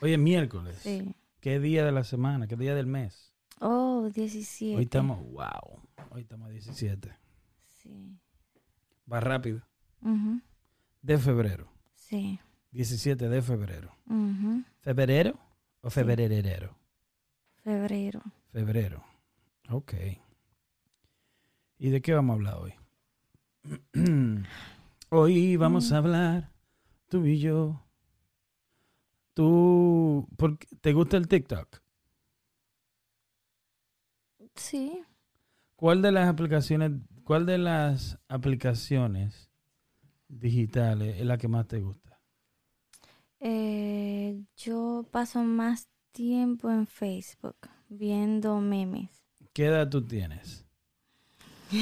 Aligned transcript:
Hoy 0.00 0.12
es 0.12 0.18
miércoles. 0.18 0.76
Sí. 0.82 1.14
¿Qué 1.40 1.60
día 1.60 1.84
de 1.84 1.92
la 1.92 2.04
semana? 2.04 2.46
¿Qué 2.46 2.56
día 2.56 2.74
del 2.74 2.86
mes? 2.86 3.32
Oh, 3.60 4.10
17. 4.14 4.76
Hoy 4.76 4.84
estamos, 4.84 5.20
wow. 5.30 5.80
Hoy 6.10 6.22
estamos 6.22 6.48
a 6.48 6.50
17. 6.50 7.10
Sí. 7.70 8.18
Va 9.10 9.20
rápido. 9.20 9.62
Ujú. 10.02 10.40
De 11.02 11.18
febrero. 11.18 11.68
Sí. 11.94 12.40
17 12.72 13.28
de 13.28 13.42
febrero. 13.42 13.94
Ujú. 14.06 14.64
¿Febrero 14.80 15.38
o 15.80 15.90
Sí. 15.90 15.94
febrerero? 16.00 16.76
Febrero. 17.62 18.22
Febrero. 18.52 19.04
Ok. 19.70 19.94
¿Y 21.78 21.90
de 21.90 22.00
qué 22.02 22.14
vamos 22.14 22.34
a 22.34 22.36
hablar 22.36 22.54
hoy? 22.56 22.74
hoy 25.10 25.56
vamos 25.56 25.90
Mm. 25.90 25.94
a 25.94 25.98
hablar 25.98 26.50
tú 27.08 27.24
y 27.26 27.38
yo. 27.38 27.83
¿Tú 29.34 30.28
por 30.36 30.56
te 30.80 30.92
gusta 30.92 31.16
el 31.16 31.26
TikTok? 31.26 31.82
Sí. 34.54 35.02
¿Cuál 35.74 36.02
de 36.02 36.12
las 36.12 36.28
aplicaciones, 36.28 36.92
cuál 37.24 37.44
de 37.44 37.58
las 37.58 38.20
aplicaciones 38.28 39.50
digitales 40.28 41.16
es 41.18 41.26
la 41.26 41.36
que 41.36 41.48
más 41.48 41.66
te 41.66 41.80
gusta? 41.80 42.20
Eh, 43.40 44.40
yo 44.56 45.04
paso 45.10 45.42
más 45.42 45.88
tiempo 46.12 46.70
en 46.70 46.86
Facebook 46.86 47.56
viendo 47.88 48.60
memes. 48.60 49.10
¿Qué 49.52 49.66
edad 49.66 49.90
tú 49.90 50.06
tienes? 50.06 50.64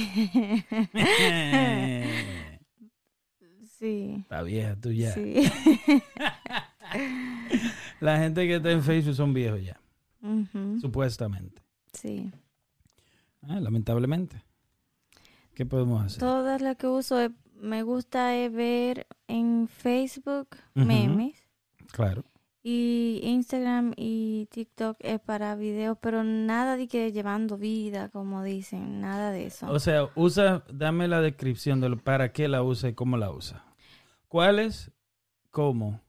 sí. 3.79 4.17
Está 4.23 4.43
vieja 4.43 4.75
tú 4.77 4.91
ya. 4.91 5.13
Sí. 5.13 5.53
La 8.01 8.19
gente 8.19 8.47
que 8.47 8.57
está 8.57 8.71
en 8.71 8.83
Facebook 8.83 9.15
son 9.15 9.33
viejos 9.35 9.63
ya, 9.63 9.81
supuestamente. 10.81 11.63
Sí. 11.93 12.31
Ah, 13.43 13.61
lamentablemente. 13.61 14.43
¿Qué 15.55 15.67
podemos 15.67 16.03
hacer? 16.05 16.21
Todas 16.21 16.63
las 16.63 16.77
que 16.77 16.87
uso 16.87 17.21
eh, 17.21 17.31
me 17.61 17.83
gusta 17.83 18.37
eh, 18.37 18.49
ver 18.49 19.07
en 19.29 19.69
Facebook 19.69 20.49
memes 20.75 21.37
Claro. 21.93 22.25
y 22.63 23.21
Instagram 23.23 23.93
y 23.97 24.47
TikTok 24.51 24.97
es 25.01 25.21
para 25.21 25.55
videos, 25.57 25.99
pero 26.01 26.25
nada 26.25 26.77
de 26.77 26.89
que 26.89 27.13
llevando 27.13 27.59
vida, 27.59 28.09
como 28.09 28.43
dicen, 28.43 29.01
nada 29.01 29.31
de 29.31 29.47
eso. 29.47 29.71
O 29.71 29.79
sea, 29.79 30.09
usa, 30.15 30.65
dame 30.73 31.07
la 31.07 31.21
descripción 31.21 31.81
de 31.81 31.91
lo, 31.91 31.99
para 31.99 32.33
qué 32.33 32.49
la 32.49 32.63
usa 32.63 32.89
y 32.89 32.95
cómo 32.95 33.17
la 33.19 33.31
usa. 33.31 33.65
¿Cuáles? 34.29 34.91
¿Cómo? 35.51 36.01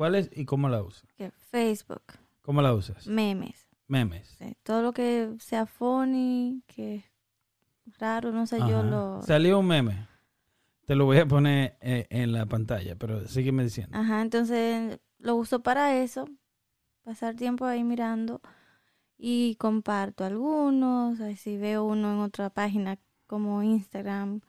¿Cuáles 0.00 0.30
y 0.34 0.46
cómo 0.46 0.70
la 0.70 0.82
usa? 0.82 1.06
Que 1.14 1.30
Facebook, 1.30 2.00
¿Cómo 2.40 2.62
la 2.62 2.72
usas? 2.72 3.06
memes, 3.06 3.68
Memes. 3.86 4.28
sí, 4.38 4.56
todo 4.62 4.80
lo 4.80 4.94
que 4.94 5.34
sea 5.40 5.66
funny, 5.66 6.62
que 6.66 7.04
es 7.84 7.98
raro, 7.98 8.32
no 8.32 8.46
sé, 8.46 8.60
yo 8.60 8.82
lo... 8.82 9.20
Salió 9.20 9.58
un 9.58 9.66
meme. 9.66 10.08
Te 10.86 10.94
lo 10.94 11.04
voy 11.04 11.18
a 11.18 11.26
poner 11.26 11.76
eh, 11.82 12.06
en 12.08 12.32
la 12.32 12.46
pantalla, 12.46 12.96
pero 12.96 13.28
sígueme 13.28 13.62
diciendo. 13.62 13.94
Ajá, 13.94 14.22
entonces 14.22 14.98
lo 15.18 15.36
uso 15.36 15.62
para 15.62 15.94
eso, 15.98 16.24
pasar 17.02 17.34
tiempo 17.34 17.66
ahí 17.66 17.84
mirando 17.84 18.40
y 19.18 19.56
comparto 19.56 20.24
algunos, 20.24 21.18
si 21.38 21.58
veo 21.58 21.84
uno 21.84 22.10
en 22.14 22.20
otra 22.20 22.48
página 22.48 22.98
como 23.26 23.62
Instagram 23.62 24.40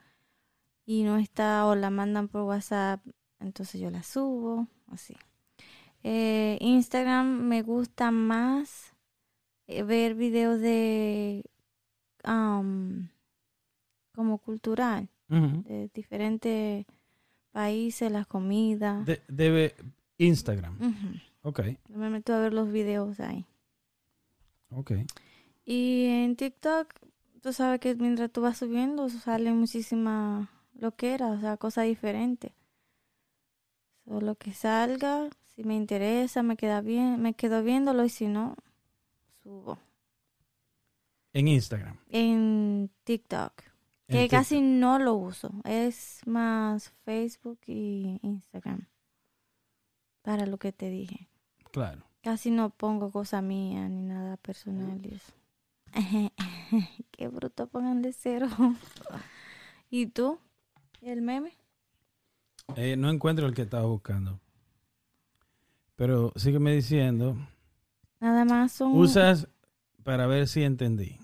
y 0.85 1.03
no 1.03 1.17
está 1.17 1.65
o 1.65 1.75
la 1.75 1.89
mandan 1.89 2.29
por 2.29 2.43
WhatsApp, 2.43 3.05
entonces 3.41 3.81
yo 3.81 3.91
la 3.91 4.03
subo, 4.03 4.69
así. 4.87 5.17
Eh, 6.03 6.57
Instagram 6.61 7.41
me 7.47 7.61
gusta 7.61 8.11
más 8.11 8.95
eh, 9.67 9.83
ver 9.83 10.15
videos 10.15 10.59
de 10.59 11.43
am, 12.23 13.09
como 14.13 14.37
cultural, 14.39 15.09
de 15.27 15.89
diferentes 15.93 16.85
países, 17.51 18.11
las 18.11 18.27
comidas. 18.27 19.05
De- 19.05 19.73
Instagram. 20.17 20.75
Ujú. 20.79 21.19
Ok, 21.49 21.59
Me 21.89 22.09
meto 22.09 22.33
a 22.33 22.39
ver 22.39 22.53
los 22.53 22.71
videos 22.71 23.19
ahí. 23.19 23.45
ok. 24.69 24.91
Y 25.65 26.05
en 26.05 26.35
TikTok, 26.35 26.93
tú 27.41 27.53
sabes 27.53 27.79
que 27.79 27.95
mientras 27.95 28.31
tú 28.31 28.41
vas 28.41 28.57
subiendo, 28.57 29.07
salen 29.09 29.57
muchísimas 29.57 30.47
loqueras, 30.73 31.37
o 31.37 31.41
sea, 31.41 31.57
cosas 31.57 31.85
diferentes. 31.85 32.51
So, 34.05 34.19
lo 34.21 34.35
que 34.35 34.53
salga, 34.53 35.29
si 35.55 35.63
me 35.63 35.75
interesa, 35.75 36.43
me 36.43 36.55
queda 36.57 36.81
bien, 36.81 37.21
me 37.21 37.33
quedo 37.33 37.63
viéndolo 37.63 38.03
y 38.05 38.09
si 38.09 38.27
no, 38.27 38.55
subo. 39.43 39.77
En 41.33 41.47
Instagram. 41.47 41.97
En 42.09 42.89
TikTok, 43.03 43.53
En 43.61 43.67
que 44.07 44.21
TikTok. 44.23 44.29
casi 44.31 44.61
no 44.61 44.99
lo 44.99 45.13
uso, 45.15 45.51
es 45.63 46.21
más 46.25 46.93
Facebook 47.05 47.59
y 47.67 48.19
Instagram. 48.21 48.87
Para 50.21 50.45
lo 50.45 50.57
que 50.57 50.71
te 50.71 50.89
dije. 50.89 51.27
Claro. 51.71 52.03
Casi 52.21 52.51
no 52.51 52.69
pongo 52.69 53.11
cosas 53.11 53.41
mías 53.41 53.89
ni 53.89 54.01
nada 54.03 54.37
personal 54.37 55.03
y 55.05 55.15
eso. 55.15 55.33
Qué 57.11 57.27
bruto, 57.27 57.67
pongan 57.67 58.01
de 58.01 58.13
cero. 58.13 58.47
¿Y 59.89 60.05
tú? 60.07 60.39
¿Y 61.01 61.09
el 61.09 61.21
meme? 61.21 61.53
Eh, 62.75 62.95
no 62.95 63.09
encuentro 63.09 63.47
el 63.47 63.53
que 63.53 63.63
estaba 63.63 63.85
buscando. 63.87 64.39
Pero 66.01 66.33
sígueme 66.35 66.73
diciendo. 66.73 67.37
Nada 68.19 68.43
más 68.43 68.71
son... 68.71 68.91
Usas, 68.97 69.47
para 70.03 70.25
ver 70.25 70.47
si 70.47 70.63
entendí. 70.63 71.19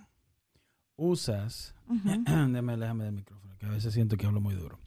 Usas, 0.95 1.73
Ujú. 1.89 2.07
déjame 2.51 2.73
alejarme 2.73 3.05
del 3.05 3.13
micrófono, 3.15 3.57
que 3.57 3.65
a 3.65 3.69
veces 3.69 3.91
siento 3.95 4.17
que 4.17 4.27
hablo 4.27 4.39
muy 4.39 4.53
duro. 4.53 4.77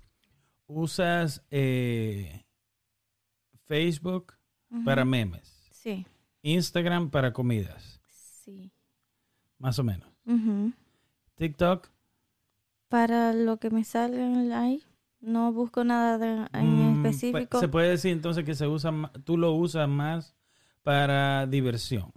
Usas 0.68 1.42
eh, 1.50 2.44
Facebook 3.66 4.34
para 4.84 5.04
memes, 5.04 5.68
Sí, 5.72 6.06
Instagram 6.42 7.10
para 7.10 7.32
comidas, 7.32 8.00
sí. 8.12 8.70
más 9.58 9.76
o 9.80 9.82
menos. 9.82 10.08
TikTok, 11.34 11.88
Para 12.88 13.32
lo 13.32 13.56
que 13.56 13.70
me 13.70 13.82
salga 13.82 14.60
ahí, 14.60 14.84
no 15.20 15.52
busco 15.52 15.82
nada 15.82 16.16
de- 16.18 16.46
en 16.52 16.76
mm, 16.76 16.89
específico. 17.04 17.48
pues, 17.50 17.60
se 17.60 17.68
puede 17.68 17.90
decir 17.90 18.12
entonces 18.12 18.44
que 18.44 18.54
se 18.54 18.66
usa, 18.66 18.92
tú 19.24 19.36
lo 19.36 19.52
usas 19.52 19.88
más 19.88 20.34
para 20.82 21.46
diversión. 21.46 22.12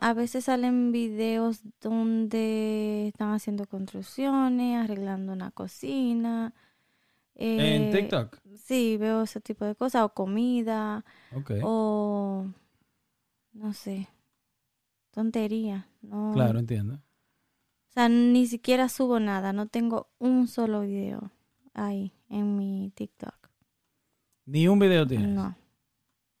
A 0.00 0.14
veces 0.14 0.44
salen 0.44 0.92
videos 0.92 1.62
donde 1.80 3.08
están 3.08 3.32
haciendo 3.32 3.66
construcciones, 3.66 4.84
arreglando 4.84 5.32
una 5.32 5.50
cocina. 5.50 6.54
en 7.34 7.82
eh, 7.82 7.90
TikTok. 7.92 8.38
Sí, 8.56 8.96
veo 8.96 9.22
ese 9.22 9.40
tipo 9.40 9.64
de 9.64 9.74
cosas, 9.74 10.02
o 10.02 10.10
comida, 10.10 11.04
o 11.62 12.46
no 13.52 13.72
sé, 13.72 14.08
tontería. 15.10 15.88
No, 16.02 16.32
Claro, 16.34 16.58
entiendo. 16.58 16.94
O 16.94 17.92
sea, 17.92 18.08
ni 18.08 18.46
siquiera 18.46 18.88
subo 18.88 19.18
nada, 19.18 19.52
no 19.52 19.66
tengo 19.66 20.08
un 20.18 20.46
solo 20.46 20.82
video 20.82 21.32
ahí 21.74 22.12
en 22.28 22.56
mi 22.56 22.92
TikTok. 22.94 23.37
Ni 24.48 24.66
un 24.66 24.78
video 24.78 25.06
tienes 25.06 25.28
No, 25.28 25.54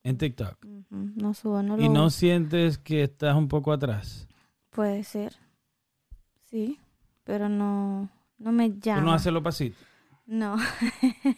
en 0.02 0.16
TikTok. 0.16 0.64
no 0.88 1.34
subo, 1.34 1.62
no 1.62 1.76
lo 1.76 1.82
Y 1.82 1.90
no 1.90 2.08
sientes 2.08 2.78
que 2.78 3.02
estás 3.02 3.36
un 3.36 3.48
poco 3.48 3.70
atrás. 3.70 4.26
puede 4.70 5.04
ser. 5.04 5.36
Sí, 6.46 6.80
pero 7.24 7.50
no, 7.50 8.08
no 8.38 8.52
me 8.52 8.70
llama. 8.80 9.00
Tú 9.02 9.06
no 9.06 9.12
haces 9.12 9.30
los 9.30 9.42
pasitos. 9.42 9.78
No. 10.24 10.56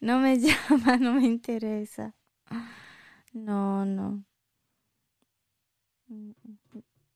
no 0.00 0.18
me 0.18 0.38
llama, 0.40 0.96
no 0.96 1.14
me 1.14 1.26
interesa. 1.26 2.16
No, 3.32 3.84
no. 3.84 4.24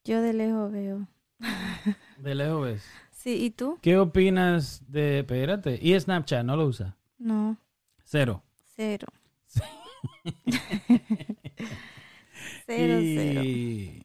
Yo 0.05 0.23
de 0.23 0.33
lejos 0.33 0.71
veo. 0.71 1.09
De 2.19 2.37
lejos 2.37 2.63
ves. 2.63 2.85
Sí, 3.11 3.47
¿y 3.47 3.51
tú? 3.51 3.79
¿Qué 3.83 3.99
opinas 3.99 4.85
de, 4.87 5.21
espérate, 5.21 5.77
y 5.83 5.99
Snapchat 5.99 6.45
no 6.45 6.55
lo 6.57 6.67
usa? 6.67 6.97
No, 7.19 7.57
Cero. 8.13 8.45
cero. 8.77 9.07
cero, 12.67 12.99
cero. 13.01 13.43
y 13.43 14.03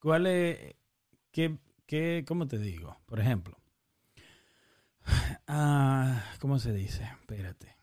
¿Cuál 0.00 0.26
es, 0.26 0.74
qué, 1.30 1.56
qué, 1.86 2.24
cómo 2.26 2.48
te 2.48 2.58
digo? 2.58 2.96
Por 3.06 3.20
ejemplo, 3.20 3.56
ah, 5.46 6.24
¿cómo 6.40 6.58
se 6.58 6.72
dice? 6.72 7.04
Espérate. 7.04 7.76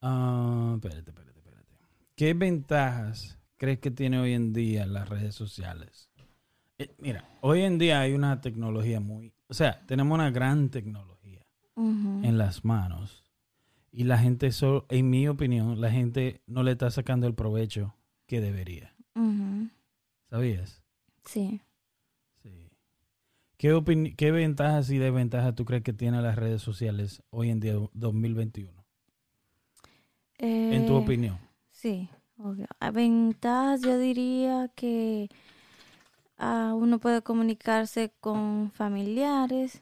Ah, 0.00 0.72
espérate, 0.76 1.10
espérate, 1.10 1.38
espérate. 1.38 1.76
¿Qué 2.16 2.32
ventajas 2.32 3.38
crees 3.58 3.80
que 3.80 3.90
tiene 3.90 4.20
hoy 4.20 4.32
en 4.32 4.54
día 4.54 4.86
las 4.86 5.10
redes 5.10 5.34
sociales? 5.34 6.08
Eh, 6.78 6.94
mira, 6.96 7.28
hoy 7.42 7.60
en 7.60 7.76
día 7.76 8.00
hay 8.00 8.14
una 8.14 8.40
tecnología 8.40 9.00
muy, 9.00 9.34
o 9.48 9.52
sea, 9.52 9.84
tenemos 9.84 10.14
una 10.14 10.30
gran 10.30 10.70
tecnología 10.70 11.11
En 11.76 12.38
las 12.38 12.64
manos 12.64 13.24
Y 13.92 14.04
la 14.04 14.18
gente, 14.18 14.46
eso, 14.46 14.86
en 14.88 15.10
mi 15.10 15.28
opinión, 15.28 15.80
la 15.80 15.90
gente 15.90 16.42
no 16.46 16.62
le 16.62 16.72
está 16.72 16.90
sacando 16.90 17.26
el 17.26 17.34
provecho 17.34 17.94
que 18.26 18.40
debería. 18.40 18.94
¿Sabías? 20.30 20.82
Sí. 21.24 21.60
Sí. 22.42 22.70
¿Qué, 23.58 24.14
¿Qué 24.16 24.30
ventajas 24.32 24.90
y 24.90 24.98
desventajas 24.98 25.54
tú 25.54 25.64
crees 25.64 25.82
que 25.82 25.92
tienen 25.92 26.22
las 26.22 26.36
redes 26.36 26.62
sociales 26.62 27.22
hoy 27.30 27.50
en 27.50 27.60
día, 27.60 27.74
2021? 27.92 28.72
En 30.38 30.86
tu 30.86 30.94
Eh, 30.94 30.96
opinión. 30.96 31.38
Sí, 31.70 32.08
obvio. 32.38 32.66
A 32.80 32.90
ventajas 32.90 33.82
yo 33.82 33.98
diría 33.98 34.68
que 34.74 35.28
ah, 36.38 36.72
uno 36.76 36.98
puede 36.98 37.22
comunicarse 37.22 38.12
con 38.20 38.70
familiares 38.72 39.80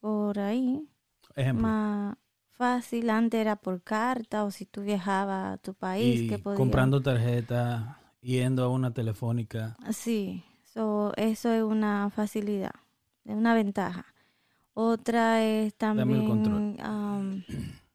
por 0.00 0.38
ahí. 0.38 0.88
Ejemplo. 1.36 1.64
Más 1.64 2.16
fácil, 2.52 3.10
antes 3.10 3.40
era 3.40 3.56
por 3.56 3.82
carta 3.82 4.44
o 4.44 4.50
si 4.52 4.66
tú 4.66 4.82
viajabas 4.82 5.54
a 5.54 5.58
tu 5.58 5.74
país 5.74 6.22
y 6.22 6.26
que 6.26 6.38
podías. 6.38 6.56
comprando 6.56 7.02
tarjetas, 7.02 7.96
yendo 8.20 8.64
a 8.64 8.68
una 8.68 8.92
telefónica. 8.92 9.76
Sí, 9.92 10.44
so, 10.64 11.12
eso 11.16 11.52
es 11.52 11.62
una 11.62 12.10
facilidad, 12.10 12.72
es 13.24 13.34
una 13.34 13.54
ventaja. 13.54 14.06
Otra 14.74 15.44
es 15.44 15.74
Dame 15.92 16.16
el 16.16 16.24
control. 16.24 16.62
también, 16.64 16.78
am, 16.80 17.44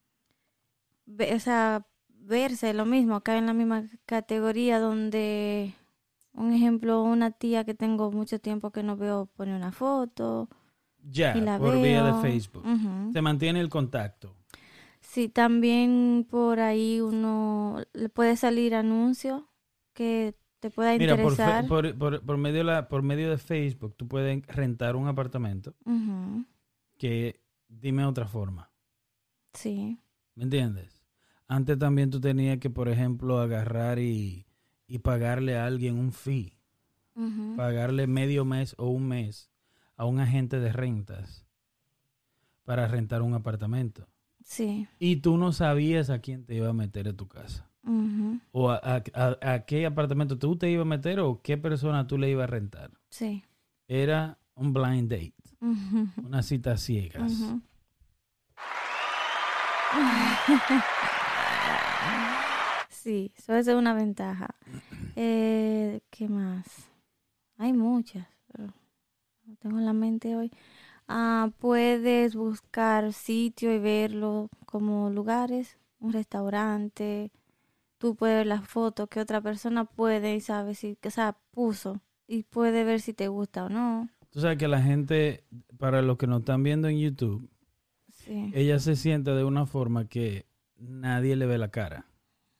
ve- 1.05 1.33
o 1.35 1.39
sea, 1.39 1.85
verse 2.09 2.73
lo 2.73 2.85
mismo, 2.85 3.21
cae 3.21 3.37
en 3.37 3.45
la 3.47 3.53
misma 3.53 3.85
categoría 4.05 4.79
donde, 4.79 5.73
un 6.33 6.53
ejemplo, 6.53 7.03
una 7.03 7.31
tía 7.31 7.63
que 7.65 7.73
tengo 7.75 8.11
mucho 8.11 8.39
tiempo 8.39 8.71
que 8.71 8.83
no 8.83 8.97
veo 8.97 9.27
pone 9.27 9.55
una 9.55 9.71
foto 9.71 10.49
Ya, 11.03 11.33
por 11.57 11.73
veo. 11.73 11.81
vía 11.83 12.03
de 12.03 12.13
Facebook. 12.21 12.65
Ujú. 12.65 13.11
Se 13.11 13.21
mantiene 13.21 13.59
el 13.59 13.69
contacto. 13.69 14.35
Sí, 15.01 15.29
también 15.29 16.25
por 16.29 16.59
ahí 16.59 17.01
uno 17.01 17.81
le 17.93 18.09
puede 18.09 18.35
salir 18.37 18.73
anuncio 18.73 19.47
que 19.93 20.33
te 20.59 20.69
pueda 20.71 20.97
Mira, 20.97 21.15
interesar. 21.15 21.67
por, 21.67 21.95
por- 21.97 22.21
por 22.23 22.37
medio 22.37 22.59
de 22.59 22.63
la, 22.63 22.87
por 22.87 23.01
medio 23.03 23.29
de 23.29 23.37
Facebook, 23.37 23.95
tú 23.97 24.07
puedes 24.07 24.45
rentar 24.47 24.95
un 24.95 25.07
apartamento 25.07 25.75
Ujú, 25.85 26.45
que, 26.97 27.41
dime 27.67 28.05
otra 28.05 28.27
forma, 28.27 28.71
Sí. 29.53 29.99
¿me 30.35 30.43
entiendes? 30.45 31.03
Antes 31.47 31.77
también 31.77 32.09
tú 32.09 32.19
tenías 32.21 32.57
que, 32.59 32.69
por 32.69 32.87
ejemplo, 32.87 33.39
agarrar 33.39 33.99
y, 33.99 34.45
y 34.87 34.99
pagarle 34.99 35.57
a 35.57 35.65
alguien 35.65 35.99
un 35.99 36.11
fee, 36.13 36.57
pagarle 37.57 38.07
medio 38.07 38.45
mes 38.45 38.73
o 38.77 38.87
un 38.87 39.07
mes 39.07 39.51
a 39.97 40.05
un 40.05 40.19
agente 40.19 40.59
de 40.59 40.71
rentas 40.73 41.45
para 42.63 42.87
rentar 42.87 43.21
un 43.21 43.33
apartamento. 43.33 44.07
Sí. 44.43 44.87
Y 44.99 45.17
tú 45.17 45.37
no 45.37 45.51
sabías 45.53 46.09
a 46.09 46.19
quién 46.19 46.45
te 46.45 46.55
iba 46.55 46.69
a 46.69 46.73
meter 46.73 47.07
en 47.07 47.15
tu 47.17 47.27
casa. 47.27 47.69
O 48.53 48.69
a, 48.69 48.77
a- 48.77 49.03
a- 49.13 49.53
a 49.53 49.65
qué 49.65 49.85
apartamento 49.85 50.37
tú 50.39 50.55
te 50.55 50.69
ibas 50.71 50.83
a 50.83 50.89
meter 50.89 51.19
o 51.19 51.41
qué 51.41 51.57
persona 51.57 52.07
tú 52.07 52.17
le 52.17 52.29
ibas 52.29 52.45
a 52.45 52.47
rentar. 52.47 52.91
Sí. 53.09 53.43
Era 53.87 54.37
un 54.55 54.71
blind 54.73 55.09
date, 55.11 55.33
ujú, 55.59 56.07
una 56.25 56.41
cita 56.43 56.77
ciegas. 56.77 57.33
Sí, 62.89 63.33
eso 63.35 63.55
es 63.55 63.67
una 63.67 63.93
ventaja. 63.93 64.55
Eh, 65.15 66.01
¿Qué 66.09 66.29
más? 66.29 66.65
Hay 67.57 67.73
muchas, 67.73 68.25
pero 68.51 68.73
no 69.45 69.55
tengo 69.57 69.79
en 69.79 69.85
la 69.85 69.93
mente 69.93 70.35
hoy. 70.35 70.51
Ah, 71.07 71.51
puedes 71.59 72.35
buscar 72.35 73.11
sitio 73.13 73.73
y 73.73 73.79
verlo 73.79 74.49
como 74.65 75.09
lugares, 75.09 75.77
un 75.99 76.13
restaurante. 76.13 77.31
Tú 77.97 78.15
puedes 78.15 78.37
ver 78.37 78.47
las 78.47 78.67
fotos 78.67 79.09
que 79.09 79.19
otra 79.19 79.41
persona 79.41 79.85
puede 79.85 80.35
y 80.35 80.41
sabe 80.41 80.75
si, 80.75 80.97
o 81.05 81.09
sea, 81.09 81.37
puso 81.51 82.01
y 82.27 82.43
puede 82.43 82.83
ver 82.83 83.01
si 83.01 83.13
te 83.13 83.27
gusta 83.27 83.65
o 83.65 83.69
no. 83.69 84.09
Tú 84.29 84.39
sabes 84.39 84.57
que 84.57 84.67
la 84.67 84.81
gente, 84.81 85.43
para 85.77 86.01
los 86.01 86.17
que 86.17 86.27
nos 86.27 86.39
están 86.39 86.63
viendo 86.63 86.87
en 86.87 86.99
YouTube, 86.99 87.49
Sí. 88.09 88.51
ella 88.53 88.79
se 88.79 88.95
siente 88.95 89.31
de 89.31 89.43
una 89.43 89.65
forma 89.65 90.07
que 90.07 90.45
nadie 90.77 91.35
le 91.35 91.45
ve 91.45 91.57
la 91.57 91.69
cara. 91.71 92.05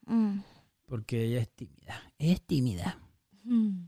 Mm. 0.06 0.40
Porque 0.86 1.24
ella 1.24 1.40
es 1.40 1.50
tímida. 1.50 2.02
Es 2.18 2.42
tímida. 2.42 3.00
Mm. 3.44 3.86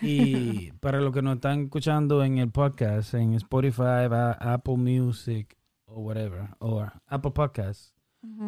Y 0.00 0.72
para 0.80 1.00
los 1.00 1.12
que 1.12 1.22
nos 1.22 1.34
están 1.36 1.64
escuchando 1.64 2.24
en 2.24 2.38
el 2.38 2.50
podcast, 2.50 3.14
en 3.14 3.34
Spotify, 3.34 4.06
Apple 4.40 4.76
Music, 4.76 5.56
o 5.84 6.00
whatever, 6.00 6.48
o 6.58 6.84
Apple 7.06 7.30
Podcasts, 7.32 7.94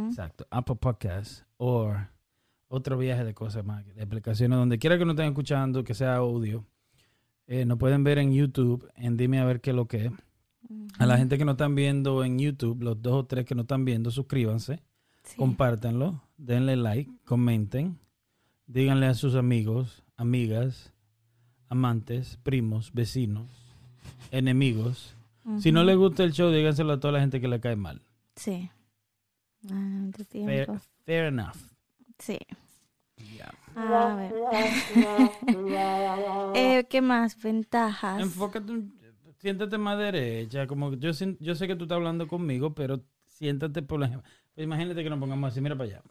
exacto, 0.07 0.47
Apple 0.51 0.77
Podcasts, 0.77 1.45
o 1.57 1.95
otro 2.69 2.97
viaje 2.99 3.25
de 3.25 3.35
cosas 3.35 3.65
más, 3.65 3.85
de 3.95 4.03
aplicaciones, 4.03 4.59
donde 4.59 4.79
quiera 4.79 4.99
que 4.99 5.05
nos 5.05 5.15
estén 5.15 5.29
escuchando, 5.29 5.85
que 5.85 5.95
sea 5.95 6.17
audio, 6.17 6.65
eh, 7.47 7.65
nos 7.65 7.79
pueden 7.79 8.05
ver 8.05 8.19
en 8.19 8.33
YouTube, 8.33 8.89
en 8.97 9.17
Dime 9.17 9.39
a 9.41 9.45
ver 9.45 9.61
qué 9.61 9.71
es 9.71 9.77
lo 9.77 9.87
que 9.87 10.07
es. 10.07 10.13
A 10.99 11.07
la 11.07 11.17
gente 11.17 11.39
que 11.39 11.45
nos 11.45 11.55
están 11.55 11.75
viendo 11.75 12.25
en 12.25 12.39
YouTube, 12.39 12.83
los 12.83 13.01
dos 13.01 13.15
o 13.15 13.27
tres 13.27 13.45
que 13.45 13.55
nos 13.55 13.65
están 13.65 13.85
viendo, 13.85 14.11
suscríbanse, 14.11 14.83
Sí. 15.23 15.37
compártanlo, 15.37 16.23
denle 16.39 16.77
like, 16.77 17.11
comenten, 17.25 17.99
díganle 18.67 19.07
a 19.07 19.15
sus 19.15 19.35
amigos, 19.35 20.03
amigas, 20.17 20.93
amantes, 21.69 22.39
primos, 22.43 22.93
vecinos, 22.93 23.49
enemigos. 24.31 25.15
Si 25.61 25.73
no 25.73 25.83
les 25.83 25.97
gusta 25.97 26.25
el 26.25 26.33
show, 26.33 26.51
díganselo 26.51 26.93
a 26.93 27.01
toda 27.01 27.13
la 27.13 27.21
gente 27.21 27.41
que 27.41 27.49
le 27.49 27.59
cae 27.59 27.75
mal. 27.75 28.03
Sí. 28.37 28.69
Ah, 29.71 30.11
Fair, 31.07 31.25
enough. 31.25 31.57
Sí. 32.19 32.39
A 33.75 34.15
ver. 34.17 34.35
eh, 36.55 36.87
¿Qué 36.89 37.01
más? 37.01 37.41
Ventajas. 37.41 38.21
Enfócate, 38.21 38.73
siéntate 39.39 39.79
más 39.79 39.99
derecha, 39.99 40.67
como 40.67 40.93
yo, 40.95 41.11
yo 41.41 41.55
sé 41.55 41.67
que 41.67 41.77
tú 41.77 41.85
estás 41.85 41.97
hablando 41.97 42.29
conmigo, 42.29 42.75
pero 42.75 43.03
siéntate 43.27 43.83
por 43.83 44.01
la... 44.01 44.11
Pues 44.11 44.65
imagínate 44.65 45.03
que 45.03 45.11
nos 45.11 45.21
pongamos 45.21 45.53
así, 45.53 45.61
mira 45.61 45.77
para 45.77 45.91
allá. 45.91 46.03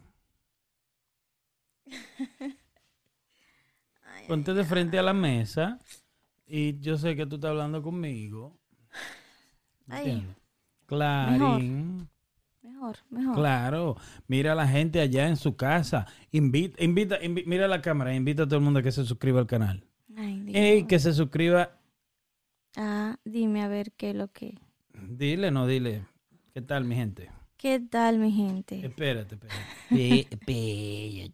Ponte 4.28 4.54
de 4.54 4.64
frente 4.64 4.98
a 5.00 5.04
la 5.04 5.14
mesa 5.14 5.80
y 6.48 6.80
yo 6.80 6.98
sé 6.98 7.16
que 7.16 7.26
tú 7.26 7.36
estás 7.36 7.52
hablando 7.52 7.82
conmigo. 7.82 8.58
Ay. 9.88 10.26
Clarín. 10.86 12.10
Mejor, 12.62 12.98
mejor. 13.10 13.36
Claro. 13.36 13.96
Mira 14.28 14.52
a 14.52 14.56
la 14.56 14.68
gente 14.68 15.00
allá 15.00 15.28
en 15.28 15.38
su 15.38 15.56
casa. 15.56 16.06
Invita, 16.32 16.84
invita, 16.84 17.20
invi- 17.22 17.46
mira 17.46 17.66
a 17.66 17.70
la 17.70 17.82
cámara, 17.82 18.14
invita 18.14 18.44
a 18.44 18.46
todo 18.48 18.58
el 18.58 18.66
mundo 18.66 18.80
a 18.80 18.84
que 18.84 18.92
se 18.92 19.06
suscriba 19.06 19.40
al 19.40 19.48
canal. 19.48 19.84
Ay. 20.16 20.44
Ey, 20.54 20.84
que 20.88 21.00
se 21.00 21.14
suscriba. 21.14 21.72
Ah, 22.76 23.18
dime 23.24 23.64
a 23.64 23.68
ver 23.68 23.92
qué 23.94 24.12
es 24.12 24.16
lo 24.16 24.28
que. 24.32 24.58
Dile, 24.94 25.52
no, 25.52 25.66
dile. 25.68 26.06
¿Qué 26.54 26.62
tal, 26.62 26.84
mi 26.86 26.96
gente? 26.96 27.32
¿Qué 27.56 27.80
tal, 27.80 28.20
mi 28.20 28.32
gente? 28.32 28.86
Espérate, 28.86 29.36
espérate. 29.36 30.28
Pe- 30.46 31.32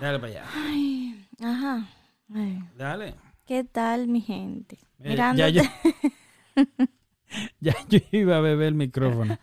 Dale 0.00 0.18
para 0.18 0.32
allá. 0.32 0.44
Ay, 0.54 1.26
ajá. 1.40 1.88
Ay, 2.34 2.58
Dale. 2.76 3.14
¿Qué 3.46 3.64
tal, 3.64 4.08
mi 4.08 4.20
gente? 4.20 4.76
Eh, 5.00 5.10
Mirándote. 5.10 5.52
ya, 5.52 5.62
yo, 5.62 5.70
ya 7.60 7.74
yo 7.88 7.98
iba 8.12 8.36
a 8.36 8.40
beber 8.40 8.68
el 8.68 8.74
micrófono. 8.74 9.38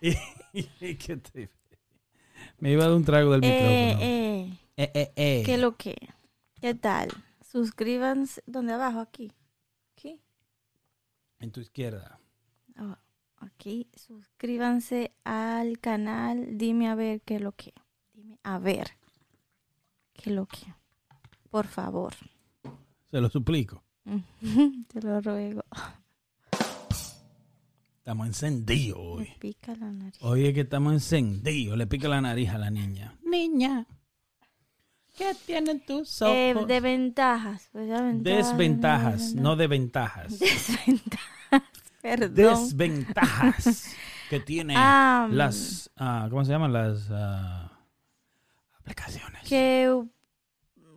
y, 0.00 0.14
y 0.80 0.94
que 0.96 1.16
te- 1.16 1.50
me 2.58 2.72
iba 2.72 2.84
a 2.84 2.88
dar 2.88 2.96
un 2.96 3.04
trago 3.04 3.32
del 3.32 3.44
Eh, 3.44 3.50
micrófono. 3.50 3.98
eh, 4.02 4.58
Eh, 4.78 4.90
eh, 4.94 5.12
eh. 5.16 5.42
¿Qué 5.44 5.58
lo 5.58 5.76
que? 5.76 5.96
¿Qué 6.60 6.74
tal? 6.74 7.08
Suscríbanse. 7.42 8.42
¿Dónde 8.46 8.74
abajo? 8.74 9.00
Aquí. 9.00 9.32
Aquí. 9.92 10.20
En 11.38 11.50
tu 11.50 11.60
izquierda. 11.60 12.18
Ah, 12.76 12.98
aquí. 13.38 13.88
Suscríbanse 13.94 15.12
al 15.24 15.78
canal. 15.80 16.58
Dime 16.58 16.88
a 16.88 16.94
ver 16.94 17.20
qué 17.22 17.36
es 17.36 17.40
lo 17.42 17.52
que. 17.52 17.72
Dime 18.26 18.38
a 18.42 18.58
ver 18.58 18.90
qué 20.12 20.30
lo 20.30 20.46
que. 20.46 20.66
Por 21.48 21.68
favor. 21.68 22.12
Se 23.08 23.20
lo 23.20 23.30
suplico. 23.30 23.84
Te 24.88 25.00
lo 25.00 25.20
ruego. 25.20 25.62
Estamos 27.98 28.26
encendidos 28.26 28.98
hoy. 29.00 29.28
pica 29.38 29.76
la 29.76 29.92
nariz. 29.92 30.18
Hoy 30.22 30.46
es 30.46 30.54
que 30.54 30.62
estamos 30.62 30.92
encendidos. 30.92 31.78
Le 31.78 31.86
pica 31.86 32.08
la 32.08 32.20
nariz 32.20 32.50
a 32.50 32.58
la 32.58 32.68
niña. 32.68 33.16
Niña, 33.24 33.86
¿qué 35.16 35.32
tienen 35.46 35.78
tus 35.86 36.20
ojos? 36.22 36.34
Eh, 36.34 36.54
de 36.66 36.80
ventajas. 36.80 37.68
pues 37.70 37.88
ventajas, 37.88 38.24
Desventajas, 38.24 39.34
no 39.34 39.54
de 39.54 39.66
ventajas. 39.68 40.38
Desventajas. 40.40 41.62
Perdón. 42.02 42.34
Desventajas 42.34 43.94
que 44.28 44.40
tiene 44.40 44.74
Ah, 44.76 45.28
las, 45.30 45.90
ah, 45.96 46.26
¿cómo 46.28 46.44
se 46.44 46.50
llaman? 46.50 46.72
Las 46.72 47.08
ah, 47.10 47.65
aplicaciones. 48.86 49.42
que 49.48 49.92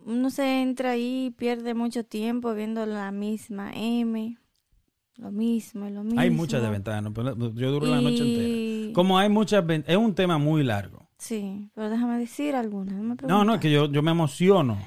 uno 0.06 0.30
se 0.30 0.62
entra 0.62 0.90
ahí 0.92 1.26
y 1.26 1.30
pierde 1.30 1.74
mucho 1.74 2.04
tiempo 2.04 2.54
viendo 2.54 2.86
la 2.86 3.10
misma 3.12 3.70
M, 3.74 4.38
lo 5.16 5.30
mismo, 5.30 5.88
lo 5.90 6.02
mismo. 6.04 6.20
Hay 6.20 6.30
muchas 6.30 6.62
desventajas, 6.62 7.02
¿no? 7.02 7.12
Pero 7.12 7.34
yo 7.54 7.70
duro 7.70 7.86
la 7.86 8.00
noche 8.00 8.22
entera. 8.22 8.92
Como 8.94 9.18
hay 9.18 9.28
muchas, 9.28 9.64
es 9.86 9.96
un 9.96 10.14
tema 10.14 10.38
muy 10.38 10.62
largo. 10.64 11.06
Sí, 11.18 11.68
pero 11.74 11.90
déjame 11.90 12.18
decir 12.18 12.56
algunas. 12.56 12.94
No, 13.28 13.44
no, 13.44 13.54
es 13.54 13.60
que 13.60 13.70
yo, 13.70 13.90
yo 13.90 14.02
me 14.02 14.10
emociono. 14.10 14.78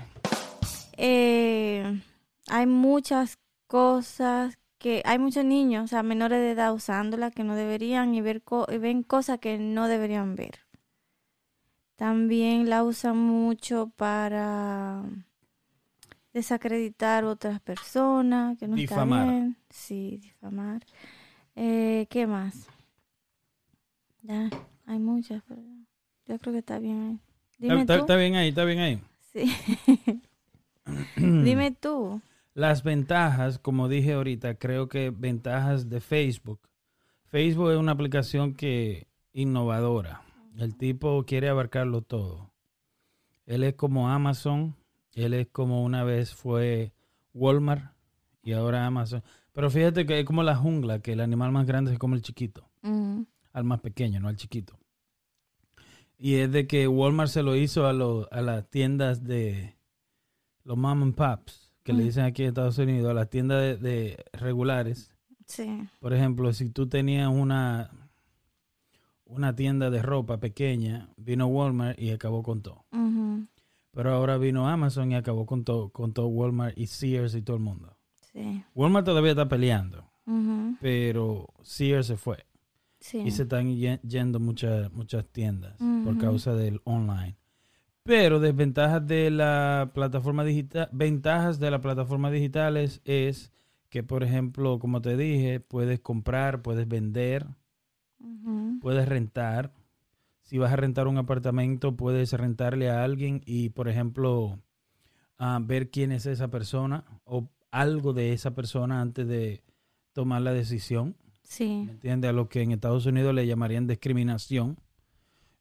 Eh, 0.98 2.02
hay 2.50 2.66
muchas 2.66 3.38
cosas 3.68 4.58
que 4.80 5.02
hay 5.06 5.18
muchos 5.20 5.46
niños, 5.46 5.86
o 5.86 5.88
sea, 5.88 6.04
menores 6.04 6.40
de 6.40 6.52
edad 6.52 6.74
usándola 6.74 7.32
que 7.32 7.44
no 7.44 7.56
deberían 7.56 8.14
y 8.16 8.22
ver 8.22 8.42
co- 8.42 8.68
y 8.70 8.78
ven 8.78 9.04
cosas 9.04 9.40
que 9.40 9.58
no 9.58 9.88
deberían 9.88 10.36
ver. 10.36 10.60
También 11.96 12.70
la 12.70 12.84
usan 12.84 13.18
mucho 13.18 13.92
para 13.96 15.04
desacreditar 16.34 17.24
otras 17.26 17.60
personas, 17.62 18.58
que 18.58 18.68
no 18.68 18.76
Difamar. 18.76 19.20
está 19.22 19.32
bien. 19.32 19.58
Sí, 19.70 20.18
difamar. 20.22 20.84
Eh, 21.56 22.08
¿Qué 22.10 22.26
más? 22.26 22.68
Ya, 24.24 24.50
hay 24.86 25.00
muchas, 25.00 25.44
pero 25.48 25.62
yo 26.28 26.40
creo 26.40 26.54
que 26.54 26.60
está 26.60 26.80
bien 26.80 27.02
ahí. 27.02 27.20
Está, 27.52 27.64
Dime 27.74 27.82
está- 27.82 27.96
tú. 27.98 28.02
está 28.02 28.16
bien 28.16 28.36
ahí, 28.36 28.50
está 28.50 28.66
bien 28.66 28.80
ahí. 28.80 29.02
Sí. 29.32 29.52
Dime 31.16 31.72
tú. 31.72 32.22
Las 32.56 32.84
ventajas, 32.84 33.60
como 33.60 33.88
dije 33.88 34.14
ahorita, 34.14 34.56
creo 34.56 34.88
que 34.88 35.10
ventajas 35.12 35.90
de 35.90 36.02
Facebook. 36.02 36.60
Facebook 37.26 37.72
es 37.72 37.78
una 37.78 37.94
aplicación 37.94 38.54
que 38.54 39.08
innovadora. 39.34 40.22
El 40.58 40.76
tipo 40.76 41.24
quiere 41.26 41.50
abarcarlo 41.50 42.02
todo. 42.02 42.52
Él 43.46 43.64
es 43.64 43.74
como 43.74 44.10
Amazon, 44.10 44.76
él 45.14 45.34
es 45.34 45.48
como 45.48 45.84
una 45.84 46.04
vez 46.04 46.34
fue 46.34 46.94
Walmart 47.34 47.94
y 48.44 48.54
ahora 48.54 48.86
Amazon. 48.86 49.24
Pero 49.52 49.70
fíjate 49.70 50.06
que 50.06 50.20
es 50.20 50.26
como 50.26 50.44
la 50.44 50.56
jungla, 50.56 51.00
que 51.00 51.14
el 51.14 51.22
animal 51.22 51.52
más 51.52 51.66
grande 51.66 51.92
se 51.92 51.98
come 51.98 52.16
el 52.16 52.22
chiquito, 52.22 52.70
al 53.52 53.64
más 53.64 53.80
pequeño, 53.82 54.20
no 54.20 54.28
al 54.28 54.36
chiquito. 54.38 54.78
Y 56.18 56.36
es 56.36 56.52
de 56.52 56.68
que 56.68 56.88
Walmart 56.88 57.30
se 57.30 57.44
lo 57.44 57.56
hizo 57.56 57.86
a, 57.86 57.94
lo- 57.94 58.28
a 58.32 58.42
las 58.42 58.70
tiendas 58.70 59.24
de 59.24 59.76
los 60.64 60.78
mom 60.78 61.04
and 61.04 61.16
pops, 61.16 61.74
que 61.84 61.92
le 61.94 62.04
Mm. 62.04 62.06
dicen 62.06 62.24
aquí 62.26 62.44
en 62.44 62.50
Estados 62.50 62.78
Unidos, 62.78 63.10
a 63.12 63.14
las 63.14 63.30
tiendas 63.30 63.62
de, 63.62 63.78
de 63.78 64.26
regulares. 64.34 65.14
sí. 65.46 65.88
Por 66.00 66.14
ejemplo, 66.14 66.54
si 66.54 66.70
tú 66.70 66.88
tenías 66.88 67.28
una, 67.28 67.92
una 69.36 69.56
tienda 69.56 69.90
de 69.90 70.02
ropa 70.02 70.40
pequeña, 70.40 71.10
vino 71.18 71.48
Walmart 71.48 72.00
y 72.00 72.12
acabó 72.12 72.44
con 72.44 72.62
todo. 72.62 72.86
Pero 73.92 74.12
ahora 74.14 74.38
vino 74.38 74.68
Amazon 74.68 75.12
y 75.12 75.16
acabó 75.16 75.46
con 75.46 75.64
todo, 75.64 75.90
con 75.90 76.14
todo 76.14 76.28
Walmart 76.28 76.78
y 76.78 76.88
Sears 76.88 77.36
y 77.36 77.42
todo 77.44 77.58
el 77.58 77.64
mundo. 77.64 77.96
Sí. 78.32 78.64
Walmart 78.74 79.06
todavía 79.06 79.32
está 79.32 79.48
peleando, 79.48 80.10
pero 80.82 81.48
Sears 81.62 82.08
se 82.08 82.18
fue. 82.18 82.46
sí. 83.00 83.20
Y 83.20 83.32
se 83.32 83.44
están 83.44 83.68
ye- 83.76 84.00
yendo 84.08 84.40
muchas, 84.40 84.92
muchas 84.94 85.26
tiendas 85.28 85.76
por 86.04 86.18
causa 86.18 86.54
del 86.56 86.82
online. 86.86 87.36
Pero 88.04 88.40
desventajas 88.40 89.06
de 89.06 89.30
la 89.30 89.92
plataforma 89.94 90.44
digital, 90.44 90.90
ventajas 90.92 91.60
de 91.60 91.72
las 91.72 91.80
plataformas 91.82 92.32
digitales 92.34 93.02
es 93.06 93.52
que, 93.90 94.04
por 94.04 94.24
ejemplo, 94.24 94.80
como 94.80 95.02
te 95.02 95.16
dije, 95.16 95.60
puedes 95.60 96.00
comprar, 96.00 96.62
puedes 96.64 96.88
vender, 96.88 97.46
Puedes 98.82 99.08
rentar. 99.08 99.72
Si 100.42 100.58
vas 100.58 100.72
a 100.74 100.76
rentar 100.76 101.08
un 101.08 101.18
apartamento, 101.18 101.96
puedes 101.96 102.34
rentarle 102.34 102.90
a 102.90 103.04
alguien 103.04 103.42
y, 103.46 103.70
por 103.70 103.88
ejemplo, 103.88 104.60
ah, 105.38 105.60
ver 105.64 105.90
quién 105.90 106.12
es 106.12 106.26
esa 106.26 106.50
persona 106.50 107.06
o 107.24 107.50
algo 107.72 108.14
de 108.14 108.34
esa 108.34 108.54
persona 108.54 109.02
antes 109.02 109.28
de 109.28 109.64
tomar 110.12 110.42
la 110.42 110.54
decisión. 110.54 111.16
Sí. 111.44 111.84
¿Me 111.86 111.92
entiendes? 111.92 112.30
A 112.30 112.34
lo 112.34 112.50
que 112.50 112.62
en 112.62 112.72
Estados 112.72 113.06
Unidos 113.06 113.34
le 113.34 113.48
llamarían 113.48 113.88
discriminación. 113.88 114.78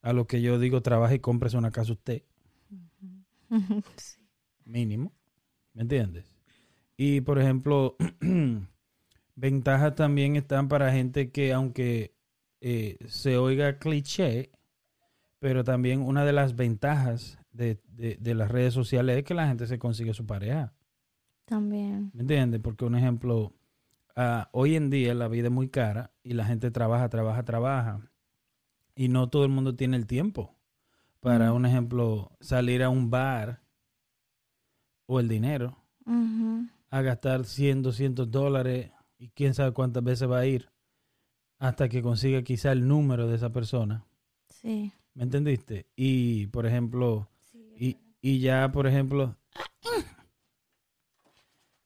A 0.02 0.12
lo 0.12 0.26
que 0.26 0.42
yo 0.42 0.59
digo, 0.59 0.83
trabaja 0.83 1.14
y 1.14 1.21
cómprese 1.21 1.57
una 1.57 1.71
casa 1.71 1.92
usted, 1.92 2.23
Sí. 3.97 4.21
mínimo. 4.64 5.12
¿Me 5.75 5.83
entiendes? 5.83 6.25
Y 6.97 7.21
por 7.21 7.38
ejemplo, 7.38 7.97
ventajas 9.37 9.95
también 9.95 10.37
están 10.37 10.69
para 10.69 10.92
gente 10.92 11.31
que, 11.31 11.52
aunque 11.52 12.14
eh, 12.64 12.97
se 13.09 13.37
oiga 13.37 13.78
cliché, 13.78 14.52
pero 15.40 15.64
también 15.64 16.00
una 16.00 16.25
de 16.25 16.33
las 16.33 16.54
ventajas 16.54 17.38
de, 17.50 17.81
de- 17.88 18.16
de 18.21 18.35
las 18.37 18.50
redes 18.50 18.73
sociales 18.73 19.19
es 19.19 19.25
que 19.25 19.35
la 19.35 19.49
gente 19.49 19.66
se 19.66 19.78
consigue 19.81 20.14
su 20.14 20.25
pareja. 20.26 20.73
También. 21.45 22.12
¿Me 22.14 22.21
entiendes? 22.23 22.61
Porque 22.62 22.85
un 22.85 22.95
ejemplo, 22.95 23.52
ah, 24.14 24.49
hoy 24.52 24.76
en 24.76 24.90
día 24.90 25.12
la 25.14 25.26
vida 25.26 25.49
es 25.49 25.52
muy 25.52 25.69
cara 25.69 26.12
y 26.23 26.35
la 26.35 26.45
gente 26.47 26.71
trabaja, 26.71 27.09
trabaja, 27.09 27.42
trabaja. 27.45 28.00
Y 28.95 29.09
no 29.09 29.28
todo 29.28 29.42
el 29.45 29.50
mundo 29.50 29.75
tiene 29.75 29.97
el 29.97 30.07
tiempo 30.07 30.54
para, 31.21 31.52
un 31.52 31.66
ejemplo, 31.66 32.31
salir 32.40 32.83
a 32.85 32.88
un 32.90 33.11
bar 33.11 33.61
o 35.07 35.19
el 35.21 35.28
dinero 35.28 35.78
a 36.90 37.00
gastar 37.02 37.45
100, 37.45 37.83
200 37.83 38.31
dólares 38.31 38.90
y 39.19 39.28
quién 39.31 39.54
sabe 39.54 39.73
cuántas 39.73 40.02
veces 40.04 40.31
va 40.31 40.38
a 40.40 40.47
ir 40.47 40.71
hasta 41.62 41.88
que 41.88 42.02
consiga 42.02 42.42
quizá 42.42 42.73
el 42.73 42.88
número 42.88 43.28
de 43.28 43.37
esa 43.37 43.50
persona. 43.50 44.04
Sí. 44.49 44.92
¿Me 45.14 45.23
entendiste? 45.23 45.87
Y, 45.95 46.49
por 46.49 46.66
ejemplo, 46.66 47.28
y, 47.76 47.99
y 48.21 48.40
ya, 48.40 48.73
por 48.73 48.88
ejemplo, 48.88 49.37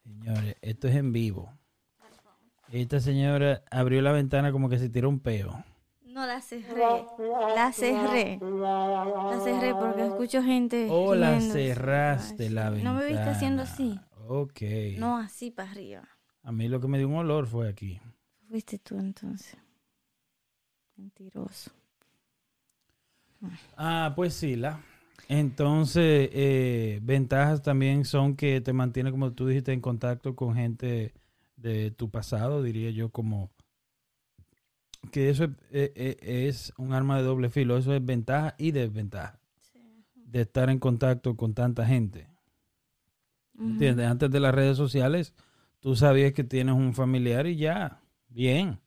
señores, 0.02 0.56
esto 0.62 0.88
es 0.88 0.96
en 0.96 1.12
vivo. 1.12 1.52
Esta 2.72 3.00
señora 3.00 3.64
abrió 3.70 4.00
la 4.00 4.12
ventana 4.12 4.50
como 4.50 4.70
que 4.70 4.78
se 4.78 4.88
tiró 4.88 5.10
un 5.10 5.20
peo. 5.20 5.62
No 6.06 6.24
la 6.24 6.40
cerré. 6.40 6.80
La 7.54 7.70
cerré. 7.70 8.38
La 8.40 9.40
cerré 9.44 9.74
porque 9.74 10.06
escucho 10.06 10.42
gente. 10.42 10.88
O 10.90 11.14
la 11.14 11.36
riéndose. 11.36 11.74
cerraste 11.74 12.48
la 12.48 12.68
sí. 12.68 12.74
ventana. 12.76 12.92
No 12.94 12.98
me 12.98 13.06
viste 13.06 13.28
haciendo 13.28 13.62
así. 13.64 14.00
Ok. 14.26 14.62
No 14.96 15.18
así 15.18 15.50
para 15.50 15.70
arriba. 15.70 16.08
A 16.42 16.50
mí 16.50 16.66
lo 16.66 16.80
que 16.80 16.88
me 16.88 16.96
dio 16.96 17.08
un 17.08 17.16
olor 17.16 17.46
fue 17.46 17.68
aquí. 17.68 18.00
Fuiste 18.48 18.78
tú 18.78 18.98
entonces. 18.98 19.58
Mentiroso. 20.96 21.70
Ah, 23.76 24.12
pues 24.16 24.34
sí, 24.34 24.56
la. 24.56 24.80
Entonces, 25.28 26.30
eh, 26.32 27.00
ventajas 27.02 27.62
también 27.62 28.04
son 28.04 28.36
que 28.36 28.60
te 28.60 28.72
mantiene, 28.72 29.10
como 29.10 29.32
tú 29.32 29.46
dijiste, 29.46 29.72
en 29.72 29.80
contacto 29.80 30.36
con 30.36 30.54
gente 30.54 31.12
de 31.56 31.90
tu 31.90 32.10
pasado, 32.10 32.62
diría 32.62 32.90
yo, 32.90 33.10
como 33.10 33.50
que 35.10 35.30
eso 35.30 35.44
es, 35.44 35.50
eh, 35.70 35.92
eh, 35.94 36.46
es 36.48 36.72
un 36.78 36.92
arma 36.92 37.16
de 37.16 37.24
doble 37.24 37.50
filo. 37.50 37.76
Eso 37.76 37.94
es 37.94 38.04
ventaja 38.04 38.54
y 38.58 38.72
desventaja 38.72 39.38
de 40.14 40.42
estar 40.42 40.70
en 40.70 40.78
contacto 40.78 41.36
con 41.36 41.54
tanta 41.54 41.86
gente. 41.86 42.28
¿Entiendes? 43.58 44.06
Antes 44.06 44.30
de 44.30 44.40
las 44.40 44.54
redes 44.54 44.76
sociales, 44.76 45.32
tú 45.80 45.96
sabías 45.96 46.32
que 46.32 46.44
tienes 46.44 46.74
un 46.74 46.94
familiar 46.94 47.46
y 47.46 47.56
ya. 47.56 48.00
Bien. 48.28 48.78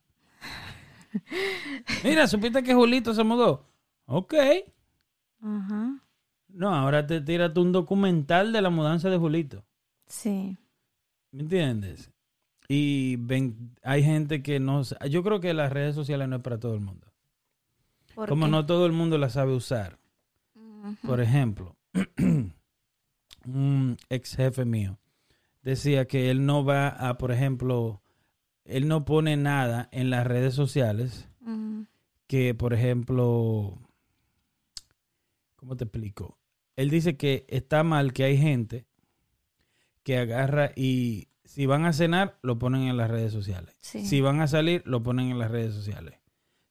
Mira, 2.03 2.27
supiste 2.27 2.63
que 2.63 2.73
Julito 2.73 3.13
se 3.13 3.23
mudó. 3.23 3.65
Ok. 4.05 4.33
Ajá. 5.41 6.03
No, 6.49 6.73
ahora 6.73 7.05
te 7.05 7.21
tiras 7.21 7.53
tú 7.53 7.61
un 7.61 7.71
documental 7.71 8.51
de 8.51 8.61
la 8.61 8.69
mudanza 8.69 9.09
de 9.09 9.17
Julito. 9.17 9.63
Sí. 10.07 10.57
¿Me 11.31 11.41
entiendes? 11.41 12.11
Y 12.67 13.15
ven, 13.17 13.75
hay 13.83 14.03
gente 14.03 14.41
que 14.41 14.59
no... 14.59 14.81
Yo 15.09 15.23
creo 15.23 15.39
que 15.39 15.53
las 15.53 15.71
redes 15.71 15.95
sociales 15.95 16.27
no 16.27 16.37
es 16.37 16.41
para 16.41 16.59
todo 16.59 16.73
el 16.73 16.81
mundo. 16.81 17.07
¿Por 18.15 18.29
Como 18.29 18.45
qué? 18.45 18.51
no 18.51 18.65
todo 18.65 18.85
el 18.85 18.91
mundo 18.91 19.17
las 19.17 19.33
sabe 19.33 19.53
usar. 19.53 19.97
Por 21.05 21.19
ejemplo, 21.21 21.75
un 23.45 23.97
ex 24.09 24.35
jefe 24.35 24.65
mío 24.65 24.97
decía 25.61 26.05
que 26.05 26.29
él 26.31 26.45
no 26.45 26.63
va 26.63 26.87
a, 26.89 27.17
por 27.17 27.31
ejemplo, 27.31 28.01
él 28.69 28.87
no 28.87 29.03
pone 29.03 29.35
nada 29.35 29.89
en 29.91 30.09
las 30.09 30.25
redes 30.25 30.53
sociales 30.53 31.27
que, 32.27 32.53
por 32.53 32.73
ejemplo, 32.73 33.79
¿cómo 35.55 35.75
te 35.75 35.85
explico? 35.85 36.37
Él 36.75 36.91
dice 36.91 37.17
que 37.17 37.45
está 37.49 37.83
mal 37.83 38.13
que 38.13 38.23
hay 38.23 38.37
gente 38.37 38.85
que 40.03 40.17
agarra 40.17 40.71
y 40.75 41.29
si 41.43 41.65
van 41.65 41.85
a 41.85 41.93
cenar, 41.93 42.37
lo 42.43 42.59
ponen 42.59 42.83
en 42.83 42.97
las 42.97 43.09
redes 43.09 43.33
sociales. 43.33 43.75
Sí. 43.81 44.05
Si 44.05 44.21
van 44.21 44.41
a 44.41 44.47
salir, 44.47 44.83
lo 44.85 45.01
ponen 45.01 45.31
en 45.31 45.39
las 45.39 45.49
redes 45.49 45.73
sociales. 45.73 46.19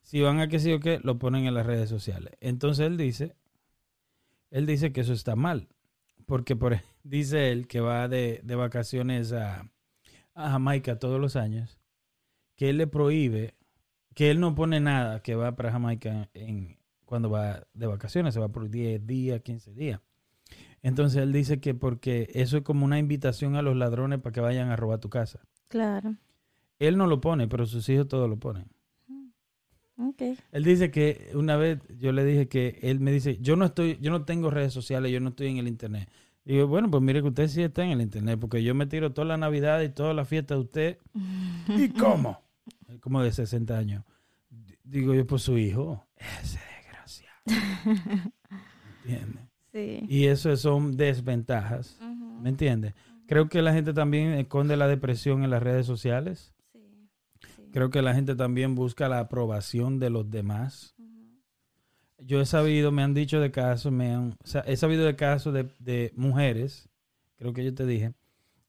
Si 0.02 0.21
van 0.21 0.38
a 0.38 0.49
qué 0.49 0.61
sé 0.61 0.71
yo 0.71 0.78
qué, 0.78 1.00
lo 1.02 1.19
ponen 1.19 1.47
en 1.47 1.55
las 1.55 1.67
redes 1.67 1.90
sociales. 1.90 2.35
Entonces 2.40 2.87
él 2.87 2.97
dice, 2.97 3.35
él 4.50 4.64
dice 4.67 4.93
que 4.93 5.00
eso 5.00 5.12
está 5.12 5.35
mal. 5.35 5.69
Porque 6.25 6.55
por, 6.55 6.81
dice 7.02 7.50
él 7.50 7.67
que 7.67 7.81
va 7.81 8.07
de, 8.07 8.40
de 8.45 8.55
vacaciones 8.55 9.33
a, 9.33 9.69
a 10.35 10.50
Jamaica 10.50 11.00
todos 11.00 11.21
los 11.21 11.35
años, 11.35 11.77
que 12.59 12.69
él 12.69 12.77
le 12.77 12.87
prohíbe, 12.88 13.55
que 14.15 14.31
él 14.31 14.41
no 14.41 14.55
pone 14.55 14.81
nada 14.81 15.23
que 15.23 15.37
va 15.37 15.55
para 15.55 15.71
Jamaica 15.71 16.29
en, 16.35 16.77
cuando 17.05 17.31
va 17.31 17.67
de 17.73 17.87
vacaciones, 17.87 18.35
se 18.35 18.41
va 18.41 18.49
por 18.49 18.69
10 18.69 19.07
días, 19.07 19.41
15 19.41 19.73
días. 19.73 20.00
Entonces 20.83 21.23
él 21.23 21.33
dice 21.33 21.61
que 21.61 21.75
porque 21.75 22.29
eso 22.35 22.59
es 22.59 22.65
como 22.65 22.85
una 22.85 22.99
invitación 22.99 23.55
a 23.55 23.62
los 23.62 23.77
ladrones 23.77 24.21
para 24.21 24.33
que 24.33 24.41
vayan 24.41 24.71
a 24.71 24.77
robar 24.77 24.99
tu 24.99 25.09
casa. 25.09 25.41
Claro. 25.69 26.17
Él 26.81 26.99
no 26.99 27.07
lo 27.07 27.21
pone, 27.21 27.47
pero 27.47 27.65
sus 27.65 27.88
hijos 27.88 28.09
todos 28.09 28.29
lo 28.29 28.38
ponen. 28.38 28.67
Ok. 29.97 30.23
Él 30.50 30.65
dice 30.65 30.91
que 30.91 31.31
una 31.35 31.57
vez 31.57 31.81
yo 31.99 32.11
le 32.12 32.25
dije 32.25 32.49
que 32.49 32.79
él 32.83 32.99
me 32.99 33.12
dice, 33.12 33.38
yo 33.41 33.55
no 33.55 33.67
estoy, 33.67 33.99
yo 34.00 34.11
no 34.11 34.25
tengo 34.25 34.50
redes 34.50 34.73
sociales, 34.73 35.12
yo 35.12 35.21
no 35.21 35.31
estoy 35.31 35.47
en 35.47 35.59
el 35.59 35.69
internet. 35.69 36.11
Y 36.45 36.57
yo, 36.57 36.67
bueno, 36.67 36.91
pues 36.91 37.03
mire 37.03 37.21
que 37.23 37.29
usted 37.29 37.47
sí 37.49 37.62
está 37.62 37.85
en 37.85 37.91
el 37.91 38.00
internet, 38.00 38.38
porque 38.41 38.62
yo 38.65 38.75
me 38.75 38.87
tiro 38.87 39.12
toda 39.12 39.27
la 39.27 39.37
Navidad 39.37 39.81
y 39.83 39.91
toda 39.91 40.12
la 40.12 40.25
fiesta 40.25 40.55
de 40.55 40.61
usted. 40.61 40.99
¿Y 41.69 41.88
cómo? 41.91 42.48
Como 43.00 43.23
de 43.23 43.33
60 43.33 43.76
años. 43.76 44.04
Digo 44.83 45.14
yo, 45.14 45.26
pues 45.26 45.42
su 45.42 45.59
hijo, 45.59 46.07
ese 46.16 46.59
desgraciado. 46.76 48.33
¿Entiendes? 49.04 49.45
Sí. 49.73 50.07
Y 50.09 50.26
eso 50.26 50.57
son 50.57 50.97
desventajas. 50.97 51.99
¿me 52.40 52.50
entiendes? 52.50 52.95
Creo 53.26 53.49
que 53.49 53.62
la 53.62 53.73
gente 53.73 53.92
también 53.92 54.33
esconde 54.33 54.76
la 54.76 54.88
depresión 54.88 55.45
en 55.45 55.50
las 55.50 55.62
redes 55.62 55.87
sociales. 55.87 56.54
Sí. 56.73 56.80
Sí. 57.40 57.62
Creo 57.73 57.90
que 57.90 58.00
la 58.00 58.14
gente 58.14 58.35
también 58.35 58.75
busca 58.75 59.09
la 59.09 59.18
aprobación 59.18 59.99
de 59.99 60.11
los 60.11 60.30
demás. 60.30 60.95
Yo 62.18 62.40
he 62.40 62.47
sabido, 62.47 62.90
me 62.90 63.02
han 63.02 63.14
dicho 63.14 63.40
de 63.40 63.50
casos, 63.50 63.92
me 63.92 64.12
han, 64.12 64.37
o 64.42 64.47
sea, 64.47 64.62
he 64.62 64.76
sabido 64.76 65.04
de 65.04 65.14
casos 65.14 65.54
de, 65.54 65.68
de 65.78 66.12
mujeres, 66.16 66.88
creo 67.37 67.52
que 67.52 67.64
yo 67.64 67.75
te 67.75 67.87
dije, 67.87 68.14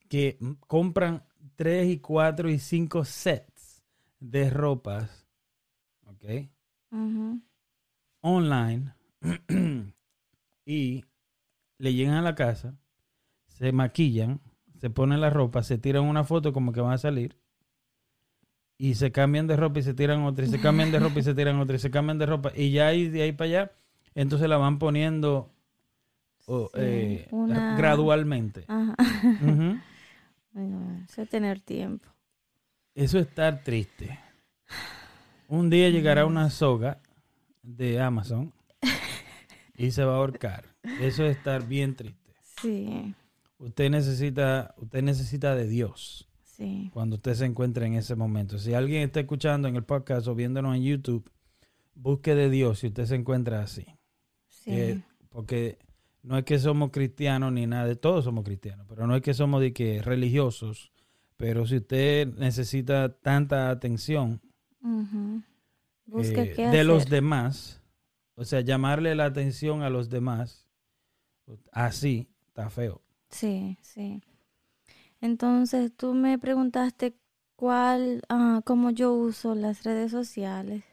que 0.08 0.38
compran 0.68 1.24
tres 1.56 1.88
y 1.88 1.98
cuatro 1.98 2.50
y 2.50 2.60
cinco 2.60 3.06
sets 3.06 3.49
de 4.20 4.50
ropas, 4.50 5.28
¿ok? 6.06 6.26
Online 8.22 8.94
y 10.66 11.06
le 11.78 11.94
llegan 11.94 12.16
a 12.16 12.22
la 12.22 12.36
casa, 12.36 12.78
se 13.48 13.72
maquillan, 13.72 14.42
se 14.80 14.90
ponen 14.90 15.22
la 15.22 15.30
ropa, 15.30 15.64
se 15.64 15.78
tiran 15.78 16.04
una 16.04 16.24
foto 16.24 16.52
como 16.54 16.72
que 16.74 16.82
van 16.82 16.94
a 16.94 16.98
salir 16.98 17.38
y 18.78 18.96
se 18.96 19.12
cambian 19.12 19.48
de 19.48 19.58
ropa 19.58 19.80
y 19.80 19.84
se 19.84 19.94
tiran 19.94 20.24
otra, 20.24 20.46
y 20.46 20.48
se 20.50 20.60
cambian 20.60 20.92
de 20.92 21.00
ropa 21.00 21.20
y 21.20 21.24
se 21.24 21.34
tiran 21.34 21.60
otra, 21.60 21.76
y 21.76 21.80
se 21.80 21.92
cambian 21.92 22.18
de 22.18 22.26
ropa 22.26 22.52
y 22.56 22.72
ya 22.72 22.88
ahí 22.88 23.08
de 23.10 23.24
ahí 23.24 23.32
para 23.34 23.50
allá, 23.50 23.72
entonces 24.16 24.48
la 24.50 24.58
van 24.58 24.80
poniendo 24.80 25.52
Sí, 26.40 26.54
eh, 26.76 27.28
una- 27.32 27.78
gradualmente. 27.78 28.66
Ajá. 28.68 28.96
Bueno, 30.52 31.06
Eso 31.08 31.22
es 31.22 31.30
tener 31.30 31.60
tiempo. 31.60 32.10
Eso 32.96 33.20
es 33.20 33.28
estar 33.28 33.64
triste. 33.64 34.20
Un 35.48 35.70
día 35.70 35.90
llegará 35.90 36.26
una 36.26 36.50
soga 36.50 37.02
de 37.64 38.00
Amazon 38.00 38.54
y 39.76 39.92
se 39.92 40.04
va 40.04 40.14
a 40.14 40.18
ahorcar. 40.18 40.66
Eso 41.00 41.26
es 41.26 41.38
estar 41.38 41.68
bien 41.68 41.96
triste. 41.96 42.34
Sí, 42.62 43.16
Usted 43.60 43.90
necesita, 43.90 44.74
usted 44.78 45.02
necesita 45.04 45.54
de 45.54 45.68
Dios 45.68 46.30
sí. 46.46 46.90
cuando 46.94 47.18
usted 47.18 47.34
se 47.34 47.46
encuentre 47.46 47.86
en 47.86 47.94
ese 47.96 48.16
momento. 48.16 48.58
Si 48.58 48.74
alguien 48.74 49.02
está 49.02 49.20
escuchando 49.20 49.68
en 49.68 49.76
el 49.76 49.84
podcast 49.84 50.28
o 50.28 50.36
viéndonos 50.36 50.78
en 50.78 50.84
YouTube, 50.84 51.30
busque 51.94 52.36
de 52.36 52.50
Dios 52.50 52.80
si 52.80 52.88
usted 52.88 53.06
se 53.06 53.16
encuentra 53.16 53.62
así. 53.62 53.86
Sí. 54.48 54.72
Eh, 54.72 55.02
porque 55.28 55.78
no 56.24 56.38
es 56.38 56.46
que 56.46 56.58
somos 56.58 56.92
cristianos 56.92 57.52
ni 57.52 57.68
nada, 57.68 57.94
todos 57.96 58.24
somos 58.24 58.46
cristianos, 58.46 58.86
pero 58.88 59.06
no 59.08 59.16
es 59.16 59.22
que 59.22 59.34
somos 59.34 59.60
de 59.62 59.74
que 59.74 60.02
religiosos. 60.02 60.94
Pero 61.40 61.66
si 61.66 61.78
usted 61.78 62.28
necesita 62.38 63.08
tanta 63.18 63.70
atención 63.70 64.42
eh, 66.34 66.54
qué 66.54 66.68
de 66.68 66.84
los 66.84 67.10
demás, 67.10 67.82
o 68.36 68.44
sea, 68.44 68.60
llamarle 68.60 69.16
la 69.16 69.24
atención 69.26 69.82
a 69.82 69.90
los 69.90 70.10
demás, 70.10 70.68
así 71.72 72.28
está 72.48 72.70
feo. 72.70 73.02
Sí, 73.30 73.78
sí. 73.82 74.22
Entonces, 75.22 75.94
tú 75.96 76.14
me 76.14 76.38
preguntaste 76.38 77.16
cuál, 77.56 78.22
ah, 78.28 78.62
cómo 78.66 78.90
yo 78.90 79.14
uso 79.14 79.56
las 79.56 79.84
redes 79.84 80.12
sociales. 80.12 80.84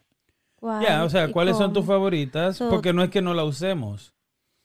Ya, 0.80 1.04
o 1.04 1.10
sea, 1.10 1.32
¿cuáles 1.32 1.56
son 1.56 1.72
tus 1.72 1.86
favoritas? 1.86 2.56
So- 2.56 2.70
Porque 2.70 2.92
no 2.92 3.02
es 3.02 3.10
que 3.10 3.20
no 3.20 3.34
la 3.34 3.42
usemos. 3.44 4.14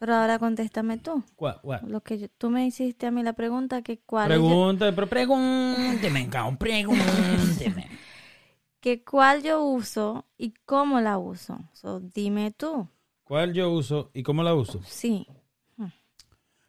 Pero 0.01 0.15
ahora 0.15 0.39
contéstame 0.39 0.97
tú. 0.97 1.23
¿Cuál- 1.35 1.61
cuál? 1.61 1.81
Lo 1.87 2.01
que 2.01 2.17
yo- 2.17 2.27
tú 2.39 2.49
me 2.49 2.65
hiciste 2.65 3.05
a 3.05 3.11
mí 3.11 3.21
la 3.21 3.33
pregunta 3.33 3.83
que 3.83 3.99
cuál 3.99 4.29
Pregunta, 4.29 4.91
pero 4.95 5.05
pregúnteme, 5.07 6.27
cabrón, 6.27 6.57
pregúnteme. 6.57 7.87
que 8.79 9.03
cuál 9.03 9.43
yo 9.43 9.63
uso 9.63 10.25
y 10.39 10.55
cómo 10.65 10.99
la 11.01 11.19
uso. 11.19 11.59
So, 11.73 11.99
dime 11.99 12.49
tú. 12.49 12.87
¿Cuál 13.23 13.53
yo 13.53 13.69
uso 13.71 14.09
y 14.15 14.23
cómo 14.23 14.41
la 14.41 14.55
uso? 14.55 14.81
Sí. 14.83 15.27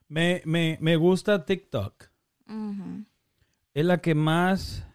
Me, 0.09 0.43
me, 0.45 0.77
me 0.83 0.97
gusta 0.97 1.47
TikTok. 1.47 2.11
Es 3.73 3.85
la 3.87 3.97
que 4.03 4.15
más 4.15 4.87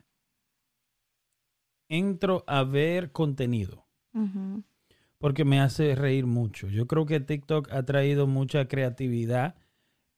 entro 1.89 2.43
a 2.45 2.63
ver 2.63 3.11
contenido. 3.11 3.87
Ujú. 4.13 4.63
Porque 5.19 5.45
me 5.45 5.59
hace 5.59 5.95
reír 5.95 6.25
mucho. 6.25 6.67
Yo 6.67 6.87
creo 6.87 7.05
que 7.05 7.19
TikTok 7.19 7.71
ha 7.71 7.83
traído 7.83 8.27
mucha 8.27 8.67
creatividad 8.67 9.55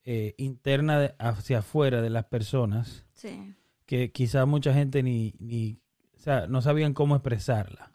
eh, 0.05 0.33
interna 0.37 0.99
de- 0.99 1.15
hacia 1.19 1.59
afuera 1.59 2.01
de 2.01 2.09
las 2.09 2.25
personas 2.25 3.05
Sí. 3.13 3.53
que 3.85 4.11
quizás 4.11 4.47
mucha 4.47 4.73
gente 4.73 5.03
ni, 5.03 5.33
ni 5.39 5.79
o 6.15 6.19
sea, 6.19 6.47
no 6.47 6.61
sabían 6.61 6.93
cómo 6.93 7.15
expresarla. 7.15 7.91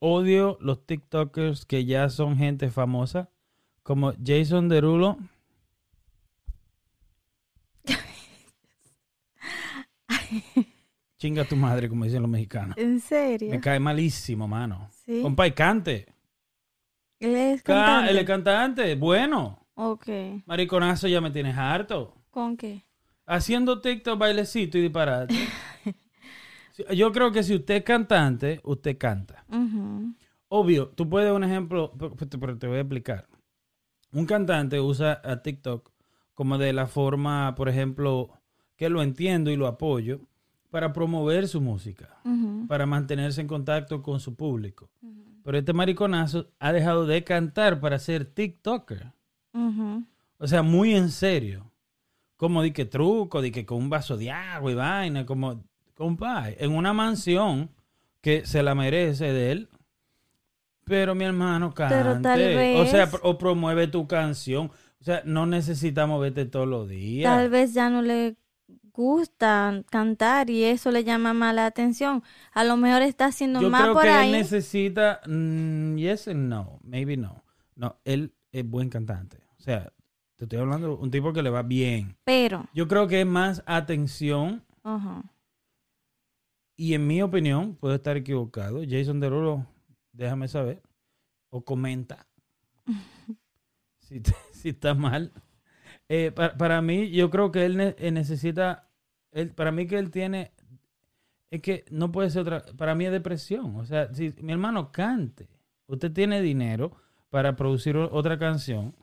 Odio 0.00 0.58
los 0.60 0.84
TikTokers 0.86 1.64
que 1.66 1.84
ya 1.84 2.08
son 2.08 2.36
gente 2.36 2.70
famosa, 2.70 3.30
como 3.82 4.12
Jason 4.24 4.68
Derulo. 4.68 5.18
Chinga 11.18 11.44
tu 11.44 11.56
madre, 11.56 11.88
como 11.88 12.04
dicen 12.04 12.22
los 12.22 12.30
mexicanos. 12.30 12.76
¿En 12.76 13.00
serio? 13.00 13.50
Me 13.50 13.60
cae 13.60 13.78
malísimo, 13.80 14.46
mano. 14.48 14.90
Sí. 15.06 15.20
Compa, 15.22 15.46
y 15.46 15.52
cante. 15.52 16.06
Él 17.20 17.34
es 17.36 17.62
Ca- 17.62 17.74
cantante. 17.74 18.10
Él 18.10 18.18
es 18.18 18.24
cantante, 18.24 18.94
bueno. 18.96 19.66
Ok. 19.74 20.08
Mariconazo, 20.46 21.08
ya 21.08 21.20
me 21.20 21.30
tienes 21.30 21.56
harto. 21.56 22.14
¿Con 22.30 22.56
qué? 22.56 22.84
Haciendo 23.26 23.80
TikTok, 23.80 24.18
bailecito 24.18 24.78
y 24.78 24.82
disparate. 24.82 25.34
Yo 26.94 27.12
creo 27.12 27.30
que 27.32 27.42
si 27.42 27.54
usted 27.54 27.76
es 27.76 27.82
cantante, 27.84 28.60
usted 28.64 28.98
canta. 28.98 29.44
Obvio, 30.48 30.88
tú 30.88 31.08
puedes 31.08 31.32
un 31.32 31.44
ejemplo, 31.44 31.92
pero 31.98 32.14
pero 32.16 32.58
te 32.58 32.66
voy 32.66 32.78
a 32.78 32.80
explicar. 32.80 33.28
Un 34.12 34.26
cantante 34.26 34.80
usa 34.80 35.20
a 35.24 35.42
TikTok 35.42 35.90
como 36.34 36.58
de 36.58 36.72
la 36.72 36.86
forma, 36.86 37.54
por 37.54 37.68
ejemplo, 37.68 38.30
que 38.76 38.88
lo 38.88 39.02
entiendo 39.02 39.50
y 39.50 39.56
lo 39.56 39.66
apoyo, 39.68 40.20
para 40.74 40.92
promover 40.92 41.46
su 41.46 41.60
música, 41.60 42.16
para 42.66 42.84
mantenerse 42.84 43.40
en 43.40 43.46
contacto 43.46 44.02
con 44.02 44.18
su 44.18 44.34
público. 44.34 44.90
Pero 45.44 45.56
este 45.56 45.72
mariconazo 45.72 46.48
ha 46.58 46.72
dejado 46.72 47.06
de 47.06 47.22
cantar 47.22 47.78
para 47.78 47.96
ser 48.00 48.24
TikToker. 48.24 49.12
O 50.38 50.48
sea, 50.48 50.64
muy 50.64 50.96
en 50.96 51.10
serio. 51.10 51.70
Como 52.36 52.60
di 52.60 52.72
que 52.72 52.86
truco, 52.86 53.40
di 53.40 53.52
que 53.52 53.64
con 53.64 53.78
un 53.78 53.88
vaso 53.88 54.16
de 54.16 54.32
agua 54.32 54.72
y 54.72 54.74
vaina, 54.74 55.24
como, 55.24 55.62
compa, 55.94 56.50
en 56.50 56.72
una 56.72 56.92
mansión 56.92 57.70
que 58.20 58.44
se 58.44 58.64
la 58.64 58.74
merece 58.74 59.32
de 59.32 59.52
él. 59.52 59.68
Pero 60.82 61.14
mi 61.14 61.22
hermano 61.24 61.72
cante. 61.72 61.94
Pero 61.94 62.20
tal 62.20 62.40
O 62.80 62.86
sea, 62.86 63.06
vez- 63.06 63.20
o 63.22 63.38
promueve 63.38 63.86
tu 63.86 64.08
canción. 64.08 64.72
O 65.00 65.04
sea, 65.04 65.22
no 65.24 65.46
necesitamos 65.46 66.20
verte 66.20 66.46
todos 66.46 66.66
los 66.66 66.88
días. 66.88 67.32
Tal 67.32 67.48
vez 67.48 67.74
ya 67.74 67.88
no 67.90 68.02
le 68.02 68.34
gusta 68.94 69.82
cantar 69.90 70.48
y 70.50 70.64
eso 70.64 70.90
le 70.90 71.04
llama 71.04 71.34
más 71.34 71.54
la 71.54 71.66
atención. 71.66 72.22
A 72.52 72.64
lo 72.64 72.76
mejor 72.76 73.02
está 73.02 73.26
haciendo 73.26 73.60
Yo 73.60 73.68
más 73.70 73.82
creo 73.82 73.92
por 73.94 74.02
que 74.04 74.08
ahí. 74.10 74.32
él 74.32 74.38
necesita. 74.38 75.20
mm, 75.26 75.96
yes 75.96 76.28
and 76.28 76.48
no. 76.48 76.78
Maybe 76.82 77.16
no. 77.16 77.42
No, 77.76 77.96
él 78.04 78.32
es 78.52 78.68
buen 78.68 78.88
cantante. 78.88 79.38
O 79.58 79.62
sea, 79.62 79.92
te 80.36 80.44
estoy 80.44 80.58
hablando 80.60 80.88
de 80.88 80.94
un 80.94 81.10
tipo 81.10 81.32
que 81.32 81.42
le 81.42 81.50
va 81.50 81.62
bien. 81.62 82.16
Pero, 82.24 82.66
Yo 82.72 82.86
creo 82.88 83.06
que 83.08 83.20
es 83.20 83.26
más 83.26 83.62
atención. 83.66 84.62
Y 86.76 86.94
en 86.94 87.06
mi 87.06 87.22
opinión, 87.22 87.74
puedo 87.76 87.94
estar 87.94 88.16
equivocado. 88.16 88.82
Jason 88.88 89.20
Derulo, 89.20 89.66
déjame 90.12 90.48
saber. 90.48 90.82
O 91.50 91.64
comenta. 91.64 92.26
si, 94.00 94.20
te- 94.20 94.34
si 94.52 94.70
está 94.70 94.94
mal. 94.94 95.32
Eh, 96.08 96.32
pa- 96.34 96.54
para, 96.56 96.80
mí, 96.82 97.10
yo 97.10 97.30
creo 97.30 97.50
que 97.50 97.64
él 97.64 97.76
ne- 97.76 97.96
eh, 97.98 98.10
necesita. 98.10 98.88
Él, 99.32 99.50
para 99.50 99.72
mí, 99.72 99.86
que 99.86 99.98
él 99.98 100.10
tiene. 100.10 100.52
Es 101.50 101.60
que 101.62 101.84
no 101.90 102.10
puede 102.12 102.30
ser 102.30 102.42
otra. 102.42 102.62
Para 102.76 102.94
mí 102.94 103.06
es 103.06 103.12
depresión. 103.12 103.76
O 103.76 103.84
sea, 103.84 104.12
si 104.14 104.34
mi 104.40 104.52
hermano 104.52 104.90
cante, 104.92 105.48
usted 105.86 106.12
tiene 106.12 106.40
dinero 106.42 106.92
para 107.30 107.56
producir 107.56 107.96
otra 107.96 108.38
canción 108.38 108.94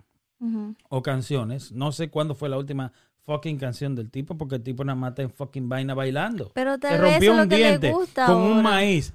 o 0.89 1.01
canciones. 1.03 1.71
No 1.71 1.91
sé 1.91 2.09
cuándo 2.09 2.33
fue 2.35 2.49
la 2.49 2.57
última 2.57 2.91
fucking 3.25 3.57
canción 3.59 3.93
del 3.95 4.09
tipo, 4.09 4.37
porque 4.37 4.55
el 4.55 4.63
tipo 4.63 4.83
nada 4.83 4.95
más 4.95 5.11
está 5.11 5.21
en 5.21 5.29
fucking 5.29 5.69
vaina 5.69 5.93
bailando. 5.93 6.51
Pero 6.53 6.73
Se 6.73 6.79
tal 6.79 7.01
vez 7.01 7.11
rompió 7.11 7.33
un 7.33 7.49
diente 7.49 7.91
gusta 7.91 8.25
con 8.25 8.37
un 8.37 8.63
maíz. 8.63 9.13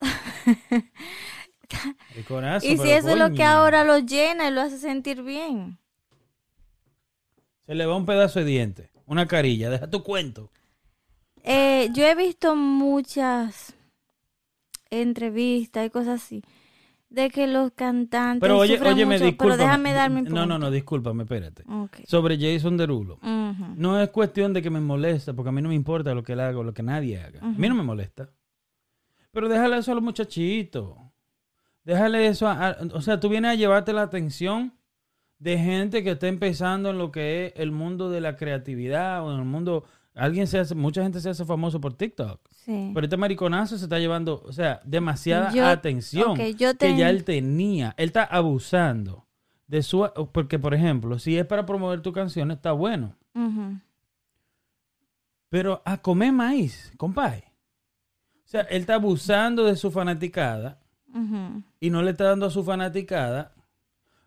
El 2.14 2.24
corazón, 2.24 2.70
Y 2.70 2.76
si 2.78 2.90
eso 2.90 3.08
es 3.10 3.16
lo 3.18 3.32
que 3.34 3.44
ahora 3.44 3.84
lo 3.84 3.98
llena 3.98 4.48
y 4.48 4.50
lo 4.52 4.60
hace 4.60 4.78
sentir 4.78 5.22
bien. 5.22 5.78
Se 7.66 7.74
le 7.74 7.86
va 7.86 7.96
un 7.96 8.06
pedazo 8.06 8.40
de 8.40 8.44
diente, 8.44 8.90
una 9.06 9.26
carilla, 9.26 9.70
deja 9.70 9.88
tu 9.90 10.02
cuento. 10.02 10.50
eh, 11.42 11.88
yo 11.94 12.04
he 12.06 12.14
visto 12.14 12.54
muchas 12.56 13.74
entrevistas 14.90 15.86
y 15.86 15.90
cosas 15.90 16.22
así 16.22 16.42
de 17.10 17.30
que 17.30 17.46
los 17.46 17.70
cantantes 17.72 18.40
Pero 18.40 18.58
oye, 18.58 18.78
oye, 18.80 19.06
me 19.06 19.18
disculpa. 19.18 19.44
pero 19.44 19.56
déjame 19.56 19.92
dar 19.92 20.10
mi 20.10 20.22
punto. 20.22 20.34
No, 20.34 20.46
no, 20.46 20.58
no, 20.58 20.70
discúlpame, 20.70 21.22
espérate. 21.22 21.62
Sobre 22.06 22.36
Jason 22.38 22.76
Derulo. 22.76 23.18
No 23.22 24.00
es 24.00 24.08
cuestión 24.10 24.52
de 24.52 24.60
que 24.62 24.70
me 24.70 24.80
molesta, 24.80 25.32
porque 25.32 25.50
a 25.50 25.52
mí 25.52 25.62
no 25.62 25.68
me 25.68 25.74
importa 25.76 26.12
lo 26.14 26.22
que 26.24 26.32
él 26.32 26.40
haga 26.40 26.58
o 26.58 26.64
lo 26.64 26.74
que 26.74 26.82
nadie 26.82 27.20
haga. 27.20 27.40
A 27.40 27.46
mí 27.50 27.68
no 27.68 27.74
me 27.76 27.82
molesta. 27.84 28.30
Pero 29.30 29.48
déjale 29.48 29.78
eso 29.78 29.92
a 29.92 29.94
los 29.94 30.02
muchachitos. 30.04 30.96
Déjale 31.84 32.26
eso 32.26 32.48
a, 32.48 32.70
a- 32.70 32.76
O 32.94 33.00
sea, 33.00 33.20
tú 33.20 33.28
vienes 33.28 33.52
a 33.52 33.54
llevarte 33.54 33.92
la 33.92 34.02
atención 34.02 34.72
de 35.38 35.58
gente 35.58 36.02
que 36.02 36.12
está 36.12 36.28
empezando 36.28 36.90
en 36.90 36.98
lo 36.98 37.10
que 37.10 37.46
es 37.46 37.52
el 37.56 37.70
mundo 37.70 38.10
de 38.10 38.20
la 38.20 38.36
creatividad 38.36 39.24
o 39.24 39.32
en 39.32 39.38
el 39.40 39.44
mundo... 39.44 39.84
Alguien 40.14 40.46
se 40.46 40.60
hace... 40.60 40.74
Mucha 40.76 41.02
gente 41.02 41.20
se 41.20 41.30
hace 41.30 41.44
famoso 41.44 41.80
por 41.80 41.94
TikTok. 41.94 42.40
Sí. 42.52 42.92
Pero 42.94 43.04
este 43.04 43.16
mariconazo 43.16 43.76
se 43.76 43.84
está 43.84 43.98
llevando, 43.98 44.42
o 44.46 44.52
sea, 44.52 44.80
demasiada 44.84 45.50
Yo- 45.52 45.66
atención 45.66 46.36
yo 46.36 46.76
que 46.78 46.96
ya 46.96 47.10
él 47.10 47.24
tenía. 47.24 47.94
Él 47.96 48.06
está 48.06 48.22
abusando 48.22 49.26
de 49.66 49.82
su... 49.82 50.08
Porque, 50.32 50.58
por 50.60 50.72
ejemplo, 50.72 51.18
si 51.18 51.36
es 51.36 51.44
para 51.46 51.66
promover 51.66 52.00
tu 52.00 52.12
canción, 52.12 52.52
está 52.52 52.70
bueno. 52.72 53.16
Pero 55.48 55.82
a 55.84 55.98
comer 55.98 56.32
maíz, 56.32 56.92
compadre. 56.96 57.52
O 58.44 58.48
sea, 58.48 58.62
él 58.62 58.82
está 58.82 58.94
abusando 58.94 59.64
de 59.64 59.74
su 59.76 59.90
fanaticada 59.90 60.80
y 61.80 61.90
no 61.90 62.02
le 62.02 62.12
está 62.12 62.24
dando 62.24 62.46
a 62.46 62.50
su 62.50 62.62
fanaticada 62.62 63.52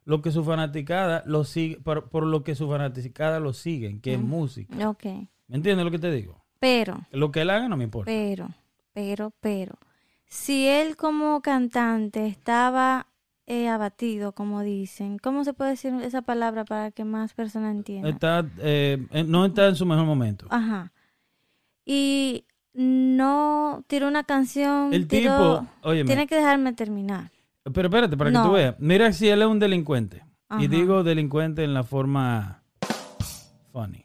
lo 0.07 0.21
que 0.21 0.31
su 0.31 0.41
fanaticada 0.45 1.21
lo 1.25 1.43
sigue, 1.43 1.81
por, 1.81 2.07
por 2.09 2.25
lo 2.25 2.41
que 2.41 2.55
su 2.55 2.69
fanaticada 2.69 3.41
lo 3.41 3.51
siguen, 3.51 3.99
que 3.99 4.13
es 4.13 4.19
música. 4.21 4.89
Ok. 4.89 5.03
¿Me 5.47 5.57
entiendes 5.57 5.83
lo 5.83 5.91
que 5.91 5.99
te 5.99 6.09
digo? 6.09 6.45
Pero, 6.59 7.05
Lo 7.11 7.29
que 7.29 7.41
él 7.41 7.49
haga 7.49 7.67
no 7.67 7.75
me 7.75 7.83
importa. 7.83 8.09
pero, 8.09 8.47
pero, 8.93 9.33
pero, 9.41 9.75
si 10.25 10.65
él 10.65 10.95
como 10.95 11.41
cantante 11.41 12.25
estaba 12.25 13.07
eh, 13.47 13.67
abatido, 13.67 14.31
como 14.31 14.61
dicen, 14.61 15.19
¿cómo 15.19 15.43
se 15.43 15.53
puede 15.53 15.71
decir 15.71 15.93
esa 16.01 16.21
palabra 16.21 16.63
para 16.63 16.91
que 16.91 17.03
más 17.03 17.33
personas 17.33 17.75
entiendan? 17.75 18.13
Está, 18.13 18.45
eh, 18.59 19.05
eh, 19.11 19.23
no 19.25 19.45
está 19.45 19.67
en 19.67 19.75
su 19.75 19.85
mejor 19.85 20.05
momento. 20.05 20.47
Ajá. 20.49 20.93
Y 21.85 22.45
no 22.73 23.83
tiró 23.87 24.07
una 24.07 24.23
canción. 24.23 24.93
El 24.93 25.07
tiró- 25.07 25.59
tipo, 25.63 25.67
óyeme, 25.89 26.07
Tiene 26.07 26.27
que 26.27 26.35
dejarme 26.35 26.71
terminar. 26.73 27.31
Pero 27.73 27.87
espérate, 27.87 28.17
para 28.17 28.31
que 28.31 28.37
tú 28.47 28.53
veas. 28.53 28.75
Mira 28.79 29.11
si 29.13 29.27
él 29.27 29.41
es 29.41 29.47
un 29.47 29.59
delincuente. 29.59 30.23
Ajá. 30.49 30.63
Y 30.63 30.67
digo 30.67 31.03
delincuente 31.03 31.63
en 31.63 31.73
la 31.73 31.83
forma 31.83 32.63
funny. 33.71 34.03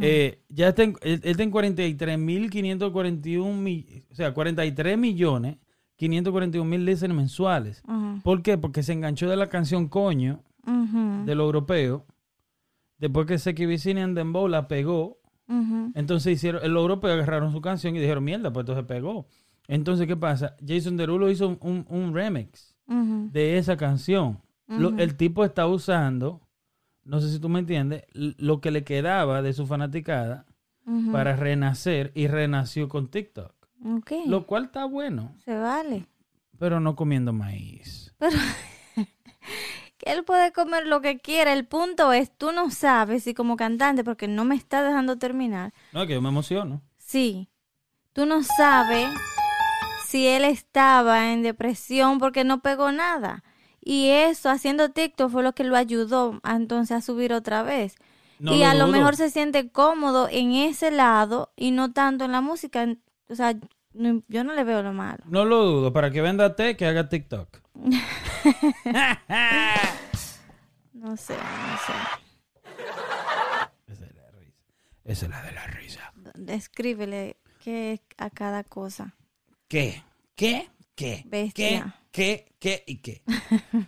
Eh, 0.00 0.42
ya 0.50 0.68
está 0.68 0.82
en, 0.82 0.90
él, 1.00 1.20
él 1.24 1.30
está 1.30 1.42
en 1.42 1.50
43.541 1.50 3.54
mi- 3.56 4.04
o 4.10 4.14
sea, 4.14 4.34
43 4.34 4.98
millones 4.98 5.56
541 5.96 6.64
mil 6.68 6.84
listeners 6.84 7.14
mensuales. 7.14 7.82
¿Por 8.22 8.42
qué? 8.42 8.58
Porque 8.58 8.82
se 8.82 8.92
enganchó 8.92 9.28
de 9.28 9.36
la 9.36 9.48
canción 9.48 9.88
Coño 9.88 10.42
de 11.26 11.34
lo 11.34 11.44
europeo. 11.44 12.06
Después 12.98 13.26
que 13.26 13.38
Seki 13.38 13.66
Vicini 13.66 14.00
and 14.00 14.16
Dembow 14.16 14.48
la 14.48 14.68
pegó, 14.68 15.18
entonces 15.94 16.34
hicieron, 16.34 16.60
los 16.72 16.82
europeos 16.82 17.14
agarraron 17.14 17.52
su 17.52 17.60
canción 17.60 17.96
y 17.96 18.00
dijeron, 18.00 18.22
mierda, 18.24 18.52
pues 18.52 18.62
entonces 18.64 18.84
pegó. 18.84 19.26
Entonces, 19.66 20.06
¿qué 20.06 20.16
pasa? 20.16 20.56
Jason 20.66 20.96
Derulo 20.96 21.30
hizo 21.30 21.58
un, 21.60 21.86
un 21.88 22.14
remix 22.14 22.69
De 23.32 23.56
esa 23.58 23.76
canción. 23.76 24.40
Lo- 24.66 24.96
el 24.98 25.16
tipo 25.16 25.44
está 25.44 25.66
usando, 25.66 26.40
no 27.04 27.20
sé 27.20 27.30
si 27.30 27.38
tú 27.40 27.48
me 27.48 27.60
entiendes, 27.60 28.04
lo 28.12 28.60
que 28.60 28.70
le 28.70 28.84
quedaba 28.84 29.42
de 29.42 29.52
su 29.52 29.66
fanaticada 29.66 30.46
para 31.12 31.36
renacer 31.36 32.10
y 32.14 32.26
renació 32.26 32.88
con 32.88 33.08
TikTok. 33.08 33.52
Ok. 33.84 34.12
Lo 34.26 34.46
cual 34.46 34.64
está 34.64 34.84
bueno, 34.86 35.34
Se 35.44 35.56
vale. 35.56 36.06
pero 36.58 36.80
no 36.80 36.96
comiendo 36.96 37.32
maíz. 37.32 38.14
Que 39.98 40.12
él 40.12 40.24
puede 40.24 40.50
comer 40.52 40.86
lo 40.86 41.02
que 41.02 41.18
quiera. 41.18 41.52
El 41.52 41.66
punto 41.66 42.10
es, 42.14 42.34
tú 42.36 42.52
no 42.52 42.70
sabes 42.70 43.24
si 43.24 43.34
como 43.34 43.56
cantante, 43.56 44.02
porque 44.02 44.28
no 44.28 44.46
me 44.46 44.54
está 44.54 44.82
dejando 44.82 45.18
terminar. 45.18 45.74
No, 45.92 46.06
que 46.06 46.14
yo 46.14 46.22
me 46.22 46.30
emociono. 46.30 46.80
Sí. 46.96 47.50
Tú 48.14 48.24
no 48.24 48.42
sabes 48.42 49.08
si 50.10 50.26
él 50.26 50.44
estaba 50.44 51.32
en 51.32 51.42
depresión 51.42 52.18
porque 52.18 52.42
no 52.44 52.60
pegó 52.62 52.90
nada. 52.92 53.44
Y 53.80 54.08
eso, 54.08 54.50
haciendo 54.50 54.90
TikTok, 54.90 55.30
fue 55.30 55.42
lo 55.42 55.54
que 55.54 55.64
lo 55.64 55.76
ayudó 55.76 56.40
a, 56.42 56.56
entonces 56.56 56.96
a 56.96 57.00
subir 57.00 57.32
otra 57.32 57.62
vez. 57.62 57.94
No 58.38 58.54
y 58.54 58.62
a 58.62 58.74
lo 58.74 58.86
dudo. 58.86 58.92
mejor 58.98 59.16
se 59.16 59.30
siente 59.30 59.70
cómodo 59.70 60.28
en 60.30 60.52
ese 60.52 60.90
lado 60.90 61.52
y 61.56 61.70
no 61.70 61.92
tanto 61.92 62.24
en 62.24 62.32
la 62.32 62.40
música. 62.40 62.86
O 63.28 63.34
sea, 63.34 63.54
no- 63.92 64.22
yo 64.28 64.44
no 64.44 64.52
le 64.54 64.64
veo 64.64 64.82
lo 64.82 64.92
malo. 64.92 65.22
No 65.26 65.44
lo 65.44 65.64
dudo. 65.64 65.92
Para 65.92 66.10
que 66.10 66.20
venda 66.22 66.56
té, 66.56 66.76
que 66.76 66.86
haga 66.86 67.08
TikTok. 67.08 67.60
No 70.92 71.16
sé, 71.16 71.34
no 71.34 71.76
sé. 71.86 71.92
Esa 73.86 74.04
es 74.06 74.14
la 74.14 74.30
risa. 74.32 74.54
Esa 75.04 75.24
es 75.26 75.30
la 75.30 75.42
de 75.42 75.52
la 75.52 75.66
risa. 75.68 76.12
Descríbele 76.34 77.36
qué 77.64 77.92
es 77.94 78.00
a 78.18 78.28
cada 78.28 78.64
cosa. 78.64 79.14
¿Qué? 79.70 80.02
¿Qué? 80.34 80.68
¿Qué? 80.96 81.24
Bestia. 81.28 81.94
¿Qué? 82.10 82.44
¿Qué? 82.58 82.82
¿Qué? 82.82 82.84
¿Y 82.88 82.96
qué? 82.96 83.22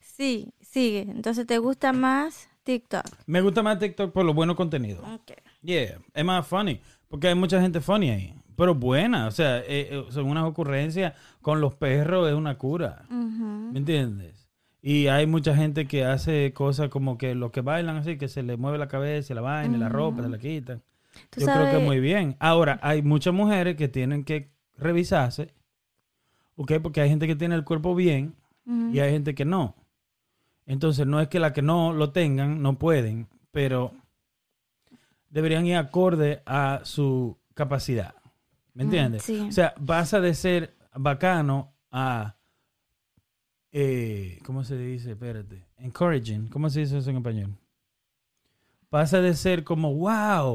Sí, 0.00 0.52
sigue. 0.60 1.00
Entonces, 1.00 1.46
¿te 1.46 1.58
gusta 1.58 1.94
más 1.94 2.48
TikTok? 2.62 3.04
Me 3.26 3.40
gusta 3.40 3.62
más 3.62 3.78
TikTok 3.78 4.12
por 4.12 4.24
los 4.24 4.34
buenos 4.34 4.54
contenidos. 4.56 5.02
Ok. 5.02 5.32
Yeah, 5.62 5.98
es 6.12 6.24
más 6.24 6.46
funny. 6.46 6.80
Porque 7.08 7.28
hay 7.28 7.34
mucha 7.34 7.60
gente 7.60 7.80
funny 7.80 8.10
ahí. 8.10 8.34
Pero 8.56 8.74
buena. 8.74 9.26
O 9.26 9.30
sea, 9.30 9.58
eh, 9.60 9.88
eh, 9.90 10.04
son 10.10 10.26
unas 10.26 10.44
ocurrencias. 10.44 11.14
Con 11.40 11.60
los 11.62 11.74
perros 11.74 12.28
es 12.28 12.34
una 12.34 12.58
cura. 12.58 13.06
¿Me 13.08 13.78
entiendes? 13.78 14.46
Y 14.82 15.06
hay 15.06 15.26
mucha 15.26 15.56
gente 15.56 15.86
que 15.86 16.04
hace 16.04 16.52
cosas 16.54 16.90
como 16.90 17.16
que 17.16 17.34
los 17.34 17.50
que 17.50 17.62
bailan 17.62 17.96
así, 17.96 18.18
que 18.18 18.28
se 18.28 18.42
le 18.42 18.58
mueve 18.58 18.76
la 18.76 18.88
cabeza, 18.88 19.34
la 19.34 19.42
vaina, 19.42 19.78
la 19.78 19.88
ropa, 19.88 20.22
se 20.22 20.28
la 20.28 20.38
quitan. 20.38 20.82
Yo 21.36 21.46
creo 21.46 21.70
que 21.70 21.78
muy 21.78 22.00
bien. 22.00 22.36
Ahora, 22.40 22.78
hay 22.82 23.02
muchas 23.02 23.32
mujeres 23.32 23.76
que 23.76 23.88
tienen 23.88 24.24
que 24.24 24.59
revisarse, 24.80 25.54
¿ok? 26.56 26.72
Porque 26.82 27.00
hay 27.00 27.08
gente 27.08 27.26
que 27.26 27.36
tiene 27.36 27.54
el 27.54 27.64
cuerpo 27.64 27.94
bien 27.94 28.34
y 28.92 28.98
hay 29.00 29.10
gente 29.12 29.34
que 29.34 29.44
no. 29.44 29.74
Entonces, 30.66 31.06
no 31.06 31.20
es 31.20 31.28
que 31.28 31.40
las 31.40 31.52
que 31.52 31.62
no 31.62 31.92
lo 31.92 32.12
tengan, 32.12 32.62
no 32.62 32.78
pueden, 32.78 33.26
pero 33.50 33.92
deberían 35.28 35.66
ir 35.66 35.76
acorde 35.76 36.42
a 36.46 36.80
su 36.84 37.36
capacidad. 37.54 38.14
¿Me 38.74 38.84
entiendes? 38.84 39.22
sí. 39.24 39.40
O 39.48 39.52
sea, 39.52 39.74
pasa 39.74 40.20
de 40.20 40.32
ser 40.34 40.76
bacano 40.94 41.72
a... 41.90 42.36
eh, 43.72 44.38
¿Cómo 44.44 44.62
se 44.64 44.76
dice? 44.78 45.12
Espérate. 45.12 45.66
Encouraging. 45.78 46.48
¿Cómo 46.48 46.70
se 46.70 46.80
dice 46.80 46.98
eso 46.98 47.10
en 47.10 47.16
español? 47.16 47.56
Pasa 48.88 49.20
de 49.20 49.34
ser 49.34 49.64
como, 49.64 49.92
wow, 49.94 50.52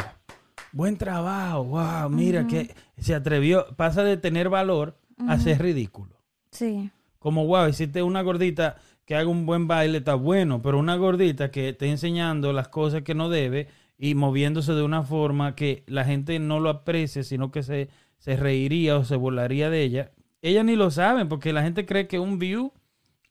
buen 0.75 0.97
trabajo, 0.97 1.63
wow, 1.63 2.09
mira 2.09 2.45
que 2.47 2.75
se 2.97 3.15
atrevió. 3.15 3.65
Pasa 3.77 4.03
de 4.03 4.17
tener 4.17 4.49
valor 4.49 4.99
a 5.17 5.39
ser 5.39 5.61
ridículo. 5.61 6.21
Sí. 6.51 6.91
Como, 7.17 7.47
wow, 7.47 7.69
hiciste 7.69 8.03
una 8.03 8.21
gordita 8.21 8.75
que 9.05 9.15
haga 9.15 9.29
un 9.29 9.45
buen 9.45 9.67
baile, 9.67 9.99
está 9.99 10.15
bueno, 10.15 10.61
pero 10.61 10.77
una 10.77 10.97
gordita 10.97 11.49
que 11.49 11.69
esté 11.69 11.89
enseñando 11.89 12.51
las 12.51 12.67
cosas 12.67 13.03
que 13.03 13.15
no 13.15 13.29
debe 13.29 13.69
y 13.97 14.15
moviéndose 14.15 14.73
de 14.73 14.83
una 14.83 15.03
forma 15.03 15.55
que 15.55 15.85
la 15.87 16.03
gente 16.03 16.37
no 16.39 16.59
lo 16.59 16.69
aprecie, 16.69 17.23
sino 17.23 17.51
que 17.51 17.63
se, 17.63 17.89
se 18.17 18.35
reiría 18.35 18.97
o 18.97 19.05
se 19.05 19.15
burlaría 19.15 19.69
de 19.69 19.81
ella. 19.81 20.11
Ellas 20.41 20.65
ni 20.65 20.75
lo 20.75 20.91
saben 20.91 21.29
porque 21.29 21.53
la 21.53 21.63
gente 21.63 21.85
cree 21.85 22.07
que 22.07 22.19
un 22.19 22.37
view 22.37 22.73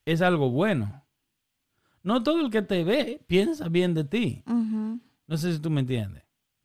es 0.07 0.23
algo 0.23 0.51
bueno. 0.51 1.05
No 2.03 2.23
todo 2.23 2.41
el 2.41 2.51
que 2.51 2.63
te 2.63 2.85
ve 2.85 3.21
piensa 3.27 3.69
bien 3.69 3.93
de 3.93 4.05
ti. 4.05 4.43
No 4.47 5.37
sé 5.37 5.53
si 5.53 5.59
tú 5.59 5.69
me 5.69 5.81
entiendes. 5.81 6.24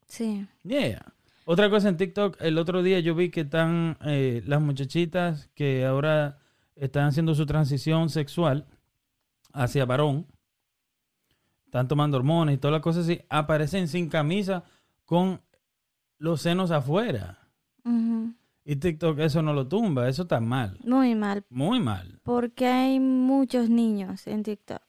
Sí. 0.10 0.46
Yeah. 0.64 1.14
Otra 1.46 1.70
cosa 1.70 1.90
en 1.90 1.98
TikTok, 1.98 2.38
el 2.42 2.58
otro 2.58 2.84
día 2.84 3.00
yo 3.00 3.16
vi 3.16 3.30
que 3.30 3.42
están 3.42 3.98
eh, 4.06 4.44
las 4.46 4.62
muchachitas 4.62 5.50
que 5.56 5.86
ahora 5.86 6.38
están 6.76 7.08
haciendo 7.08 7.34
su 7.34 7.46
transición 7.46 8.10
sexual 8.10 8.66
hacia 9.54 9.86
varón, 9.86 10.28
están 11.66 11.88
tomando 11.88 12.18
hormonas 12.18 12.54
y 12.54 12.58
todas 12.58 12.74
las 12.74 12.82
cosas 12.82 13.06
así, 13.06 13.22
aparecen 13.30 13.88
sin 13.88 14.10
camisa 14.10 14.64
con 15.06 15.42
los 16.18 16.42
senos 16.42 16.70
afuera. 16.72 17.38
Y 18.64 18.76
TikTok 18.76 19.18
eso 19.20 19.42
no 19.42 19.54
lo 19.54 19.68
tumba, 19.68 20.08
eso 20.08 20.24
está 20.24 20.40
mal, 20.40 20.78
Muy 20.84 21.16
mal. 21.16 21.44
muy 21.50 21.80
mal. 21.80 22.20
Porque 22.22 22.68
hay 22.68 23.00
muchos 23.00 23.70
niños 23.70 24.28
en 24.28 24.44
TikTok. 24.44 24.82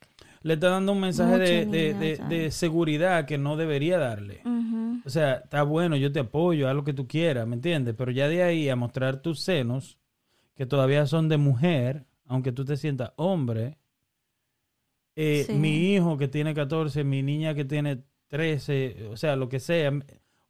Le 0.42 0.54
está 0.54 0.68
dando 0.70 0.92
un 0.92 1.00
mensaje 1.00 1.66
de, 1.66 1.94
de- 1.94 2.16
de- 2.16 2.50
seguridad 2.50 3.26
que 3.26 3.36
no 3.38 3.56
debería 3.56 3.98
darle. 3.98 4.40
O 5.04 5.10
sea, 5.10 5.34
está 5.44 5.62
bueno, 5.62 5.96
yo 5.96 6.12
te 6.12 6.20
apoyo, 6.20 6.68
haz 6.68 6.74
lo 6.74 6.84
que 6.84 6.92
tú 6.94 7.06
quieras, 7.06 7.46
¿me 7.46 7.54
entiendes? 7.56 7.94
Pero 7.96 8.10
ya 8.10 8.28
de 8.28 8.42
ahí 8.42 8.68
a 8.68 8.76
mostrar 8.76 9.20
tus 9.22 9.40
senos, 9.40 9.98
que 10.54 10.66
todavía 10.66 11.06
son 11.06 11.28
de 11.28 11.36
mujer, 11.38 12.04
aunque 12.26 12.52
tú 12.52 12.64
te 12.64 12.76
sientas 12.76 13.12
hombre, 13.16 13.76
eh, 15.16 15.44
Sí. 15.46 15.52
mi 15.54 15.92
hijo 15.94 16.16
que 16.18 16.28
tiene 16.28 16.54
14, 16.54 17.04
mi 17.04 17.22
niña 17.22 17.54
que 17.54 17.64
tiene 17.64 18.02
13, 18.28 19.08
o 19.10 19.16
sea, 19.16 19.36
lo 19.36 19.48
que 19.48 19.58
sea, 19.60 19.90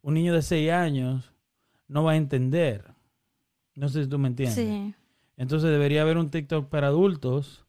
un 0.01 0.13
niño 0.13 0.33
de 0.33 0.41
6 0.41 0.71
años 0.71 1.31
no 1.87 2.03
va 2.03 2.11
a 2.13 2.17
entender. 2.17 2.85
No 3.75 3.89
sé 3.89 4.03
si 4.03 4.09
tú 4.09 4.19
me 4.19 4.27
entiendes. 4.27 4.55
Sí. 4.55 4.93
Entonces 5.37 5.69
debería 5.71 6.01
haber 6.03 6.17
un 6.17 6.29
TikTok 6.29 6.69
para 6.69 6.87
adultos 6.87 7.60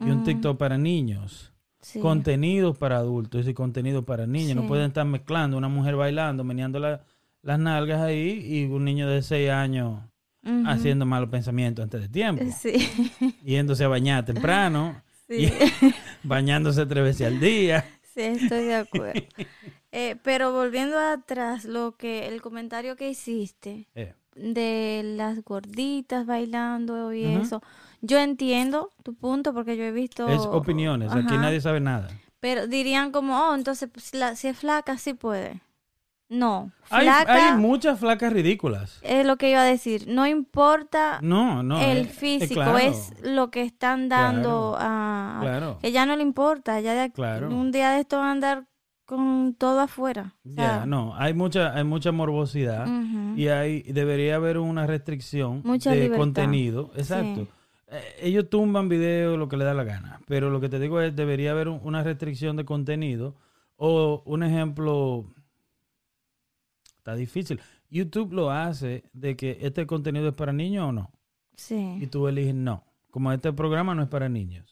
y 0.00 0.10
un 0.10 0.20
Mm, 0.20 0.24
TikTok 0.24 0.58
para 0.58 0.76
niños. 0.78 1.52
sí. 1.80 2.00
Contenidos 2.00 2.76
para 2.78 2.96
adultos 2.96 3.46
y 3.46 3.54
contenidos 3.54 4.04
para 4.04 4.26
niños. 4.26 4.56
No 4.56 4.66
pueden 4.66 4.86
estar 4.86 5.04
mezclando 5.06 5.56
una 5.58 5.68
mujer 5.68 5.96
bailando, 5.96 6.42
meneando 6.44 6.78
la- 6.78 7.02
las 7.42 7.58
nalgas 7.58 8.00
ahí 8.00 8.40
y 8.46 8.64
un 8.64 8.84
niño 8.84 9.08
de 9.08 9.22
6 9.22 9.50
años 9.50 10.00
haciendo 10.66 11.06
malos 11.06 11.30
pensamientos 11.30 11.82
antes 11.82 12.00
de 12.02 12.08
tiempo. 12.08 12.44
Sí. 12.58 12.74
Yéndose 13.44 13.84
a 13.84 13.88
bañar 13.88 14.24
temprano, 14.24 15.02
Sí. 15.28 15.48
bañándose 16.22 16.84
tres 16.86 17.04
veces 17.04 17.26
al 17.28 17.40
día. 17.40 17.84
Sí, 18.14 18.20
estoy 18.22 18.64
de 18.64 18.74
acuerdo. 18.76 19.22
Eh, 19.92 20.16
pero 20.22 20.52
volviendo 20.52 20.98
atrás, 20.98 21.64
lo 21.64 21.96
que 21.96 22.28
el 22.28 22.42
comentario 22.42 22.96
que 22.96 23.08
hiciste 23.10 23.88
Eh, 23.94 24.12
de 24.36 25.02
las 25.16 25.42
gorditas 25.44 26.26
bailando 26.26 27.12
y 27.12 27.24
eso, 27.24 27.62
yo 28.06 28.18
entiendo 28.18 28.92
tu 29.02 29.14
punto 29.14 29.52
porque 29.54 29.76
yo 29.76 29.84
he 29.84 29.92
visto. 29.92 30.28
es 30.28 30.40
opiniones, 30.42 31.12
aquí 31.12 31.36
nadie 31.36 31.60
sabe 31.60 31.80
nada. 31.80 32.08
Pero 32.40 32.66
dirían 32.66 33.10
como, 33.10 33.38
oh, 33.38 33.54
entonces 33.54 33.88
pues, 33.92 34.12
la- 34.14 34.36
si 34.36 34.48
es 34.48 34.58
flaca 34.58 34.98
sí 34.98 35.14
puede. 35.14 35.60
No, 36.28 36.72
Hay, 36.90 37.04
flaca 37.06 37.52
hay 37.52 37.58
muchas 37.60 38.00
flacas 38.00 38.32
ridículas. 38.32 38.98
es 39.02 39.26
lo 39.26 39.36
que 39.36 39.50
iba 39.50 39.60
a 39.60 39.64
decir. 39.64 40.06
No 40.08 40.26
importa 40.26 41.18
No, 41.22 41.62
no. 41.62 41.78
el 41.80 41.98
eh, 41.98 42.00
eh, 42.00 42.04
físico, 42.04 42.54
claro, 42.54 42.78
es 42.78 43.12
lo 43.22 43.50
que 43.50 43.62
están 43.62 44.08
dando 44.08 44.74
a, 44.78 45.38
Claro. 45.42 45.78
que 45.80 45.92
ya 45.92 46.06
no 46.06 46.16
le 46.16 46.22
importa, 46.22 46.80
ya 46.80 46.94
de- 46.94 47.12
Claro. 47.12 47.48
un 47.54 47.70
día 47.70 47.90
de 47.90 48.00
esto 48.00 48.18
van 48.18 48.26
a 48.28 48.32
andar 48.32 48.64
con 49.04 49.54
todo 49.56 49.80
afuera. 49.80 50.34
Ya, 50.44 50.86
no, 50.86 51.14
hay 51.16 51.34
mucha, 51.34 51.74
hay 51.74 51.84
mucha 51.84 52.10
morbosidad 52.10 52.86
y 53.36 53.48
hay, 53.48 53.82
debería 53.82 54.36
haber 54.36 54.56
una 54.58 54.86
restricción 54.86 55.60
Mucha 55.62 55.90
de 55.90 55.96
libertad. 55.96 56.18
contenido. 56.18 56.90
Exacto. 56.96 57.42
Sí. 57.42 57.48
Eh, 57.94 58.02
ellos 58.22 58.48
tumban 58.50 58.88
videos 58.88 59.38
lo 59.38 59.48
que 59.48 59.56
le 59.56 59.64
da 59.64 59.74
la 59.74 59.84
gana, 59.84 60.20
pero 60.26 60.50
lo 60.50 60.60
que 60.60 60.68
te 60.68 60.78
digo 60.78 61.00
es 61.00 61.14
debería 61.14 61.52
haber 61.52 61.68
un- 61.68 61.80
una 61.82 62.02
restricción 62.02 62.56
de 62.56 62.64
contenido 62.64 63.36
o 63.76 64.22
un 64.26 64.42
ejemplo 64.42 65.26
está 66.98 67.14
difícil. 67.14 67.60
YouTube 67.90 68.32
lo 68.32 68.50
hace 68.50 69.04
de 69.12 69.36
que 69.36 69.58
este 69.60 69.86
contenido 69.86 70.28
es 70.28 70.34
para 70.34 70.52
niños 70.52 70.88
o 70.88 70.92
no 70.92 71.10
y 71.52 71.60
Sí. 71.60 72.08
tú 72.10 72.26
eliges 72.26 72.54
no. 72.54 72.84
Como 73.10 73.30
este 73.32 73.52
programa 73.52 73.94
no 73.94 74.02
es 74.02 74.08
para 74.08 74.28
niños. 74.28 74.68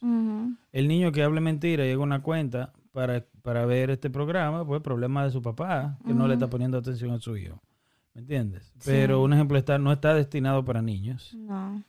El 0.72 0.88
niño 0.88 1.12
que 1.12 1.22
hable 1.22 1.40
mentira 1.40 1.84
llega 1.84 2.00
a 2.00 2.04
una 2.04 2.22
cuenta 2.22 2.72
para, 2.90 3.24
para 3.42 3.64
ver 3.66 3.90
este 3.90 4.10
programa, 4.10 4.66
pues 4.66 4.82
problema 4.82 5.24
de 5.24 5.30
su 5.30 5.40
papá, 5.40 5.96
que 6.04 6.12
no 6.12 6.26
le 6.26 6.34
está 6.34 6.48
poniendo 6.50 6.78
atención 6.78 7.12
a 7.12 7.20
su 7.20 7.36
hijo. 7.36 7.62
¿Me 8.14 8.22
entiendes? 8.22 8.72
Sí. 8.80 8.90
Pero 8.90 9.22
un 9.22 9.32
ejemplo 9.32 9.56
está, 9.58 9.78
no 9.78 9.92
está 9.92 10.12
destinado 10.14 10.64
para 10.64 10.82
niños. 10.82 11.32
No. 11.34 11.82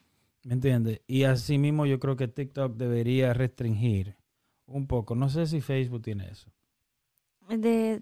¿Me 0.43 0.53
entiendes? 0.53 1.01
Y 1.07 1.23
así 1.23 1.57
mismo 1.57 1.85
yo 1.85 1.99
creo 1.99 2.15
que 2.15 2.27
TikTok 2.27 2.75
debería 2.75 3.33
restringir 3.33 4.17
un 4.65 4.87
poco. 4.87 5.15
No 5.15 5.29
sé 5.29 5.47
si 5.47 5.61
Facebook 5.61 6.01
tiene 6.01 6.29
eso. 6.29 6.51
De, 7.49 8.01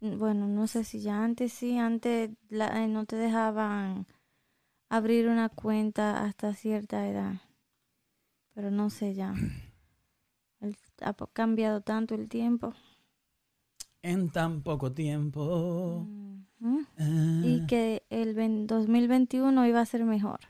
bueno, 0.00 0.46
no 0.46 0.66
sé 0.66 0.84
si 0.84 1.00
ya 1.00 1.22
antes 1.24 1.52
sí, 1.52 1.78
antes 1.78 2.30
la- 2.48 2.84
eh, 2.84 2.88
no 2.88 3.04
te 3.06 3.16
dejaban 3.16 4.06
abrir 4.88 5.28
una 5.28 5.48
cuenta 5.48 6.24
hasta 6.24 6.54
cierta 6.54 7.08
edad. 7.08 7.40
Pero 8.54 8.70
no 8.70 8.90
sé 8.90 9.14
ya. 9.14 9.34
El- 10.60 10.76
ha 11.00 11.14
cambiado 11.32 11.80
tanto 11.82 12.14
el 12.14 12.28
tiempo. 12.28 12.74
En 14.02 14.30
tan 14.30 14.62
poco 14.62 14.92
tiempo. 14.92 16.06
Ah. 16.62 16.84
Y 17.44 17.66
que 17.66 18.02
el 18.10 18.34
ven- 18.34 18.66
2021 18.66 19.66
iba 19.66 19.80
a 19.80 19.86
ser 19.86 20.04
mejor. 20.04 20.40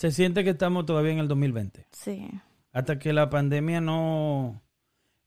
Se 0.00 0.10
siente 0.12 0.44
que 0.44 0.50
estamos 0.50 0.86
todavía 0.86 1.12
en 1.12 1.18
el 1.18 1.28
2020. 1.28 1.86
Sí. 1.92 2.26
Hasta 2.72 2.98
que 2.98 3.12
la 3.12 3.28
pandemia 3.28 3.82
no 3.82 4.62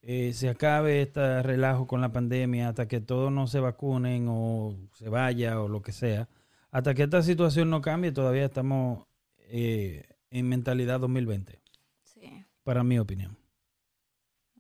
eh, 0.02 0.34
se 0.34 0.50
acabe 0.50 1.04
este 1.04 1.44
relajo 1.44 1.86
con 1.86 2.02
la 2.02 2.12
pandemia, 2.12 2.70
hasta 2.70 2.88
que 2.88 3.00
todos 3.00 3.32
no 3.32 3.46
se 3.46 3.60
vacunen 3.60 4.26
o 4.28 4.76
se 4.96 5.10
vaya 5.10 5.62
o 5.62 5.68
lo 5.68 5.84
que 5.84 5.92
sea, 5.92 6.28
hasta 6.72 6.96
que 6.96 7.04
esta 7.04 7.22
situación 7.22 7.70
no 7.70 7.82
cambie, 7.82 8.12
todavía 8.12 8.46
estamos 8.46 9.06
eh, 9.38 10.08
en 10.32 10.50
mentalidad 10.50 11.00
2020, 11.00 11.62
Sí. 12.04 12.44
para 12.64 12.84
mi 12.84 12.98
opinión. 12.98 13.38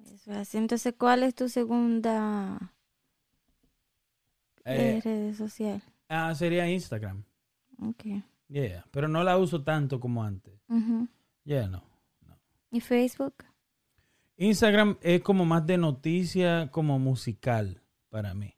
Eso 0.06 0.30
es 0.32 0.38
así. 0.38 0.58
Entonces, 0.60 0.93
¿cuál 0.95 1.23
es 1.23 1.34
tu 1.34 1.49
segunda 1.49 2.71
eh, 4.63 5.02
red 5.04 5.34
social? 5.34 5.82
ah, 6.08 6.36
sería 6.36 6.69
Instagram. 6.69 7.23
Ok. 7.82 8.06
Yeah, 8.53 8.85
pero 8.91 9.07
no 9.07 9.23
la 9.23 9.35
uso 9.39 9.63
tanto 9.63 9.99
como 9.99 10.23
antes. 10.23 10.53
Ujú. 10.69 11.07
Ya 11.43 11.67
no. 11.67 11.83
¿Y 12.69 12.81
Facebook? 12.81 13.33
Instagram 14.37 14.97
es 15.01 15.21
como 15.21 15.43
más 15.43 15.65
de 15.65 15.79
noticia, 15.79 16.69
como 16.69 16.99
musical 16.99 17.81
para 18.09 18.35
mí. 18.35 18.53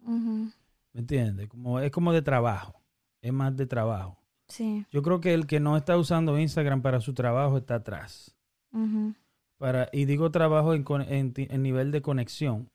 ¿Me 0.92 1.00
entiendes? 1.00 1.48
Como, 1.48 1.80
es 1.80 1.92
como 1.92 2.12
de 2.12 2.22
trabajo. 2.22 2.82
Es 3.22 3.32
más 3.32 3.56
de 3.56 3.68
trabajo. 3.68 4.20
Sí. 4.50 4.86
Yo 4.92 5.02
creo 5.02 5.22
que 5.22 5.34
el 5.34 5.48
que 5.48 5.62
no 5.62 5.78
está 5.78 5.98
usando 5.98 6.38
Instagram 6.38 6.82
para 6.82 7.00
su 7.00 7.14
trabajo 7.14 7.58
está 7.58 7.76
atrás. 7.76 8.36
Ujú. 8.74 9.14
Para, 9.58 9.88
y 9.94 10.04
digo 10.04 10.30
trabajo 10.30 10.74
en, 10.74 10.84
en 11.08 11.34
en 11.38 11.62
nivel 11.64 11.92
de 11.92 12.02
conexión. 12.02 12.70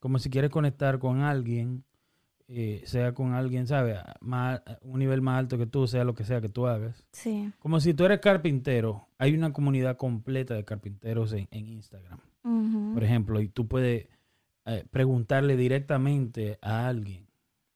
Como 0.00 0.18
si 0.18 0.28
quieres 0.28 0.50
conectar 0.50 0.98
con 0.98 1.22
alguien, 1.22 1.84
eh, 2.54 2.82
sea 2.84 3.14
con 3.14 3.32
alguien, 3.32 3.66
¿sabes? 3.66 3.98
Más, 4.20 4.60
un 4.82 4.98
nivel 4.98 5.22
más 5.22 5.38
alto 5.38 5.56
que 5.56 5.66
tú, 5.66 5.86
sea 5.86 6.04
lo 6.04 6.14
que 6.14 6.24
sea 6.24 6.40
que 6.42 6.48
tú 6.50 6.66
hagas. 6.66 7.06
Sí. 7.12 7.50
Como 7.58 7.80
si 7.80 7.94
tú 7.94 8.04
eres 8.04 8.20
carpintero. 8.20 9.08
Hay 9.18 9.34
una 9.34 9.52
comunidad 9.52 9.96
completa 9.96 10.54
de 10.54 10.64
carpinteros 10.64 11.32
en, 11.32 11.48
en 11.50 11.68
Instagram, 11.68 12.18
por 12.92 13.02
ejemplo, 13.04 13.40
y 13.40 13.48
tú 13.48 13.66
puedes 13.68 14.06
eh, 14.66 14.84
preguntarle 14.90 15.56
directamente 15.56 16.58
a 16.60 16.86
alguien 16.88 17.26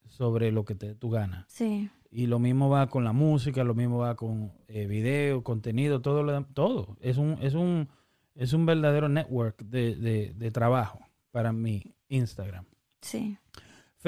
sobre 0.08 0.52
lo 0.52 0.64
que 0.64 0.74
te, 0.74 0.94
tú 0.94 1.10
ganas. 1.10 1.44
Sí. 1.48 1.88
Y 2.10 2.26
lo 2.26 2.38
mismo 2.38 2.68
va 2.68 2.88
con 2.88 3.04
la 3.04 3.12
música, 3.12 3.64
lo 3.64 3.74
mismo 3.74 3.98
va 3.98 4.14
con 4.16 4.52
eh, 4.68 4.86
video, 4.86 5.42
contenido, 5.42 6.00
todo 6.00 6.22
lo 6.22 6.44
todo. 6.46 6.96
Es 7.00 7.16
un, 7.16 7.38
es 7.40 7.54
un, 7.54 7.88
es 8.34 8.52
un 8.52 8.66
verdadero 8.66 9.08
network 9.08 9.62
de, 9.62 9.96
de- 9.96 10.32
de 10.34 10.50
trabajo 10.50 11.00
para 11.30 11.52
mi 11.52 11.94
Instagram. 12.08 12.64
Sí. 13.02 13.36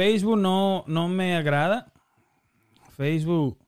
Facebook 0.02 0.38
no, 0.38 0.84
no 0.86 1.08
me 1.08 1.34
agrada. 1.34 1.92
Facebook, 2.96 3.58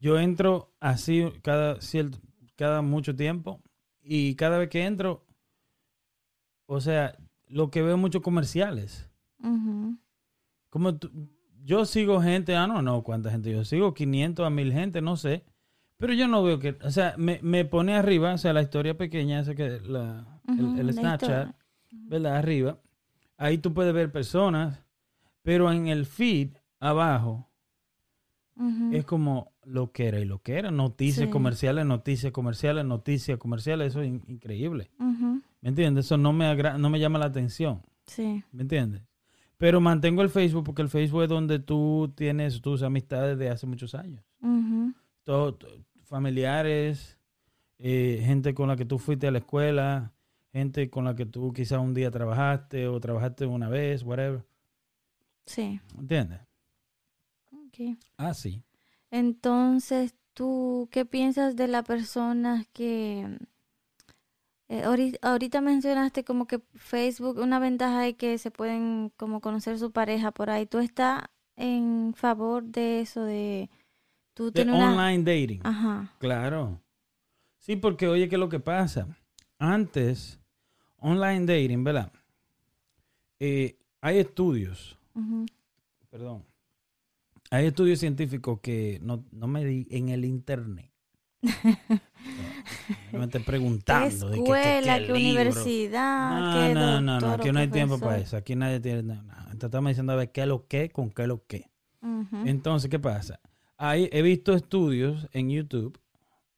yo 0.00 0.18
entro 0.18 0.72
así 0.80 1.24
cada 1.42 1.80
cierto, 1.80 2.18
cada 2.56 2.82
mucho 2.82 3.14
tiempo. 3.14 3.62
Y 4.02 4.34
cada 4.34 4.58
vez 4.58 4.68
que 4.68 4.84
entro, 4.84 5.24
o 6.66 6.80
sea, 6.80 7.14
lo 7.46 7.70
que 7.70 7.82
veo 7.82 7.96
muchos 7.96 8.20
comerciales. 8.20 9.08
Como 10.70 10.96
tú- 10.96 11.12
yo 11.62 11.84
sigo 11.84 12.20
gente, 12.20 12.56
ah, 12.56 12.66
no, 12.66 12.82
no, 12.82 13.04
cuánta 13.04 13.30
gente 13.30 13.52
yo 13.52 13.64
sigo, 13.64 13.94
500 13.94 14.44
a 14.44 14.50
1000 14.50 14.72
gente, 14.72 15.00
no 15.00 15.16
sé. 15.16 15.44
Pero 15.98 16.14
yo 16.14 16.26
no 16.26 16.42
veo 16.42 16.58
que, 16.58 16.76
o 16.82 16.90
sea, 16.90 17.14
me, 17.16 17.38
me 17.42 17.64
pone 17.64 17.94
arriba, 17.94 18.34
o 18.34 18.38
sea, 18.38 18.52
la 18.52 18.62
historia 18.62 18.96
pequeña, 18.96 19.38
esa 19.38 19.54
que 19.54 19.78
la, 19.84 20.40
el- 20.48 20.64
Ujú, 20.66 20.80
el, 20.80 20.86
la 20.88 20.92
Snapchat, 20.94 21.46
historia. 21.46 21.54
¿verdad? 22.08 22.36
Arriba. 22.38 22.78
Ahí 23.36 23.58
tú 23.58 23.72
puedes 23.72 23.94
ver 23.94 24.10
personas, 24.10 24.82
pero 25.42 25.70
en 25.72 25.88
el 25.88 26.06
feed 26.06 26.50
abajo 26.78 27.46
es 28.92 29.04
como 29.06 29.52
lo 29.64 29.90
que 29.90 30.08
era 30.08 30.20
y 30.20 30.24
lo 30.26 30.40
que 30.42 30.58
era. 30.58 30.70
Noticias 30.70 31.26
Sí. 31.26 31.30
comerciales, 31.32 31.86
noticias 31.86 32.30
comerciales, 32.32 32.84
noticias 32.84 33.38
comerciales, 33.38 33.88
eso 33.88 34.02
es 34.02 34.08
in- 34.08 34.22
increíble. 34.28 34.90
¿Me 34.98 35.68
entiendes? 35.68 36.06
Eso 36.06 36.16
no 36.18 36.32
me, 36.32 36.54
no 36.78 36.90
me 36.90 36.98
llama 37.00 37.18
la 37.18 37.26
atención. 37.26 37.82
Sí. 38.06 38.42
¿Me 38.52 38.62
entiendes? 38.62 39.02
Pero 39.56 39.80
mantengo 39.80 40.22
el 40.22 40.28
Facebook 40.30 40.64
porque 40.64 40.82
el 40.82 40.88
Facebook 40.88 41.22
es 41.22 41.28
donde 41.28 41.58
tú 41.58 42.12
tienes 42.16 42.60
tus 42.60 42.82
amistades 42.82 43.38
de 43.38 43.48
hace 43.50 43.66
muchos 43.66 43.94
años. 43.94 44.22
Ujú. 44.42 44.92
Todo, 45.24 45.54
to- 45.54 45.68
familiares, 46.04 47.18
eh, 47.78 48.20
gente 48.24 48.52
con 48.52 48.68
la 48.68 48.76
que 48.76 48.84
tú 48.84 48.98
fuiste 48.98 49.26
a 49.26 49.30
la 49.30 49.38
escuela, 49.38 50.12
gente 50.52 50.90
con 50.90 51.04
la 51.04 51.14
que 51.14 51.24
tú 51.26 51.52
quizás 51.52 51.78
un 51.78 51.94
día 51.94 52.10
trabajaste 52.10 52.88
o 52.88 52.98
trabajaste 53.00 53.46
una 53.46 53.68
vez, 53.68 54.02
whatever. 54.02 54.44
Sí. 55.46 55.80
¿Entiendes? 55.98 56.40
Ok. 57.52 57.96
Ah, 58.16 58.34
sí. 58.34 58.62
Entonces, 59.10 60.14
¿tú 60.34 60.88
qué 60.92 61.04
piensas 61.04 61.56
de 61.56 61.66
las 61.68 61.84
personas 61.84 62.66
que... 62.72 63.38
eh, 64.68 64.82
ahori- 64.84 65.18
ahorita 65.22 65.60
mencionaste 65.60 66.22
como 66.24 66.46
que 66.46 66.60
Facebook, 66.74 67.38
una 67.38 67.58
ventaja 67.58 68.06
es 68.06 68.16
que 68.16 68.38
se 68.38 68.50
pueden 68.50 69.12
como 69.16 69.40
conocer 69.40 69.78
su 69.78 69.90
pareja 69.90 70.30
por 70.30 70.50
ahí. 70.50 70.66
¿Tú 70.66 70.78
estás 70.78 71.24
en 71.56 72.14
favor 72.16 72.62
de 72.64 73.00
eso 73.00 73.24
de 73.24 73.68
tú 74.34 74.46
De 74.46 74.64
tienes 74.64 74.74
una... 74.74 74.92
online 74.92 75.24
dating. 75.24 75.60
Ajá. 75.64 76.14
Claro. 76.18 76.80
Sí, 77.58 77.76
porque 77.76 78.06
oye, 78.08 78.28
¿qué 78.28 78.36
es 78.36 78.40
lo 78.40 78.48
que 78.48 78.60
pasa? 78.60 79.06
Antes, 79.58 80.38
online 80.98 81.44
dating, 81.46 81.84
¿verdad? 81.84 82.12
Eh, 83.38 83.76
hay 84.00 84.18
estudios 84.18 84.96
Perdón, 86.10 86.44
hay 87.50 87.66
estudios 87.66 87.98
científicos 88.00 88.60
que 88.60 88.98
no, 89.02 89.24
no 89.32 89.46
me 89.46 89.64
di 89.64 89.86
en 89.90 90.08
el 90.08 90.24
internet. 90.24 90.90
no 93.12 93.18
me 93.18 93.24
esté 93.24 93.38
¿Qué 93.38 93.44
preguntando 93.44 94.28
de 94.28 94.36
que, 94.36 94.42
escuela, 94.42 94.98
qué, 95.06 95.12
universidad, 95.12 96.40
No, 96.40 96.52
qué 96.68 96.74
no, 96.74 97.00
no, 97.00 97.20
no, 97.20 97.30
aquí 97.32 97.50
no 97.52 97.60
hay 97.60 97.68
tiempo 97.68 97.98
para 97.98 98.18
eso. 98.18 98.36
Aquí 98.36 98.54
nadie 98.56 98.80
tiene 98.80 99.02
nada. 99.02 99.42
Entonces 99.44 99.64
estamos 99.64 99.88
diciendo 99.90 100.12
a 100.12 100.16
ver 100.16 100.32
qué 100.32 100.42
es 100.42 100.46
lo 100.48 100.66
que 100.66 100.90
con 100.90 101.10
qué 101.10 101.22
es 101.22 101.28
lo 101.28 101.44
que. 101.46 101.70
Ujú. 102.02 102.36
Entonces, 102.46 102.90
¿qué 102.90 102.98
pasa? 102.98 103.40
Ahí 103.76 104.08
he 104.12 104.22
visto 104.22 104.54
estudios 104.54 105.28
en 105.32 105.50
YouTube, 105.50 105.98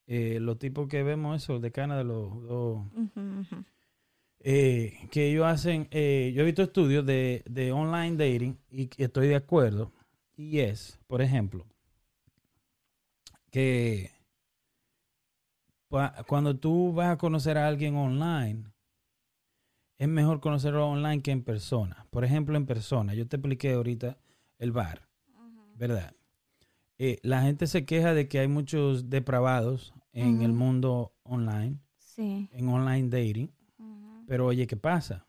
eh, 0.06 0.38
los 0.40 0.58
tipos 0.58 0.88
que 0.88 1.02
vemos 1.02 1.42
eso, 1.42 1.58
de 1.60 1.70
cana 1.70 1.96
de 1.96 2.04
los, 2.04 2.34
los- 2.42 2.78
Ujú, 2.92 3.20
ujú. 3.40 3.64
Eh, 4.44 5.08
que 5.10 5.30
ellos 5.30 5.46
hacen, 5.46 5.88
eh, 5.90 6.32
yo 6.34 6.42
he 6.42 6.46
visto 6.46 6.62
estudios 6.62 7.06
de, 7.06 7.42
de 7.48 7.72
online 7.72 8.16
dating 8.16 8.58
y 8.70 8.90
estoy 9.02 9.28
de 9.28 9.36
acuerdo. 9.36 9.92
Y 10.36 10.58
es, 10.60 10.98
por 11.06 11.22
ejemplo, 11.22 11.66
que 13.50 14.10
cuando 16.26 16.56
tú 16.58 16.92
vas 16.92 17.10
a 17.12 17.18
conocer 17.18 17.58
a 17.58 17.68
alguien 17.68 17.96
online, 17.96 18.64
es 19.98 20.08
mejor 20.08 20.40
conocerlo 20.40 20.88
online 20.88 21.22
que 21.22 21.30
en 21.30 21.44
persona. 21.44 22.06
Por 22.10 22.24
ejemplo, 22.24 22.56
en 22.56 22.66
persona, 22.66 23.14
yo 23.14 23.28
te 23.28 23.36
expliqué 23.36 23.74
ahorita 23.74 24.18
el 24.58 24.72
bar, 24.72 25.06
¿verdad? 25.76 26.14
Eh, 26.98 27.18
la 27.22 27.42
gente 27.42 27.66
se 27.66 27.84
queja 27.84 28.14
de 28.14 28.26
que 28.26 28.38
hay 28.38 28.48
muchos 28.48 29.10
depravados 29.10 29.92
en 30.12 30.42
el 30.42 30.52
mundo 30.52 31.12
online, 31.24 31.78
Sí. 31.98 32.48
en 32.52 32.68
online 32.68 33.08
dating. 33.08 33.50
Pero 34.26 34.46
oye, 34.46 34.66
¿qué 34.66 34.76
pasa? 34.76 35.24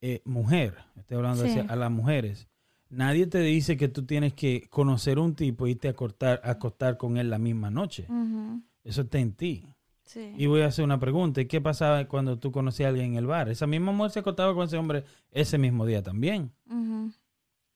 Eh, 0.00 0.22
mujer, 0.24 0.74
estoy 0.96 1.16
hablando 1.16 1.42
Sí. 1.44 1.50
hacia- 1.50 1.62
a 1.72 1.76
las 1.76 1.90
mujeres. 1.90 2.48
Nadie 2.88 3.26
te 3.26 3.40
dice 3.40 3.76
que 3.76 3.88
tú 3.88 4.04
tienes 4.04 4.32
que 4.34 4.68
conocer 4.70 5.18
un 5.18 5.34
tipo 5.34 5.66
y 5.66 5.72
irte 5.72 5.88
a 5.88 5.92
acostar, 5.92 6.40
acostar 6.44 6.96
con 6.96 7.16
él 7.16 7.30
la 7.30 7.38
misma 7.38 7.70
noche. 7.70 8.06
Eso 8.84 9.02
está 9.02 9.18
en 9.18 9.32
ti. 9.32 9.64
Sí. 10.04 10.32
Y 10.38 10.46
voy 10.46 10.60
a 10.60 10.66
hacer 10.66 10.84
una 10.84 11.00
pregunta. 11.00 11.40
¿Y 11.40 11.46
qué 11.46 11.60
pasaba 11.60 12.04
cuando 12.06 12.38
tú 12.38 12.52
conocías 12.52 12.86
a 12.86 12.90
alguien 12.90 13.12
en 13.12 13.16
el 13.16 13.26
bar? 13.26 13.48
Esa 13.48 13.66
misma 13.66 13.90
mujer 13.90 14.12
se 14.12 14.20
acostaba 14.20 14.54
con 14.54 14.64
ese 14.66 14.76
hombre 14.76 15.04
ese 15.32 15.58
mismo 15.58 15.84
día 15.84 16.02
también. 16.02 16.52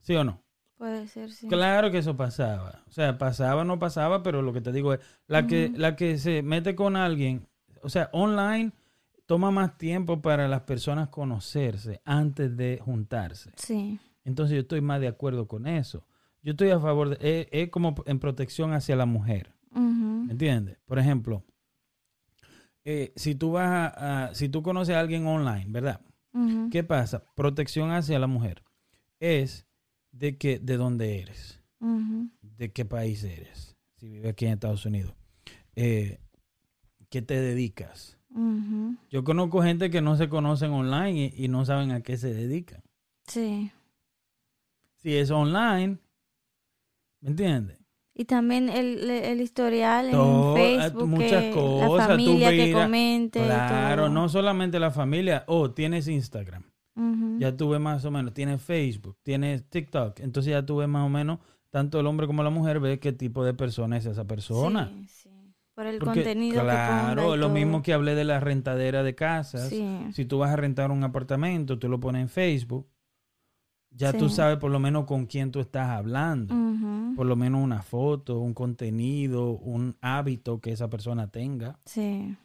¿Sí 0.01 0.15
o 0.15 0.23
no? 0.23 0.41
Puede 0.77 1.09
ser, 1.09 1.31
sí. 1.33 1.49
Claro 1.49 1.91
que 1.91 1.99
eso 1.99 2.17
pasaba. 2.17 2.85
O 2.89 2.93
sea, 2.93 3.19
pasaba 3.19 3.65
no 3.65 3.79
pasaba, 3.81 4.23
pero 4.23 4.43
lo 4.43 4.53
que 4.53 4.61
te 4.61 4.71
digo 4.73 4.95
es, 4.95 5.01
la, 5.27 5.47
que, 5.47 5.73
la 5.75 5.97
que 5.97 6.17
se 6.19 6.43
mete 6.43 6.75
con 6.77 6.97
alguien, 6.97 7.47
o 7.83 7.89
sea, 7.91 8.09
online 8.13 8.73
toma 9.31 9.53
más 9.53 9.79
tiempo 9.79 10.21
para 10.21 10.49
las 10.49 10.63
personas 10.63 11.09
conocerse 11.09 12.01
antes 12.05 12.57
de 12.57 12.81
juntarse. 12.85 13.53
Sí. 13.55 14.01
Entonces 14.25 14.57
yo 14.57 14.63
estoy 14.63 14.81
más 14.81 15.01
de 15.01 15.07
acuerdo 15.07 15.47
con 15.47 15.69
eso. 15.69 16.05
Yo 16.43 16.51
estoy 16.51 16.71
a 16.71 16.81
favor 16.81 17.17
de, 17.17 17.43
es, 17.43 17.47
es 17.53 17.69
como 17.69 17.95
en 18.07 18.19
protección 18.19 18.73
hacia 18.73 18.97
la 18.97 19.07
mujer. 19.07 19.55
¿Me 20.27 20.33
entiendes? 20.33 20.79
Por 20.85 20.99
ejemplo, 20.99 21.45
eh, 22.85 23.13
si 23.15 23.37
tú 23.37 23.53
vas 23.53 23.69
a, 23.69 24.25
a- 24.31 24.35
si 24.35 24.49
tú 24.49 24.65
conoces 24.65 24.97
a 24.97 25.01
alguien 25.01 25.25
online, 25.29 25.67
¿verdad? 25.69 26.01
¿Qué 26.73 26.83
pasa? 26.83 27.23
Protección 27.37 27.93
hacia 27.93 28.19
la 28.19 28.27
mujer 28.27 28.65
es 29.21 29.65
de 30.11 30.39
que 30.39 30.59
de 30.59 30.77
dónde 30.77 31.21
eres 31.21 31.63
de 32.43 32.73
qué 32.73 32.85
país 32.85 33.23
eres, 33.23 33.77
si 33.97 34.09
vives 34.09 34.33
aquí 34.33 34.47
en 34.47 34.55
Estados 34.55 34.85
Unidos, 34.87 35.15
eh, 35.77 36.19
qué 37.11 37.23
te 37.23 37.41
dedicas. 37.41 38.17
Yo 39.11 39.25
conozco 39.25 39.63
gente 39.63 39.91
que 39.91 40.01
no 40.01 40.17
se 40.17 40.29
conocen 40.29 40.71
online 40.71 41.33
y, 41.37 41.45
y 41.45 41.49
no 41.49 41.65
saben 41.65 41.91
a 41.91 42.01
qué 42.03 42.17
se 42.17 42.33
dedican. 42.33 42.83
Sí. 43.27 43.73
Si 44.97 45.17
es 45.17 45.31
online, 45.31 45.99
¿me 47.21 47.31
entiendes? 47.31 47.81
Y 48.15 48.27
también 48.27 48.69
el, 48.69 49.09
el 49.09 49.41
historial 49.41 50.11
Todo, 50.11 50.57
en 50.57 50.63
eh, 50.63 50.79
Facebook, 50.79 51.09
muchas 51.09 51.43
que 51.43 51.51
cosas, 51.53 51.91
la 51.97 52.07
familia 52.07 52.51
que 52.51 52.73
comente. 52.73 53.43
Claro, 53.43 54.05
todo. 54.05 54.15
no 54.15 54.29
solamente 54.29 54.79
la 54.79 54.91
familia, 54.91 55.45
oh, 55.47 55.71
tienes 55.71 56.07
Instagram, 56.07 56.65
ya 57.39 57.57
tú 57.57 57.71
ves 57.71 57.81
más 57.81 58.05
o 58.05 58.11
menos, 58.11 58.35
tienes 58.35 58.61
Facebook, 58.61 59.17
tienes 59.23 59.65
TikTok, 59.71 60.21
entonces 60.21 60.51
ya 60.51 60.67
tú 60.67 60.77
ves 60.77 60.89
más 60.89 61.07
o 61.07 61.09
menos, 61.09 61.39
tanto 61.71 61.99
el 61.99 62.07
hombre 62.07 62.27
como 62.27 62.43
la 62.43 62.51
mujer 62.51 62.79
ve 62.79 62.99
qué 62.99 63.13
tipo 63.13 63.43
de 63.43 63.55
persona 63.55 63.97
es 63.97 64.05
esa 64.05 64.27
persona. 64.27 64.93
Sí. 65.09 65.20
Por 65.81 65.87
el 65.87 65.99
Porque, 65.99 66.23
contenido 66.25 66.61
claro, 66.63 67.09
que 67.23 67.23
ponga 67.23 67.37
lo 67.37 67.47
todo. 67.47 67.55
mismo 67.55 67.81
que 67.83 67.95
hablé 67.95 68.15
de 68.15 68.25
la 68.25 68.39
rentadera 68.39 69.03
de 69.03 69.15
casas. 69.15 69.71
Sí. 69.71 69.83
Si 70.13 70.27
tú 70.27 70.37
vas 70.37 70.51
a 70.51 70.57
rentar 70.57 70.91
un 70.91 71.03
apartamento, 71.05 71.79
tú 71.79 71.89
lo 71.89 71.99
pones 71.99 72.21
en 72.21 72.29
Facebook, 72.29 72.87
ya 73.91 74.13
tú 74.13 74.29
Sí. 74.29 74.35
sabes 74.37 74.59
por 74.59 74.71
lo 74.71 74.79
menos 74.79 75.07
con 75.07 75.25
quién 75.25 75.51
tú 75.51 75.59
estás 75.61 75.89
hablando. 75.89 76.55
Por 77.17 77.25
lo 77.25 77.35
menos 77.35 77.63
una 77.65 77.81
foto, 77.83 78.41
un 78.41 78.53
contenido, 78.53 79.53
un 79.53 79.97
hábito 80.03 80.61
que 80.61 80.73
esa 80.73 80.91
persona 80.91 81.29
tenga. 81.29 81.79
Sí. 81.87 82.37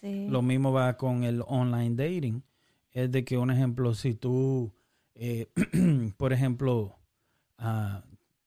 Sí. 0.00 0.28
Lo 0.30 0.40
mismo 0.40 0.70
va 0.72 0.96
con 0.96 1.24
el 1.24 1.42
online 1.48 1.96
dating. 1.96 2.44
Es 2.92 3.10
de 3.10 3.24
que, 3.24 3.36
un 3.36 3.50
ejemplo, 3.50 3.92
si 3.94 4.14
tú, 4.14 4.72
eh, 5.16 5.48
por 6.16 6.32
ejemplo, 6.32 6.96
ah, 7.58 8.04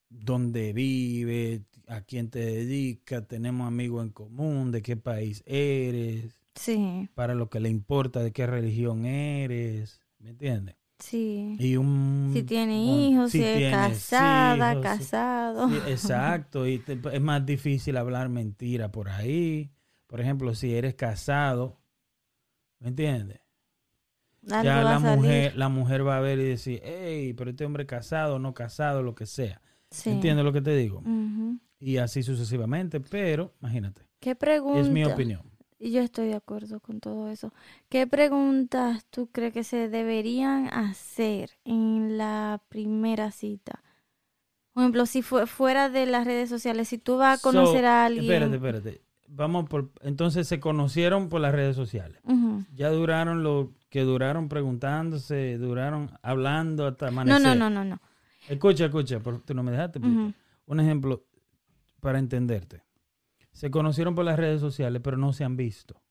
dónde 0.10 0.72
vives, 0.72 1.64
a 1.88 2.02
quién 2.02 2.30
te 2.30 2.40
dedicas, 2.40 3.28
tenemos 3.28 3.68
amigos 3.68 4.04
en 4.04 4.12
común, 4.12 4.72
de 4.72 4.82
qué 4.82 4.98
país 4.98 5.42
eres, 5.46 6.40
Sí. 6.56 7.10
para 7.16 7.34
lo 7.36 7.50
que 7.50 7.60
le 7.60 7.70
importa 7.70 8.22
de 8.22 8.32
qué 8.32 8.46
religión 8.48 9.06
eres, 9.06 10.02
¿me 10.20 10.32
entiendes? 10.32 10.76
Sí. 11.00 11.56
Y 11.60 11.76
un 11.78 12.32
Si 12.34 12.42
tiene 12.44 12.84
hijos, 12.84 13.32
si, 13.32 13.44
es 13.44 13.58
tienes 13.58 13.72
casada, 13.76 14.72
hijos, 14.74 14.84
si- 14.84 14.98
casado. 15.00 15.76
Exacto, 15.88 16.68
y 16.68 16.80
te- 16.80 17.00
es 17.14 17.22
más 17.22 17.46
difícil 17.46 17.96
hablar 17.98 18.30
mentira 18.30 18.92
por 18.92 19.08
ahí. 19.10 19.72
Por 20.08 20.20
ejemplo, 20.22 20.56
si 20.56 20.74
eres 20.74 20.96
casado, 20.96 21.80
¿me 22.80 22.90
entiendes? 22.90 23.42
Ya 24.42 24.82
la 24.82 24.98
mujer, 25.00 25.56
la 25.58 25.70
mujer 25.70 26.08
va 26.08 26.18
a 26.18 26.22
ver 26.22 26.40
y 26.40 26.46
decir, 26.46 26.82
hey, 26.84 27.34
pero 27.34 27.52
este 27.52 27.66
hombre 27.66 27.86
casado, 27.86 28.40
no 28.40 28.54
casado, 28.54 29.04
lo 29.04 29.14
que 29.14 29.26
sea. 29.26 29.62
Sí. 29.92 30.10
¿Entiendes 30.10 30.44
lo 30.46 30.54
que 30.54 30.62
te 30.62 30.76
digo? 30.76 31.04
Y 31.80 31.98
así 31.98 32.24
sucesivamente, 32.24 33.00
pero 33.00 33.54
imagínate, 33.62 34.02
¿Qué 34.20 34.36
pregunta? 34.36 34.80
es 34.80 34.90
mi 34.90 35.04
opinión. 35.06 35.42
Y 35.80 35.92
yo 35.92 36.02
estoy 36.02 36.28
de 36.30 36.36
acuerdo 36.36 36.80
con 36.80 37.00
todo 37.00 37.30
eso. 37.30 37.54
¿Qué 37.88 38.08
preguntas 38.08 39.06
tú 39.12 39.30
crees 39.32 39.54
que 39.54 39.64
se 39.64 39.90
deberían 39.90 40.68
hacer 40.74 41.52
en 41.66 42.18
la 42.18 42.62
primera 42.70 43.30
cita? 43.30 43.84
Por 44.74 44.84
ejemplo, 44.84 45.06
si 45.06 45.22
fue 45.22 45.46
fuera 45.46 45.90
de 45.90 46.08
las 46.08 46.26
redes 46.26 46.50
sociales, 46.50 46.88
si 46.88 46.98
tú 46.98 47.18
vas 47.18 47.40
a 47.40 47.42
conocer 47.44 47.82
So, 47.82 47.88
a 47.88 48.06
alguien. 48.06 48.26
Espérate, 48.26 48.56
espérate. 48.56 49.02
Vamos 49.28 49.70
por, 49.70 49.92
entonces 50.02 50.48
se 50.48 50.60
conocieron 50.60 51.30
por 51.30 51.42
las 51.42 51.54
redes 51.54 51.76
sociales. 51.76 52.22
Ya 52.74 52.90
duraron 52.90 53.44
lo 53.44 53.74
que 53.90 54.02
duraron 54.02 54.50
preguntándose, 54.50 55.58
duraron 55.58 56.12
hablando 56.24 56.88
hasta 56.88 57.06
No, 57.12 57.22
amanecer. 57.22 57.56
no, 57.58 57.70
no, 57.70 57.70
no, 57.70 57.86
no. 57.86 58.02
Escucha, 58.50 58.86
escucha, 58.86 59.20
por- 59.20 59.42
tú 59.42 59.54
no 59.54 59.62
me 59.64 59.72
dejaste. 59.72 60.00
Un 60.00 60.80
ejemplo 60.80 61.24
para 62.00 62.20
entenderte. 62.20 62.84
Se 63.52 63.72
conocieron 63.72 64.14
por 64.16 64.26
las 64.26 64.38
redes 64.38 64.62
sociales, 64.62 65.02
pero 65.04 65.18
no 65.18 65.34
se 65.34 65.44
han 65.44 65.58
visto. 65.58 66.02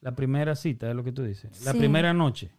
La 0.00 0.14
primera 0.14 0.54
cita 0.56 0.88
es 0.90 0.94
lo 0.96 1.02
que 1.04 1.12
tú 1.12 1.22
dices. 1.22 1.64
La 1.64 1.72
Sí. 1.72 1.78
primera 1.78 2.12
noche. 2.12 2.50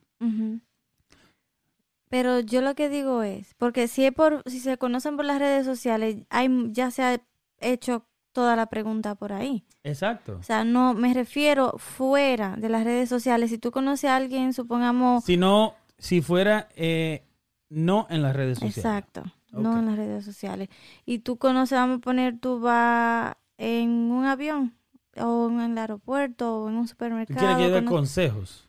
Pero 2.09 2.39
yo 2.41 2.61
lo 2.61 2.75
que 2.75 2.89
digo 2.89 3.23
es, 3.23 3.53
porque 3.55 3.87
si 3.87 4.05
es 4.05 4.11
por, 4.13 4.43
si 4.45 4.59
se 4.59 4.77
conocen 4.77 5.15
por 5.15 5.25
las 5.25 5.39
redes 5.39 5.65
sociales, 5.65 6.17
hay, 6.29 6.49
ya 6.71 6.91
se 6.91 7.03
ha 7.03 7.21
hecho 7.59 8.05
toda 8.33 8.55
la 8.55 8.65
pregunta 8.67 9.15
por 9.15 9.31
ahí. 9.31 9.63
Exacto. 9.83 10.37
O 10.39 10.43
sea, 10.43 10.63
no 10.63 10.93
me 10.93 11.13
refiero 11.13 11.75
fuera 11.77 12.55
de 12.57 12.69
las 12.69 12.83
redes 12.83 13.07
sociales. 13.09 13.49
Si 13.49 13.57
tú 13.57 13.71
conoces 13.71 14.09
a 14.09 14.17
alguien, 14.17 14.53
supongamos, 14.53 15.23
Si 15.23 15.37
no, 15.37 15.75
si 15.97 16.21
fuera 16.21 16.67
eh, 16.75 17.23
no 17.69 18.07
en 18.09 18.21
las 18.21 18.35
redes 18.35 18.57
sociales. 18.59 18.77
exacto, 18.77 19.23
no 19.51 19.77
en 19.79 19.85
las 19.87 19.97
redes 19.97 20.25
sociales. 20.25 20.69
Y 21.05 21.19
tú 21.19 21.37
conoces, 21.37 21.77
vamos 21.77 21.97
a 21.97 22.01
poner, 22.01 22.39
tú 22.39 22.59
vas 22.59 23.35
en 23.57 23.89
un 23.89 24.25
avión 24.25 24.73
o 25.17 25.49
en 25.49 25.59
el 25.61 25.77
aeropuerto 25.77 26.61
o 26.63 26.69
en 26.69 26.75
un 26.75 26.83
¿Tú 26.83 26.91
supermercado. 26.91 27.39
quieres 27.39 27.57
que 27.57 27.63
yo 27.63 27.69
dé 27.71 27.79
cono- 27.81 27.91
consejos? 27.91 28.67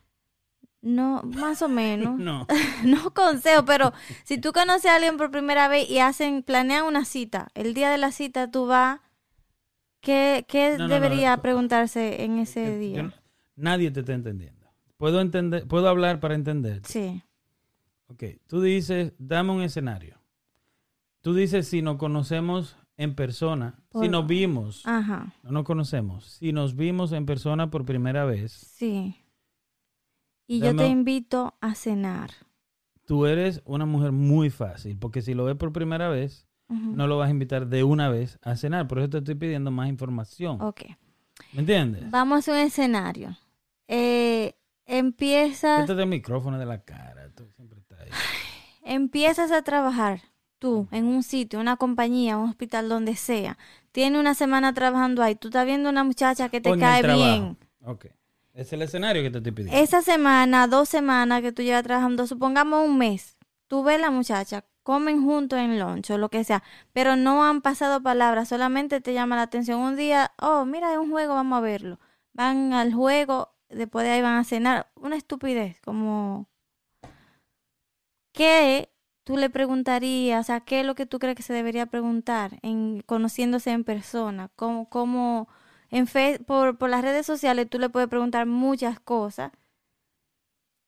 No, 0.81 1.21
más 1.23 1.61
o 1.61 1.69
menos. 1.69 2.19
No. 2.19 2.45
no 2.83 3.13
consejo, 3.13 3.63
pero 3.65 3.93
si 4.25 4.37
tú 4.37 4.51
conoces 4.51 4.91
a 4.91 4.95
alguien 4.95 5.17
por 5.17 5.31
primera 5.31 5.67
vez 5.69 5.89
y 5.89 5.99
hacen, 5.99 6.43
planean 6.43 6.85
una 6.85 7.05
cita, 7.05 7.47
el 7.53 7.73
día 7.73 7.89
de 7.89 7.97
la 7.97 8.11
cita 8.11 8.51
tú 8.51 8.65
vas, 8.67 8.99
¿qué, 10.01 10.45
qué 10.47 10.71
No, 10.71 10.79
no, 10.79 10.87
no, 10.87 10.93
debería 10.93 11.35
no. 11.37 11.41
preguntarse 11.41 12.23
en 12.23 12.37
ese 12.39 12.67
Eh, 12.67 12.93
yo 12.95 13.03
día? 13.03 13.13
nadie 13.55 13.91
te 13.91 14.01
está 14.01 14.13
entendiendo. 14.13 14.67
Puedo 14.97 15.21
entender, 15.21 15.67
puedo 15.67 15.87
hablar 15.87 16.19
para 16.19 16.35
entender. 16.35 16.81
Sí, 16.85 17.23
Ok, 18.07 18.23
tú 18.47 18.61
dices, 18.61 19.13
dame 19.17 19.51
un 19.53 19.61
escenario. 19.61 20.19
Tú 21.23 21.33
dices 21.33 21.69
si 21.69 21.81
nos 21.81 21.95
conocemos 21.95 22.75
en 22.97 23.15
persona, 23.15 23.79
si 23.99 24.09
nos 24.09 24.27
vimos, 24.27 24.85
ajá, 24.85 25.33
no 25.41 25.51
nos 25.51 25.63
conocemos, 25.63 26.25
si 26.25 26.51
nos 26.51 26.75
vimos 26.75 27.13
en 27.13 27.25
persona 27.25 27.71
por 27.71 27.85
primera 27.85 28.25
vez, 28.25 28.51
sí. 28.51 29.15
Y 30.45 30.59
yo 30.59 30.75
te 30.75 30.85
invito 30.87 31.55
a 31.61 31.75
cenar. 31.75 32.31
tú 33.05 33.25
eres 33.25 33.61
una 33.63 33.85
mujer 33.85 34.11
muy 34.11 34.49
fácil, 34.49 34.97
porque 34.99 35.21
si 35.21 35.33
lo 35.33 35.45
ves 35.45 35.55
por 35.55 35.71
primera 35.71 36.09
vez, 36.09 36.45
no 36.67 37.07
lo 37.07 37.17
vas 37.17 37.29
a 37.29 37.31
invitar 37.31 37.67
de 37.67 37.85
una 37.85 38.09
vez 38.09 38.37
a 38.41 38.57
cenar. 38.57 38.87
Por 38.89 38.99
eso 38.99 39.09
te 39.09 39.17
estoy 39.19 39.35
pidiendo 39.35 39.71
más 39.71 39.87
información. 39.87 40.61
Ok. 40.61 40.81
¿Me 41.53 41.61
entiendes? 41.61 42.11
Vamos 42.11 42.49
a 42.49 42.51
un 42.51 42.57
escenario. 42.57 43.37
Eh, 43.87 44.55
empiezas, 44.85 45.81
Quítate 45.83 46.01
el 46.01 46.09
micrófono 46.09 46.59
de 46.59 46.65
la 46.65 46.83
cara. 46.83 47.31
Tú 47.33 47.47
siempre 47.55 47.79
estás 47.79 47.99
ahí. 48.01 48.09
empiezas 48.83 49.51
a 49.51 49.61
trabajar 49.61 50.21
tú 50.63 50.87
en 50.91 51.07
un 51.07 51.23
sitio, 51.23 51.59
una 51.59 51.75
compañía, 51.75 52.37
un 52.37 52.49
hospital, 52.49 52.87
donde 52.87 53.17
sea. 53.17 53.57
Tienes 53.91 54.17
una 54.17 54.33
semana 54.33 54.73
trabajando 54.73 55.21
ahí. 55.21 55.35
Tú 55.35 55.49
estás 55.49 55.65
viendo 55.65 55.89
una 55.89 56.05
muchacha 56.05 56.47
que 56.47 56.61
te 56.61 56.79
cae 56.79 57.03
bien. 57.03 57.57
Es 58.53 58.71
el 58.71 58.81
escenario 58.81 59.21
que 59.23 59.29
te 59.29 59.39
estoy 59.39 59.51
pidiendo. 59.51 59.77
Esa 59.77 60.01
semana, 60.01 60.67
dos 60.67 60.87
semanas 60.87 61.41
que 61.41 61.51
tú 61.51 61.63
llevas 61.63 61.83
trabajando, 61.83 62.25
supongamos 62.27 62.87
un 62.87 62.97
mes, 62.97 63.35
tú 63.67 63.83
ves 63.83 63.99
la 63.99 64.09
muchacha, 64.09 64.63
comen 64.83 65.21
juntos 65.21 65.59
en 65.59 65.77
lunch 65.79 66.11
o 66.11 66.17
lo 66.17 66.29
que 66.29 66.45
sea, 66.45 66.63
pero 66.93 67.17
no 67.17 67.43
han 67.43 67.61
pasado 67.61 68.01
palabras, 68.01 68.47
solamente 68.47 69.01
te 69.01 69.13
llama 69.13 69.35
la 69.35 69.41
atención 69.41 69.81
un 69.81 69.97
día, 69.97 70.31
oh, 70.39 70.63
mira, 70.63 70.91
hay 70.91 70.97
un 70.97 71.11
juego, 71.11 71.33
vamos 71.33 71.57
a 71.57 71.61
verlo. 71.61 71.99
Van 72.31 72.71
al 72.71 72.93
juego, 72.93 73.53
después 73.67 74.05
de 74.05 74.11
ahí 74.11 74.21
van 74.21 74.37
a 74.37 74.45
cenar. 74.45 74.87
Una 74.95 75.17
estupidez, 75.17 75.81
como... 75.81 76.47
¿Qué 78.31 78.92
tú 79.23 79.37
le 79.37 79.49
preguntarías? 79.49 80.41
O 80.41 80.43
sea, 80.45 80.59
¿qué 80.61 80.81
es 80.81 80.85
lo 80.85 80.95
que 80.95 81.05
tú 81.05 81.19
crees 81.19 81.35
que 81.35 81.43
se 81.43 81.53
debería 81.53 81.85
preguntar 81.85 82.59
en 82.61 83.01
conociéndose 83.05 83.71
en 83.71 83.83
persona? 83.83 84.49
¿Cómo, 84.55 84.89
cómo 84.89 85.47
en 85.89 86.07
fe, 86.07 86.39
por, 86.45 86.77
por 86.77 86.89
las 86.89 87.01
redes 87.03 87.25
sociales 87.25 87.69
tú 87.69 87.79
le 87.79 87.89
puedes 87.89 88.09
preguntar 88.09 88.45
muchas 88.45 88.99
cosas? 88.99 89.51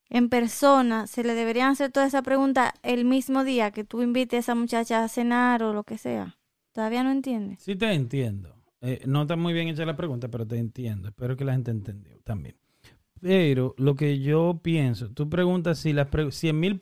En 0.09 0.29
persona 0.29 1.07
se 1.07 1.23
le 1.23 1.33
deberían 1.33 1.71
hacer 1.71 1.91
toda 1.91 2.05
esa 2.05 2.21
pregunta 2.21 2.73
el 2.83 3.05
mismo 3.05 3.43
día 3.43 3.71
que 3.71 3.83
tú 3.83 4.01
invites 4.01 4.38
a 4.38 4.39
esa 4.39 4.55
muchacha 4.55 5.03
a 5.03 5.07
cenar 5.07 5.63
o 5.63 5.73
lo 5.73 5.83
que 5.83 5.97
sea. 5.97 6.38
¿Todavía 6.73 7.03
no 7.03 7.11
entiendes? 7.11 7.61
Sí 7.61 7.75
te 7.75 7.91
entiendo. 7.91 8.55
Eh, 8.81 9.01
no 9.07 9.23
está 9.23 9.36
muy 9.36 9.53
bien 9.53 9.67
hecha 9.67 9.86
la 9.86 9.95
pregunta, 9.95 10.27
pero 10.27 10.45
te 10.45 10.57
entiendo. 10.57 11.07
Espero 11.07 11.36
que 11.36 11.45
la 11.45 11.53
gente 11.53 11.71
entendió 11.71 12.19
también. 12.23 12.55
Pero 13.19 13.73
lo 13.77 13.95
que 13.95 14.19
yo 14.19 14.59
pienso, 14.61 15.09
tú 15.09 15.29
preguntas 15.29 15.79
si 15.79 15.93
las 15.93 16.09
100 16.29 16.59
mil, 16.59 16.77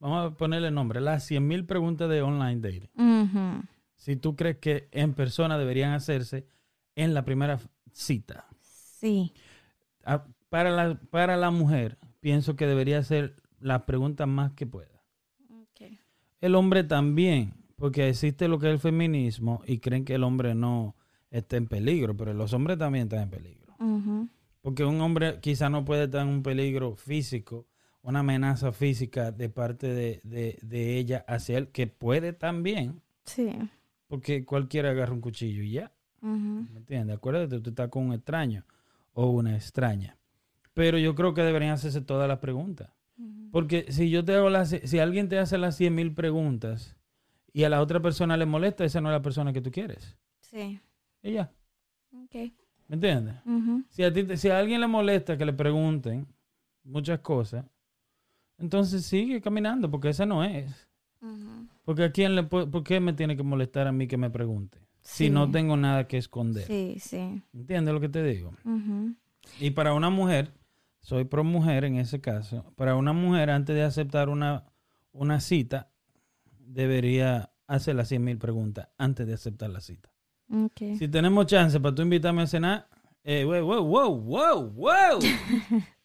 vamos 0.00 0.32
a 0.32 0.36
ponerle 0.36 0.70
nombre, 0.70 1.00
las 1.00 1.24
100 1.24 1.46
mil 1.46 1.64
preguntas 1.64 2.08
de 2.08 2.22
online 2.22 2.60
dating. 2.60 3.68
Si 3.96 4.16
tú 4.16 4.36
crees 4.36 4.58
que 4.58 4.88
en 4.92 5.14
persona 5.14 5.58
deberían 5.58 5.92
hacerse 5.92 6.46
en 6.94 7.14
la 7.14 7.24
primera 7.24 7.58
cita. 7.92 8.46
Sí. 8.60 9.32
Ah, 10.04 10.24
Para 10.48 10.70
la, 10.70 10.94
para 11.10 11.36
la 11.36 11.50
mujer, 11.50 11.98
pienso 12.20 12.56
que 12.56 12.66
debería 12.66 12.98
hacer 12.98 13.36
las 13.60 13.82
preguntas 13.82 14.26
más 14.28 14.52
que 14.52 14.66
pueda. 14.66 14.98
El 16.40 16.54
hombre 16.54 16.84
también, 16.84 17.52
porque 17.74 18.08
existe 18.08 18.46
lo 18.46 18.60
que 18.60 18.68
es 18.68 18.72
el 18.74 18.78
feminismo 18.78 19.60
y 19.66 19.78
creen 19.78 20.04
que 20.04 20.14
el 20.14 20.22
hombre 20.22 20.54
no 20.54 20.94
está 21.30 21.56
en 21.56 21.66
peligro, 21.66 22.16
pero 22.16 22.32
los 22.32 22.52
hombres 22.52 22.78
también 22.78 23.04
están 23.08 23.22
en 23.24 23.30
peligro. 23.30 23.74
Ujú. 23.80 24.28
Porque 24.60 24.84
un 24.84 25.00
hombre 25.00 25.40
quizá 25.40 25.68
no 25.68 25.84
puede 25.84 26.04
estar 26.04 26.22
en 26.22 26.28
un 26.28 26.42
peligro 26.44 26.94
físico, 26.94 27.66
una 28.08 28.20
amenaza 28.20 28.72
física 28.72 29.30
de 29.32 29.48
parte 29.48 29.86
de, 29.88 30.20
de- 30.24 30.58
de 30.62 30.96
ella 30.98 31.24
hacia 31.28 31.58
él, 31.58 31.68
que 31.68 31.86
puede 31.86 32.32
también, 32.32 33.00
Sí. 33.24 33.50
porque 34.06 34.44
cualquiera 34.44 34.90
agarra 34.90 35.12
un 35.12 35.20
cuchillo 35.20 35.62
y 35.62 35.72
ya. 35.72 35.92
¿Me 36.20 36.78
entiendes? 36.78 37.16
Acuérdate, 37.16 37.60
tú 37.60 37.70
estás 37.70 37.88
con 37.90 38.06
un 38.06 38.12
extraño 38.14 38.64
o 39.12 39.26
una 39.30 39.54
extraña. 39.54 40.16
Pero 40.74 40.98
yo 40.98 41.14
creo 41.14 41.32
que 41.34 41.42
deberían 41.42 41.72
hacerse 41.72 42.00
todas 42.00 42.26
las 42.28 42.38
preguntas. 42.38 42.90
Porque 43.52 43.86
si 43.90 44.10
yo 44.10 44.24
te 44.24 44.34
hago 44.34 44.50
las, 44.50 44.68
si 44.70 44.98
alguien 44.98 45.28
te 45.28 45.38
hace 45.38 45.58
las 45.58 45.76
100 45.76 45.94
mil 45.94 46.12
preguntas 46.14 46.96
y 47.52 47.64
a 47.64 47.68
la 47.68 47.80
otra 47.80 48.00
persona 48.00 48.36
le 48.36 48.46
molesta, 48.46 48.84
esa 48.84 49.00
no 49.00 49.08
es 49.10 49.12
la 49.14 49.22
persona 49.22 49.52
que 49.52 49.60
tú 49.60 49.70
quieres. 49.70 50.16
Sí. 50.40 50.80
Y 51.22 51.32
ya. 51.32 51.50
Ok. 52.12 52.34
¿Me 52.88 52.94
entiendes? 52.94 53.36
Si 53.90 54.02
a, 54.02 54.12
ti, 54.12 54.36
si 54.36 54.48
a 54.50 54.58
alguien 54.58 54.80
le 54.80 54.86
molesta 54.86 55.36
que 55.36 55.44
le 55.44 55.52
pregunten 55.52 56.26
muchas 56.84 57.20
cosas, 57.20 57.64
entonces 58.58 59.04
sigue 59.06 59.40
caminando, 59.40 59.90
porque 59.90 60.10
esa 60.10 60.26
no 60.26 60.44
es. 60.44 60.88
Porque 61.84 62.04
a 62.04 62.12
quién 62.12 62.34
le 62.34 62.44
¿por 62.44 62.84
qué 62.84 63.00
me 63.00 63.12
tiene 63.12 63.36
que 63.36 63.42
molestar 63.42 63.86
a 63.86 63.92
mí 63.92 64.06
que 64.06 64.16
me 64.16 64.30
pregunte? 64.30 64.78
Si 65.00 65.30
no 65.30 65.50
tengo 65.50 65.76
nada 65.76 66.06
que 66.06 66.18
esconder. 66.18 66.64
Sí, 66.64 66.98
sí. 67.00 67.42
¿Entiendes 67.54 67.94
lo 67.94 68.00
que 68.00 68.08
te 68.08 68.22
digo? 68.22 68.52
Y 69.58 69.70
para 69.70 69.94
una 69.94 70.10
mujer, 70.10 70.52
soy 71.00 71.24
pro 71.24 71.44
mujer 71.44 71.84
en 71.84 71.96
ese 71.96 72.20
caso, 72.20 72.72
para 72.76 72.94
una 72.94 73.12
mujer 73.12 73.50
antes 73.50 73.74
de 73.74 73.82
aceptar 73.82 74.28
una, 74.28 74.64
una 75.12 75.40
cita, 75.40 75.90
debería 76.58 77.52
hacer 77.66 77.96
las 77.96 78.08
100 78.08 78.22
mil 78.22 78.38
preguntas 78.38 78.88
antes 78.98 79.26
de 79.26 79.34
aceptar 79.34 79.70
la 79.70 79.80
cita. 79.80 80.10
Ok. 80.50 80.98
Si 80.98 81.08
tenemos 81.08 81.46
chance 81.46 81.78
para 81.80 81.94
tú 81.94 82.02
invitarme 82.02 82.42
a 82.42 82.46
cenar, 82.46 82.88
eh, 83.24 83.44
wow, 83.44 83.62
wow, 83.64 83.84
wow, 83.84 84.20
wow, 84.20 84.70
wow. 84.70 85.18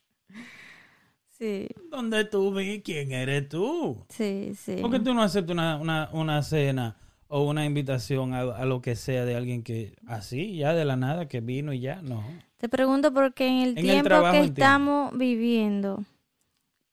Sí, 1.37 1.67
¿Dónde 1.89 2.25
tú 2.25 2.53
vi? 2.53 2.81
¿Quién 2.81 3.11
eres 3.11 3.49
tú? 3.49 4.05
sí, 4.09 4.53
sí. 4.55 4.75
¿Por 4.81 4.91
qué 4.91 4.99
tú 4.99 5.13
no 5.13 5.23
aceptas 5.23 5.53
una, 5.53 5.77
una, 5.77 6.09
una 6.13 6.41
cena 6.43 6.95
o 7.27 7.43
una 7.49 7.65
invitación 7.65 8.33
a, 8.33 8.41
a 8.41 8.65
lo 8.65 8.81
que 8.81 8.95
sea 8.95 9.25
de 9.25 9.35
alguien 9.35 9.63
que 9.63 9.95
así, 10.07 10.55
ya 10.57 10.73
de 10.73 10.85
la 10.85 10.95
nada, 10.95 11.27
que 11.27 11.41
vino 11.41 11.73
y 11.73 11.79
ya? 11.79 12.01
No. 12.01 12.23
Te 12.57 12.69
pregunto 12.69 13.13
porque 13.13 13.47
en 13.47 13.53
el 13.61 13.69
En 13.71 13.77
el 13.77 13.83
tiempo 13.83 14.09
trabajo 14.09 14.33
que 14.39 14.45
estamos 14.45 15.17
viviendo, 15.17 16.05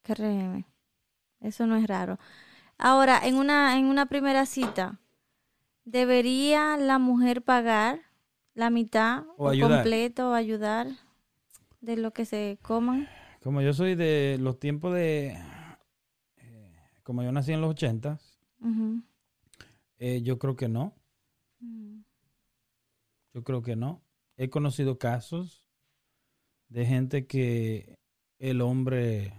créeme, 0.03 0.65
eso 1.41 1.67
no 1.67 1.77
es 1.77 1.87
raro. 1.87 2.19
Ahora, 2.79 3.21
en 3.25 3.37
una, 3.37 3.79
en 3.79 3.85
una 3.87 4.07
primera 4.07 4.47
cita, 4.47 4.99
¿debería 5.85 6.77
la 6.79 6.99
mujer 6.99 7.43
pagar 7.43 8.01
la 8.55 8.71
mitad 8.71 9.25
O 9.37 9.45
o, 9.45 9.49
ayudar. 9.51 9.71
completo 9.83 10.31
o 10.31 10.35
ayudar 10.35 10.89
de 11.81 11.97
lo 11.97 12.13
que 12.13 12.25
se 12.25 12.59
coman? 12.63 13.09
Como 13.41 13.63
yo 13.63 13.73
soy 13.73 13.95
de 13.95 14.37
los 14.41 14.59
tiempos 14.59 14.95
de... 14.95 15.39
eh, 16.37 16.75
como 17.03 17.23
yo 17.23 17.33
nací 17.33 17.53
en 17.53 17.61
los 17.63 17.71
80, 17.71 18.19
Ujú. 18.61 19.03
eh, 19.99 20.21
yo 20.23 20.39
creo 20.39 20.57
que 20.57 20.69
no. 20.69 20.95
Mm. 21.61 22.01
Yo 23.33 23.43
creo 23.45 23.63
que 23.63 23.77
no. 23.77 24.03
He 24.37 24.51
conocido 24.51 24.99
casos 24.99 25.65
de 26.69 26.85
gente 26.87 27.27
que 27.27 27.97
el 28.39 28.61
hombre 28.61 29.33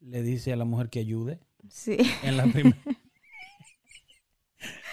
le 0.00 0.22
dice 0.22 0.52
a 0.52 0.56
la 0.56 0.64
mujer 0.64 0.88
que 0.90 1.00
ayude 1.00 1.40
Sí. 1.68 1.96
en 2.22 2.36
la 2.36 2.44
primera. 2.46 2.76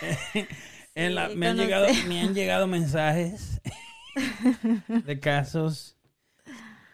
En 0.96 1.16
la- 1.16 1.30
Sí, 1.30 1.38
me, 1.38 1.48
han 1.48 1.56
llegado, 1.58 1.88
me 2.10 2.20
han 2.20 2.34
llegado 2.34 2.68
mensajes 2.68 3.62
de 5.06 5.20
casos. 5.22 5.98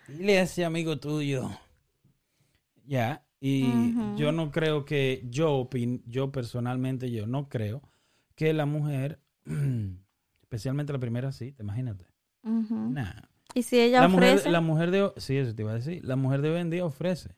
Dile 0.08 0.40
a 0.40 0.44
ese 0.44 0.64
amigo 0.66 0.98
tuyo. 1.00 1.50
Ya. 2.86 3.24
Y 3.40 3.94
yo 4.16 4.32
no 4.32 4.52
creo 4.52 4.84
que, 4.86 5.24
yo, 5.30 5.60
opin- 5.70 6.02
yo 6.08 6.32
personalmente, 6.32 7.12
yo 7.12 7.28
no 7.28 7.50
creo 7.50 7.82
que 8.36 8.52
la 8.54 8.66
mujer, 8.66 9.20
especialmente 10.42 10.94
la 10.94 11.00
primera 11.00 11.32
cita, 11.32 11.62
imagínate. 11.64 12.06
Nah. 12.44 13.14
Y 13.54 13.64
si 13.64 13.80
ella 13.80 14.02
La 14.02 14.08
mujer, 14.08 14.30
ofrece, 14.36 14.50
la 14.50 14.62
mujer 14.62 14.92
de, 14.92 15.12
sí, 15.18 15.38
eso 15.38 15.54
te 15.54 15.62
iba 15.62 15.72
a 15.72 15.76
decir. 15.76 16.04
La 16.06 16.16
mujer 16.16 16.42
de 16.42 16.50
hoy 16.50 16.62
en 16.62 16.70
día 16.70 16.86
ofrece. 16.86 17.36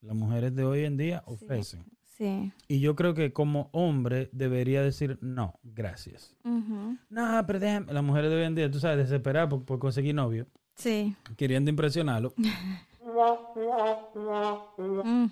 Las 0.00 0.14
mujeres 0.16 0.54
de 0.54 0.64
hoy 0.64 0.84
en 0.84 0.96
día 0.96 1.22
ofrecen. 1.26 1.84
sí. 2.18 2.52
Y 2.68 2.80
yo 2.80 2.94
creo 2.94 3.14
que 3.14 3.32
como 3.32 3.68
hombre 3.72 4.28
debería 4.32 4.82
decir 4.82 5.18
no, 5.22 5.58
gracias. 5.62 6.36
Ujú. 6.44 6.96
No, 7.10 7.44
pero 7.46 7.58
déjame. 7.60 7.92
Las 7.92 8.02
mujeres 8.04 8.30
de 8.30 8.36
hoy 8.36 8.44
en 8.44 8.54
día, 8.54 8.70
tú 8.70 8.78
sabes, 8.80 8.98
desesperadas 8.98 9.48
por, 9.50 9.64
por 9.64 9.78
conseguir 9.78 10.14
novio, 10.14 10.46
Sí. 10.74 11.14
queriendo 11.36 11.70
impresionarlo 11.70 12.34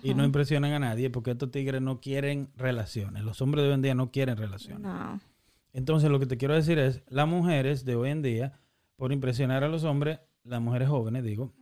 y 0.03 0.13
no 0.13 0.23
impresionan 0.23 0.71
a 0.73 0.79
nadie 0.79 1.09
porque 1.09 1.31
estos 1.31 1.51
tigres 1.51 1.81
no 1.81 1.99
quieren 1.99 2.49
relaciones. 2.55 3.23
Los 3.23 3.41
hombres 3.41 3.63
de 3.63 3.69
hoy 3.69 3.75
en 3.75 3.81
día 3.81 3.95
no 3.95 4.11
quieren 4.11 4.37
relaciones. 4.37 4.81
No. 4.81 5.19
Entonces, 5.73 6.09
lo 6.09 6.19
que 6.19 6.25
te 6.25 6.37
quiero 6.37 6.53
decir 6.53 6.79
es, 6.79 7.01
las 7.07 7.27
mujeres 7.27 7.85
de 7.85 7.95
hoy 7.95 8.09
en 8.09 8.21
día, 8.21 8.59
por 8.97 9.13
impresionar 9.13 9.63
a 9.63 9.69
los 9.69 9.83
hombres, 9.83 10.19
las 10.43 10.61
mujeres 10.61 10.89
jóvenes, 10.89 11.23
digo, 11.23 11.53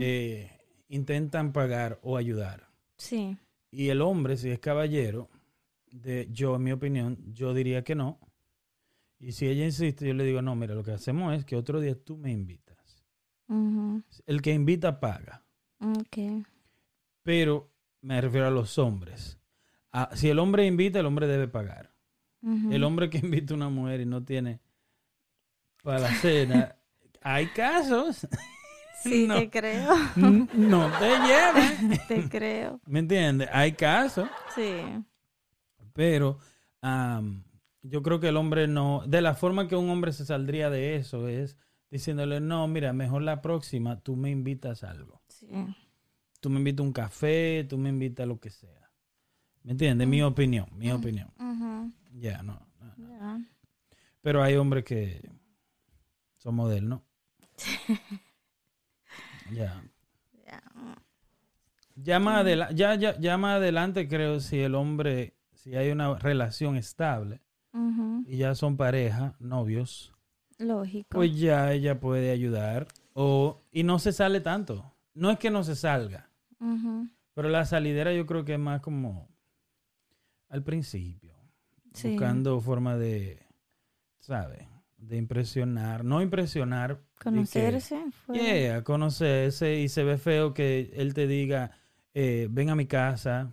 eh, 0.00 0.50
intentan 0.88 1.52
pagar 1.52 1.98
o 2.02 2.16
ayudar. 2.16 2.68
Sí. 2.96 3.36
Y 3.70 3.88
el 3.88 4.02
hombre, 4.02 4.36
si 4.36 4.50
es 4.50 4.60
caballero, 4.60 5.28
de, 5.90 6.28
yo, 6.30 6.56
en 6.56 6.62
mi 6.62 6.72
opinión, 6.72 7.18
yo 7.32 7.54
diría 7.54 7.82
que 7.82 7.94
no. 7.94 8.18
Y 9.18 9.32
si 9.32 9.48
ella 9.48 9.64
insiste, 9.64 10.06
yo 10.06 10.14
le 10.14 10.24
digo, 10.24 10.42
no, 10.42 10.54
mira, 10.54 10.74
lo 10.74 10.84
que 10.84 10.92
hacemos 10.92 11.34
es 11.34 11.44
que 11.44 11.56
otro 11.56 11.80
día 11.80 11.96
tú 11.96 12.16
me 12.16 12.30
El 13.48 14.42
que 14.42 14.52
invita 14.52 15.00
paga. 15.00 15.44
Ok. 15.80 16.44
Pero 17.22 17.70
me 18.00 18.20
refiero 18.20 18.46
a 18.46 18.50
los 18.50 18.78
hombres. 18.78 19.38
Si 20.14 20.28
el 20.28 20.38
hombre 20.38 20.66
invita, 20.66 21.00
el 21.00 21.06
hombre 21.06 21.26
debe 21.26 21.48
pagar. 21.48 21.92
El 22.42 22.84
hombre 22.84 23.10
que 23.10 23.18
invita 23.22 23.54
a 23.54 23.56
una 23.56 23.68
mujer 23.68 24.00
y 24.00 24.06
no 24.06 24.24
tiene 24.24 24.60
para 25.82 26.00
la 26.00 26.14
cena, 26.14 26.76
hay 27.22 27.46
casos. 27.46 28.26
Sí, 29.02 29.26
no. 29.28 29.36
te 29.36 29.50
creo. 29.50 29.94
No 30.16 30.90
te 30.98 31.08
lleves. 31.08 32.06
te 32.08 32.28
creo. 32.28 32.80
¿Me 32.86 33.00
entiendes? 33.00 33.48
Hay 33.52 33.72
casos. 33.72 34.28
Sí. 34.54 34.72
Pero 35.92 36.38
yo 37.82 38.02
creo 38.02 38.20
que 38.20 38.28
el 38.28 38.36
hombre 38.36 38.68
no, 38.68 39.02
de 39.06 39.20
la 39.20 39.34
forma 39.34 39.66
que 39.68 39.76
un 39.76 39.90
hombre 39.90 40.12
se 40.12 40.24
saldría 40.24 40.70
de 40.70 40.96
eso 40.96 41.28
es 41.28 41.56
diciéndole, 41.90 42.40
no, 42.40 42.66
mira, 42.68 42.92
mejor 42.92 43.22
la 43.22 43.40
próxima, 43.42 44.00
tú 44.00 44.16
me 44.16 44.30
invitas 44.30 44.82
a 44.84 44.90
algo. 44.90 45.22
Sí. 45.28 45.48
Tú 46.40 46.50
me 46.50 46.58
invitas 46.58 46.80
a 46.80 46.86
un 46.86 46.92
café, 46.92 47.64
tú 47.68 47.78
me 47.78 47.88
invitas 47.88 48.24
a 48.24 48.26
lo 48.26 48.38
que 48.38 48.50
sea. 48.50 48.90
¿Me 49.62 49.72
entiendes? 49.72 50.06
Mi 50.06 50.22
opinión, 50.22 50.66
mi 50.72 50.90
opinión. 50.92 51.32
Ya, 52.12 52.42
no, 52.42 52.60
no, 52.80 52.94
no. 52.96 53.08
ya. 53.08 53.40
Pero 54.22 54.42
hay 54.42 54.56
hombres 54.56 54.84
que 54.84 55.28
son 56.36 56.54
modernos. 56.54 57.02
ya. 59.50 59.82
Ya. 60.44 60.62
Ya 61.96 62.18
más, 62.20 62.40
adela- 62.44 62.70
ya, 62.72 62.94
ya, 62.94 63.18
ya 63.18 63.38
más 63.38 63.56
adelante 63.56 64.06
creo 64.08 64.40
si 64.40 64.60
el 64.60 64.74
hombre, 64.74 65.34
si 65.54 65.74
hay 65.76 65.90
una 65.90 66.14
relación 66.18 66.76
estable 66.76 67.40
y 68.26 68.36
ya 68.38 68.54
son 68.54 68.76
pareja, 68.76 69.34
novios, 69.38 70.12
Lógico. 70.58 71.08
pues 71.10 71.38
ya 71.38 71.72
ella 71.72 72.00
puede 72.00 72.30
ayudar 72.30 72.86
o 73.12 73.62
y 73.72 73.82
no 73.82 73.98
se 73.98 74.12
sale 74.12 74.40
tanto. 74.40 74.92
No 75.14 75.30
es 75.30 75.38
que 75.38 75.50
no 75.50 75.64
se 75.64 75.76
salga, 75.76 76.30
pero 77.34 77.48
la 77.48 77.64
salidera 77.64 78.12
yo 78.12 78.26
creo 78.26 78.44
que 78.44 78.54
es 78.54 78.58
más 78.58 78.80
como 78.80 79.28
al 80.48 80.62
principio, 80.62 81.34
Sí. 81.94 82.10
buscando 82.12 82.60
forma 82.60 82.96
de, 82.96 83.42
¿sabes? 84.20 84.66
De 84.98 85.16
impresionar, 85.16 86.04
no 86.04 86.20
impresionar, 86.22 86.98
que- 87.18 87.24
Conocerse. 87.24 88.10
fuera. 88.12 88.42
Yeah, 88.42 88.84
conocerse 88.84 89.76
y 89.80 89.88
se 89.88 90.04
ve 90.04 90.18
feo 90.18 90.52
que 90.54 90.90
él 90.94 91.14
te 91.14 91.26
diga, 91.26 91.70
eh, 92.14 92.48
ven 92.50 92.70
a 92.70 92.74
mi 92.76 92.86
casa 92.86 93.52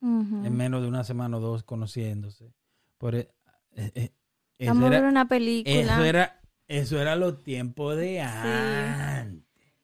en 0.00 0.56
menos 0.56 0.80
de 0.82 0.88
una 0.88 1.02
semana 1.04 1.36
o 1.38 1.40
dos 1.40 1.64
conociéndose. 1.64 2.52
Por, 2.98 3.14
eh, 3.16 3.28
eh, 3.76 4.10
Vamos 4.60 4.84
a 4.84 4.88
ver 4.88 5.04
una 5.04 5.28
película. 5.28 5.80
eso 5.80 6.04
era 6.04 6.40
eso 6.68 7.00
era 7.00 7.16
los 7.16 7.42
tiempos 7.42 7.96
de 7.96 8.20
antes. 8.20 9.42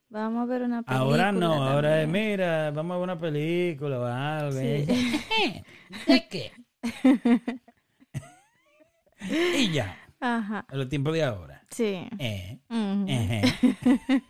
Vamos 0.09 0.43
a 0.43 0.45
ver 0.45 0.61
una 0.61 0.83
película. 0.83 0.99
Ahora 0.99 1.31
no, 1.31 1.53
ahora 1.63 2.03
es, 2.03 2.07
mira, 2.07 2.69
vamos 2.71 2.95
a 2.95 2.99
ver 2.99 3.03
una 3.03 3.19
película 3.19 3.99
o 3.99 4.05
algo. 4.05 4.51
Sí. 4.51 4.59
¿eh? 4.65 5.63
¿De 6.07 6.27
qué? 6.29 6.51
y 9.57 9.71
ya, 9.71 9.97
Ajá. 10.19 10.65
a 10.69 10.75
los 10.75 10.87
tiempos 10.87 11.13
de 11.13 11.23
ahora. 11.23 11.63
Sí. 11.71 12.07
Eh. 12.19 12.59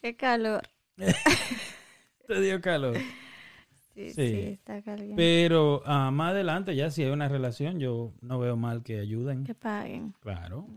Qué 0.00 0.16
calor. 0.16 0.62
Te 2.26 2.40
dio 2.40 2.60
calor. 2.62 2.96
Sí, 3.96 4.10
sí, 4.10 4.14
Sí. 4.14 4.36
está 4.52 4.82
caliente. 4.82 5.14
Pero 5.16 5.82
ah, 5.86 6.10
más 6.10 6.32
adelante, 6.32 6.76
ya 6.76 6.90
si 6.90 7.02
hay 7.02 7.10
una 7.10 7.28
relación, 7.28 7.80
yo 7.80 8.12
no 8.20 8.38
veo 8.38 8.54
mal 8.56 8.82
que 8.82 9.00
ayuden. 9.00 9.44
Que 9.44 9.54
paguen. 9.54 10.12
Claro, 10.20 10.68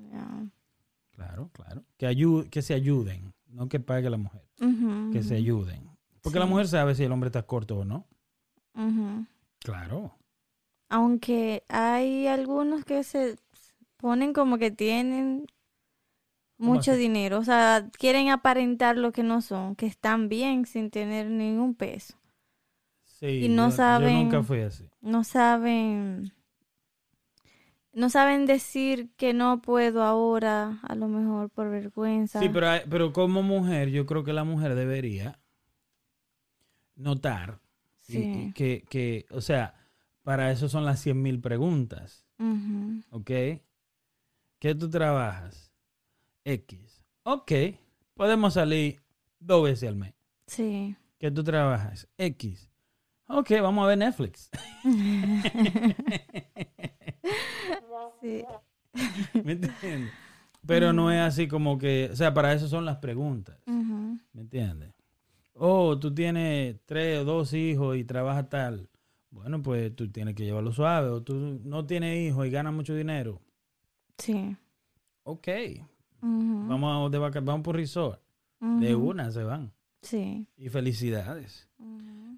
claro, 1.11 1.49
claro. 1.51 1.84
Que, 1.97 2.07
ayu- 2.07 2.49
que 2.49 2.61
se 2.61 2.74
ayuden, 2.74 3.34
no 3.49 3.67
que 3.67 3.82
pague 3.82 4.09
la 4.09 4.15
mujer, 4.17 4.41
que 5.11 5.22
se 5.22 5.36
ayuden. 5.36 5.89
Porque 6.22 6.38
Sí. 6.38 6.39
la 6.39 6.45
mujer 6.45 6.67
sabe 6.70 6.95
si 6.95 7.03
el 7.03 7.11
hombre 7.11 7.28
está 7.28 7.43
corto 7.43 7.80
o 7.80 7.86
no. 7.86 8.05
Claro. 9.59 10.15
Aunque 10.89 11.63
hay 11.67 12.28
algunos 12.28 12.86
que 12.86 13.03
se 13.03 13.36
ponen 13.97 14.32
como 14.34 14.57
que 14.57 14.72
tienen 14.72 15.45
¿Cómo 16.57 16.74
mucho 16.76 16.93
dinero. 16.95 17.39
O 17.39 17.43
sea, 17.43 17.89
quieren 17.97 18.30
aparentar 18.30 18.97
lo 18.97 19.11
que 19.11 19.24
no 19.24 19.41
son, 19.41 19.76
que 19.76 19.86
están 19.86 20.30
bien 20.30 20.65
sin 20.65 20.89
tener 20.89 21.30
ningún 21.30 21.74
peso. 21.76 22.15
Sí, 23.20 23.45
Y 23.45 23.49
no 23.49 23.65
yo- 23.65 23.70
yo, 23.72 23.76
saben- 23.76 24.24
nunca 24.24 24.43
fui 24.43 24.61
así. 24.61 24.86
No 25.01 25.24
saben, 25.26 26.32
no 27.91 28.09
saben 28.09 28.45
decir 28.45 29.09
que 29.17 29.34
no 29.34 29.61
puedo 29.61 30.03
ahora, 30.03 30.80
a 30.84 30.95
lo 30.95 31.07
mejor 31.09 31.49
por 31.49 31.70
vergüenza. 31.70 32.39
Sí, 32.39 32.47
pero, 32.49 32.67
pero 32.89 33.11
como 33.11 33.43
mujer, 33.43 33.89
yo 33.89 34.05
creo 34.05 34.24
que 34.24 34.32
la 34.34 34.43
mujer 34.45 34.74
debería 34.76 35.39
notar 36.95 37.59
y- 38.07 38.11
Sí. 38.13 38.17
y 38.47 38.53
que, 38.53 38.84
que, 38.89 39.26
o 39.32 39.41
sea, 39.41 39.74
para 40.24 40.51
eso 40.51 40.70
son 40.70 40.86
las 40.86 40.99
100 41.01 41.22
mil 41.22 41.39
preguntas. 41.41 42.26
Ujú. 42.39 43.01
¿ok? 43.11 43.32
¿Qué 44.59 44.76
tú 44.76 44.89
trabajas? 44.89 45.74
X. 46.45 47.03
Ok, 47.24 47.51
podemos 48.13 48.53
salir 48.53 49.01
dos 49.39 49.63
veces 49.65 49.89
al 49.89 49.95
mes. 49.97 50.13
Sí. 50.47 50.95
¿Qué 51.17 51.32
tú 51.32 51.43
trabajas? 51.43 52.07
X. 52.17 52.68
Ok, 53.32 53.51
vamos 53.61 53.84
a 53.86 53.88
ver 53.88 53.97
Netflix. 53.97 54.49
Sí. 58.21 58.43
¿Me 59.43 59.53
entiendes? 59.53 60.11
Pero 60.65 60.91
no 60.93 61.09
es 61.11 61.19
así 61.21 61.47
como 61.47 61.77
que, 61.77 62.09
o 62.11 62.15
sea, 62.15 62.34
para 62.34 62.53
eso 62.53 62.67
son 62.67 62.86
las 62.86 62.97
preguntas. 62.97 63.57
¿Me 63.65 64.41
entiendes? 64.41 64.93
Oh, 65.53 65.97
tú 65.99 66.13
tienes 66.13 66.75
tres 66.86 67.19
o 67.19 67.23
dos 67.25 67.53
hijos 67.53 67.95
y 67.97 68.03
trabajas 68.03 68.49
tal. 68.49 68.89
Bueno, 69.32 69.61
pues 69.61 69.95
tú 69.95 70.09
tienes 70.11 70.36
que 70.36 70.43
llevarlo 70.43 70.71
suave. 70.73 71.09
O 71.09 71.21
tú 71.21 71.59
no 71.63 71.86
tienes 71.86 72.17
hijos 72.30 72.45
y 72.45 72.49
ganas 72.49 72.73
mucho 72.73 72.93
dinero. 72.95 73.39
Sí. 74.17 74.55
Ok, 75.23 75.47
vamos, 76.21 77.11
de 77.11 77.17
vaca- 77.19 77.39
vamos 77.41 77.63
por 77.63 77.75
resort. 77.75 78.21
De 78.59 78.95
una 78.95 79.32
se 79.32 79.43
van. 79.43 79.71
Sí. 80.01 80.45
Y 80.57 80.67
felicidades. 80.69 81.69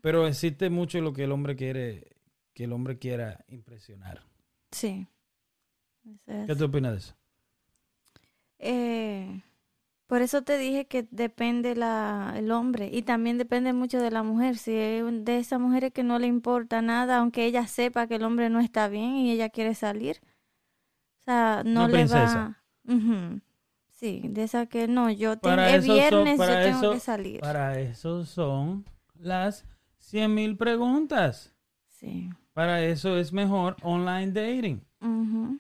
Pero 0.01 0.27
existe 0.27 0.69
mucho 0.69 0.99
lo 1.01 1.13
que 1.13 1.23
el 1.25 1.31
hombre 1.31 1.55
quiere, 1.55 2.07
que 2.53 2.63
el 2.65 2.73
hombre 2.73 2.97
quiera 2.97 3.43
impresionar. 3.47 4.23
Sí. 4.71 5.07
Es. 6.25 6.47
¿Qué 6.47 6.55
tú 6.55 6.65
opinas 6.65 6.91
de 6.93 6.97
eso? 6.97 7.15
Eh, 8.59 9.41
por 10.07 10.21
eso 10.21 10.41
te 10.43 10.57
dije 10.57 10.85
que 10.87 11.07
depende 11.11 11.75
la, 11.75 12.33
el 12.35 12.51
hombre 12.51 12.89
y 12.91 13.01
también 13.03 13.37
depende 13.37 13.73
mucho 13.73 13.99
de 14.01 14.11
la 14.11 14.23
mujer. 14.23 14.57
Si 14.57 14.71
es 14.75 15.03
de 15.25 15.37
esas 15.39 15.59
mujeres 15.59 15.91
que 15.93 16.03
no 16.03 16.19
le 16.19 16.27
importa 16.27 16.81
nada, 16.81 17.17
aunque 17.19 17.45
ella 17.45 17.65
sepa 17.67 18.07
que 18.07 18.15
el 18.15 18.23
hombre 18.23 18.49
no 18.49 18.59
está 18.59 18.87
bien 18.87 19.15
y 19.15 19.31
ella 19.31 19.49
quiere 19.49 19.73
salir. 19.75 20.17
O 21.21 21.23
sea, 21.23 21.61
no 21.65 21.81
Una 21.81 21.87
le 21.87 21.93
princesa. 21.93 22.57
va. 22.87 22.93
Ujú. 22.95 23.41
Sí, 23.91 24.21
de 24.25 24.43
esa 24.43 24.65
que 24.65 24.87
no, 24.87 25.11
yo 25.11 25.37
tengo, 25.37 25.61
es 25.61 25.85
son- 25.85 25.93
viernes, 25.95 26.37
para 26.37 26.59
yo 26.59 26.65
tengo 26.65 26.79
eso- 26.79 26.93
que 26.93 26.99
salir. 26.99 27.39
Para 27.39 27.79
eso 27.79 28.25
son 28.25 28.83
las 29.13 29.63
100 30.01 30.33
mil 30.33 30.57
preguntas. 30.57 31.53
Sí. 31.87 32.29
Para 32.53 32.83
eso 32.83 33.17
es 33.17 33.31
mejor 33.31 33.77
online 33.81 34.31
dating. 34.31 34.81
Uh. 34.99 35.57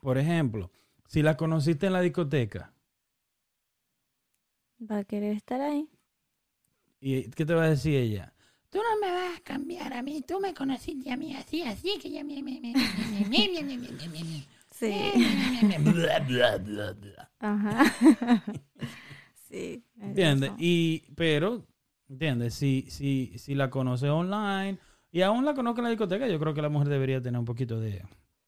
Por 0.00 0.18
ejemplo, 0.18 0.70
si 1.08 1.22
la 1.22 1.36
conociste 1.36 1.86
en 1.86 1.94
la 1.94 2.00
discoteca. 2.00 2.72
Va 4.78 4.98
a 4.98 5.04
querer 5.04 5.36
estar 5.36 5.60
ahí. 5.60 5.88
¿Y 7.00 7.30
qué 7.30 7.46
te 7.46 7.54
va 7.54 7.64
a 7.64 7.70
decir 7.70 7.94
ella? 7.94 8.34
Tú 8.68 8.78
no 8.78 9.00
me 9.00 9.10
vas 9.10 9.38
a 9.38 9.40
cambiar 9.40 9.94
a 9.94 10.02
mí, 10.02 10.22
tú 10.22 10.38
me 10.40 10.52
conociste 10.52 11.10
a 11.10 11.16
mí 11.16 11.34
así, 11.34 11.62
así 11.62 11.98
que 11.98 12.10
ya 12.10 12.24
me... 12.24 12.34
sí. 14.70 14.92
Ajá. 17.38 17.84
sí. 19.48 19.82
¿Entiendes? 19.98 20.52
Y, 20.58 21.04
pero 21.14 21.64
¿entiendes? 22.08 22.54
Si, 22.54 22.86
si, 22.88 23.32
si 23.38 23.54
la 23.54 23.70
conoces 23.70 24.10
online 24.10 24.78
y 25.10 25.22
aún 25.22 25.44
la 25.44 25.54
conozco 25.54 25.80
en 25.80 25.84
la 25.84 25.90
discoteca, 25.90 26.28
yo 26.28 26.38
creo 26.38 26.54
que 26.54 26.62
la 26.62 26.68
mujer 26.68 26.88
debería 26.88 27.20
tener 27.20 27.38
un 27.38 27.44
poquito 27.44 27.80
de 27.80 28.04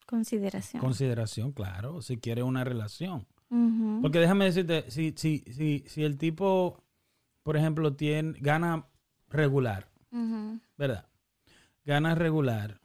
Consideración. 0.07 0.81
consideración, 0.81 1.53
claro, 1.53 2.01
si 2.01 2.17
quiere 2.17 2.43
una 2.43 2.65
relación. 2.65 3.27
Porque 4.03 4.19
déjame 4.19 4.45
decirte, 4.45 4.91
si, 4.91 5.15
si, 5.17 5.39
si, 5.51 5.85
si 5.87 6.05
el 6.05 6.19
tipo, 6.19 6.83
por 7.43 7.57
ejemplo, 7.57 7.95
tiene, 7.95 8.35
gana 8.41 8.87
regular. 9.29 9.91
¿verdad? 10.77 11.07
Gana 11.85 12.15
regular 12.15 12.81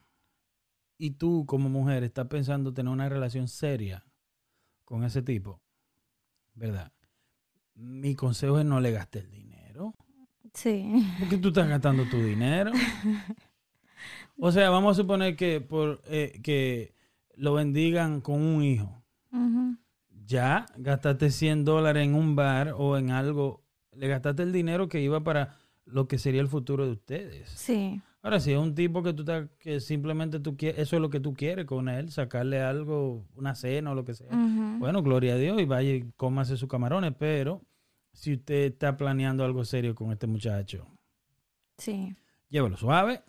y 0.97 1.11
tú 1.11 1.45
como 1.45 1.69
mujer 1.69 2.03
estás 2.03 2.27
pensando 2.27 2.73
tener 2.73 2.91
una 2.91 3.09
relación 3.09 3.47
seria 3.47 4.05
con 4.85 5.03
ese 5.03 5.21
tipo, 5.21 5.61
¿verdad? 6.53 6.91
Mi 7.75 8.15
consejo 8.15 8.59
es 8.59 8.65
no 8.65 8.79
le 8.79 8.91
gastes 8.91 9.23
el 9.23 9.31
dinero. 9.31 9.52
Sí. 10.53 11.05
porque 11.19 11.37
tú 11.37 11.47
estás 11.49 11.67
gastando 11.67 12.05
tu 12.05 12.17
dinero? 12.17 12.71
O 14.37 14.51
sea, 14.51 14.69
vamos 14.69 14.97
a 14.97 15.01
suponer 15.01 15.35
que 15.35 15.61
por 15.61 16.01
eh, 16.07 16.39
que 16.43 16.93
lo 17.35 17.53
bendigan 17.53 18.21
con 18.21 18.41
un 18.41 18.63
hijo. 18.63 19.03
Ya 20.25 20.65
gastaste 20.77 21.29
100 21.31 21.65
dólares 21.65 22.05
en 22.05 22.15
un 22.15 22.35
bar 22.35 22.73
o 22.77 22.97
en 22.97 23.11
algo. 23.11 23.61
Le 23.93 24.07
gastaste 24.07 24.43
el 24.43 24.51
dinero 24.51 24.87
que 24.87 25.01
iba 25.01 25.23
para 25.23 25.55
lo 25.85 26.07
que 26.07 26.17
sería 26.17 26.41
el 26.41 26.47
futuro 26.47 26.85
de 26.85 26.93
ustedes. 26.93 27.49
Sí. 27.49 28.01
Ahora, 28.21 28.39
si 28.39 28.53
es 28.53 28.57
un 28.57 28.73
tipo 28.73 29.03
que 29.03 29.13
tú 29.13 29.23
estás, 29.23 29.49
que 29.59 29.81
simplemente 29.81 30.39
tú 30.39 30.55
quieres, 30.55 30.79
eso 30.79 30.95
es 30.95 31.01
lo 31.01 31.09
que 31.09 31.19
tú 31.19 31.33
quieres 31.33 31.65
con 31.65 31.89
él, 31.89 32.09
sacarle 32.09 32.61
algo, 32.61 33.25
una 33.35 33.53
cena 33.53 33.91
o 33.91 33.95
lo 33.95 34.05
que 34.05 34.13
sea. 34.13 34.29
Bueno, 34.79 35.03
gloria 35.03 35.33
a 35.33 35.37
Dios 35.37 35.61
y 35.61 35.65
vaya 35.65 35.93
y 35.93 36.09
cómase 36.15 36.55
sus 36.55 36.69
camarones, 36.69 37.13
pero 37.19 37.61
si 38.13 38.33
usted 38.33 38.71
está 38.73 38.95
planeando 38.95 39.43
algo 39.43 39.65
serio 39.65 39.93
con 39.95 40.11
este 40.11 40.27
muchacho, 40.27 40.87
Sí. 41.77 42.15
llévalo 42.49 42.77
suave. 42.77 43.21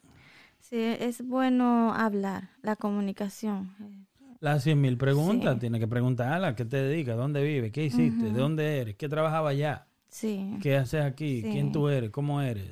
Sí, 0.61 0.76
es 0.80 1.26
bueno 1.26 1.93
hablar, 1.93 2.51
la 2.62 2.76
comunicación. 2.76 4.07
Las 4.41 4.62
100 4.62 4.80
mil 4.80 4.97
preguntas, 4.97 5.55
Sí. 5.55 5.61
tiene 5.61 5.78
que 5.78 5.87
preguntarla, 5.89 6.49
¿a 6.49 6.57
qué 6.57 6.64
te 6.64 6.76
dedicas? 6.76 7.16
¿Dónde 7.16 7.43
vives? 7.43 7.72
¿Qué 7.72 7.85
hiciste? 7.85 8.26
¿De 8.26 8.39
dónde 8.39 8.78
eres? 8.80 8.97
¿Qué 8.97 9.09
trabajaba 9.09 9.51
allá? 9.51 9.87
Sí. 10.09 10.59
¿Qué 10.62 10.76
haces 10.76 11.03
aquí? 11.03 11.43
Sí. 11.43 11.51
¿Quién 11.51 11.72
tú 11.72 11.89
eres? 11.89 12.11
¿Cómo 12.11 12.41
eres? 12.41 12.70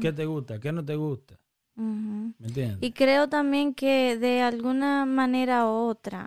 ¿Qué 0.00 0.12
te 0.12 0.24
gusta? 0.26 0.58
¿Qué 0.58 0.72
no 0.72 0.84
te 0.84 0.96
gusta? 0.96 1.38
¿Me 1.76 2.32
entiendes? 2.46 2.78
Y 2.80 2.92
creo 2.92 3.28
también 3.28 3.74
que 3.74 4.16
de 4.18 4.40
alguna 4.42 5.04
manera 5.06 5.66
u 5.66 5.68
otra, 5.68 6.26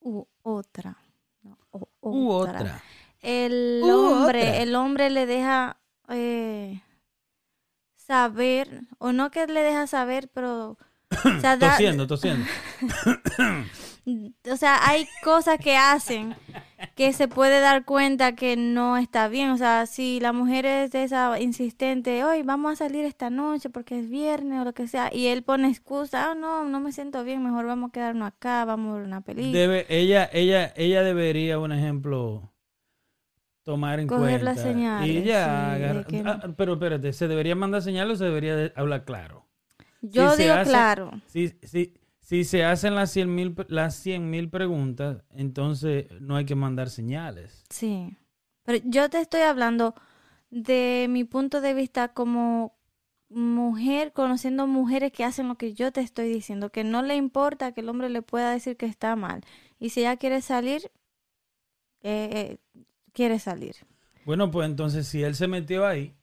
u 0.00 0.24
otra, 0.42 0.96
no, 1.42 1.58
o- 1.70 1.88
U 2.00 2.30
otra. 2.30 2.82
El 3.22 3.82
hombre, 3.84 4.42
otra. 4.42 4.56
el 4.58 4.74
hombre 4.74 5.10
le 5.10 5.26
deja 5.26 5.78
eh, 6.08 6.80
saber, 7.96 8.82
o 8.98 9.12
no 9.12 9.30
que 9.30 9.46
le 9.46 9.62
deja 9.62 9.86
saber, 9.86 10.28
pero 10.32 10.78
o 11.10 11.40
sea, 11.40 11.56
da- 11.56 11.70
Tosiendo, 11.72 12.06
tosiendo. 12.06 12.46
o 14.52 14.56
sea, 14.56 14.88
hay 14.88 15.08
cosas 15.22 15.58
que 15.58 15.76
hacen 15.76 16.36
que 16.94 17.12
se 17.12 17.26
puede 17.26 17.60
dar 17.60 17.84
cuenta 17.84 18.36
que 18.36 18.56
no 18.56 18.96
está 18.96 19.28
bien. 19.28 19.50
O 19.50 19.56
sea, 19.58 19.86
si 19.86 20.20
la 20.20 20.32
mujer 20.32 20.64
es 20.66 20.90
de 20.92 21.04
esa 21.04 21.40
insistente, 21.40 22.24
hoy 22.24 22.42
vamos 22.42 22.72
a 22.72 22.76
salir 22.76 23.04
esta 23.04 23.30
noche 23.30 23.68
porque 23.70 23.98
es 23.98 24.08
viernes 24.08 24.60
o 24.60 24.64
lo 24.64 24.72
que 24.74 24.86
sea, 24.88 25.12
y 25.12 25.26
él 25.26 25.42
pone 25.42 25.68
excusa, 25.68 26.30
ah, 26.30 26.34
no, 26.34 26.64
no 26.64 26.80
me 26.80 26.92
siento 26.92 27.24
bien, 27.24 27.42
mejor 27.42 27.66
vamos 27.66 27.88
a 27.90 27.92
quedarnos 27.92 28.28
acá, 28.28 28.64
vamos 28.64 28.92
a 28.92 28.98
ver 28.98 29.06
una 29.06 29.20
película. 29.22 29.58
Debe, 29.58 29.86
ella, 29.88 30.28
ella, 30.32 30.72
ella 30.76 31.02
debería, 31.02 31.58
un 31.58 31.72
ejemplo, 31.72 32.52
tomar 33.66 34.00
en 34.00 34.08
Coger 34.08 34.42
las 34.42 34.56
cuenta. 34.56 34.72
señales, 34.72 35.08
Y 35.08 35.22
ya, 35.24 36.04
sí, 36.08 36.22
ah, 36.24 36.54
pero 36.56 36.74
espérate, 36.74 37.12
¿se 37.12 37.28
debería 37.28 37.54
mandar 37.54 37.82
señales 37.82 38.14
o 38.14 38.18
se 38.18 38.24
debería 38.24 38.56
de- 38.56 38.72
hablar 38.76 39.04
claro? 39.04 39.46
Yo 40.00 40.36
si 40.36 40.42
digo 40.44 40.54
hace- 40.54 40.70
claro. 40.70 41.20
Si, 41.26 41.48
si, 41.62 41.94
si 42.20 42.44
se 42.44 42.64
hacen 42.64 42.94
las 42.94 43.10
100 43.10 43.34
mil 43.34 43.54
las 43.68 43.96
100 43.96 44.30
mil 44.30 44.48
preguntas, 44.50 45.24
entonces 45.30 46.06
no 46.20 46.36
hay 46.36 46.44
que 46.46 46.54
mandar 46.54 46.88
señales. 46.90 47.64
Sí, 47.70 48.16
pero 48.64 48.78
yo 48.84 49.10
te 49.10 49.20
estoy 49.20 49.42
hablando 49.42 49.94
de 50.50 51.06
mi 51.10 51.24
punto 51.24 51.60
de 51.60 51.74
vista 51.74 52.08
como 52.14 52.76
mujer, 53.28 54.12
conociendo 54.12 54.66
mujeres 54.68 55.12
que 55.12 55.24
hacen 55.24 55.48
lo 55.48 55.56
que 55.56 55.74
yo 55.74 55.92
te 55.92 56.00
estoy 56.00 56.28
diciendo, 56.28 56.70
que 56.70 56.84
no 56.84 57.02
le 57.02 57.16
importa 57.16 57.72
que 57.72 57.80
el 57.82 57.88
hombre 57.88 58.08
le 58.10 58.22
pueda 58.22 58.52
decir 58.52 58.76
que 58.76 58.86
está 58.86 59.16
mal. 59.16 59.42
Y 59.80 59.90
si 59.90 60.00
ella 60.00 60.16
quiere 60.16 60.40
salir, 60.42 60.90
eh, 62.02 62.30
eh, 62.32 62.58
quiere 63.16 63.38
salir. 63.38 63.74
Bueno, 64.26 64.50
pues 64.50 64.68
entonces 64.68 65.08
si 65.08 65.22
él 65.22 65.34
se 65.34 65.48
metió 65.48 65.86
ahí, 65.86 66.14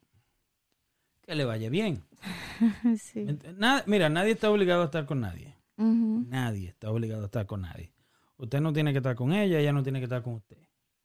que 1.24 1.36
le 1.36 1.44
vaya 1.46 1.70
bien. 1.70 2.04
sí. 3.00 3.26
Mira, 3.88 4.10
nadie 4.10 4.32
está 4.32 4.52
obligado 4.52 4.84
a 4.84 4.86
estar 4.86 5.06
con 5.06 5.20
nadie. 5.22 5.56
Nadie 5.78 6.70
está 6.70 6.92
obligado 6.92 7.24
a 7.24 7.26
estar 7.26 7.46
con 7.46 7.62
nadie. 7.62 7.92
Usted 8.38 8.62
no 8.62 8.72
tiene 8.74 8.92
que 8.92 9.00
estar 9.00 9.16
con 9.16 9.34
ella, 9.34 9.60
ella 9.60 9.74
no 9.74 9.82
tiene 9.84 10.00
que 10.00 10.06
estar 10.06 10.22
con 10.22 10.36
usted. 10.36 10.58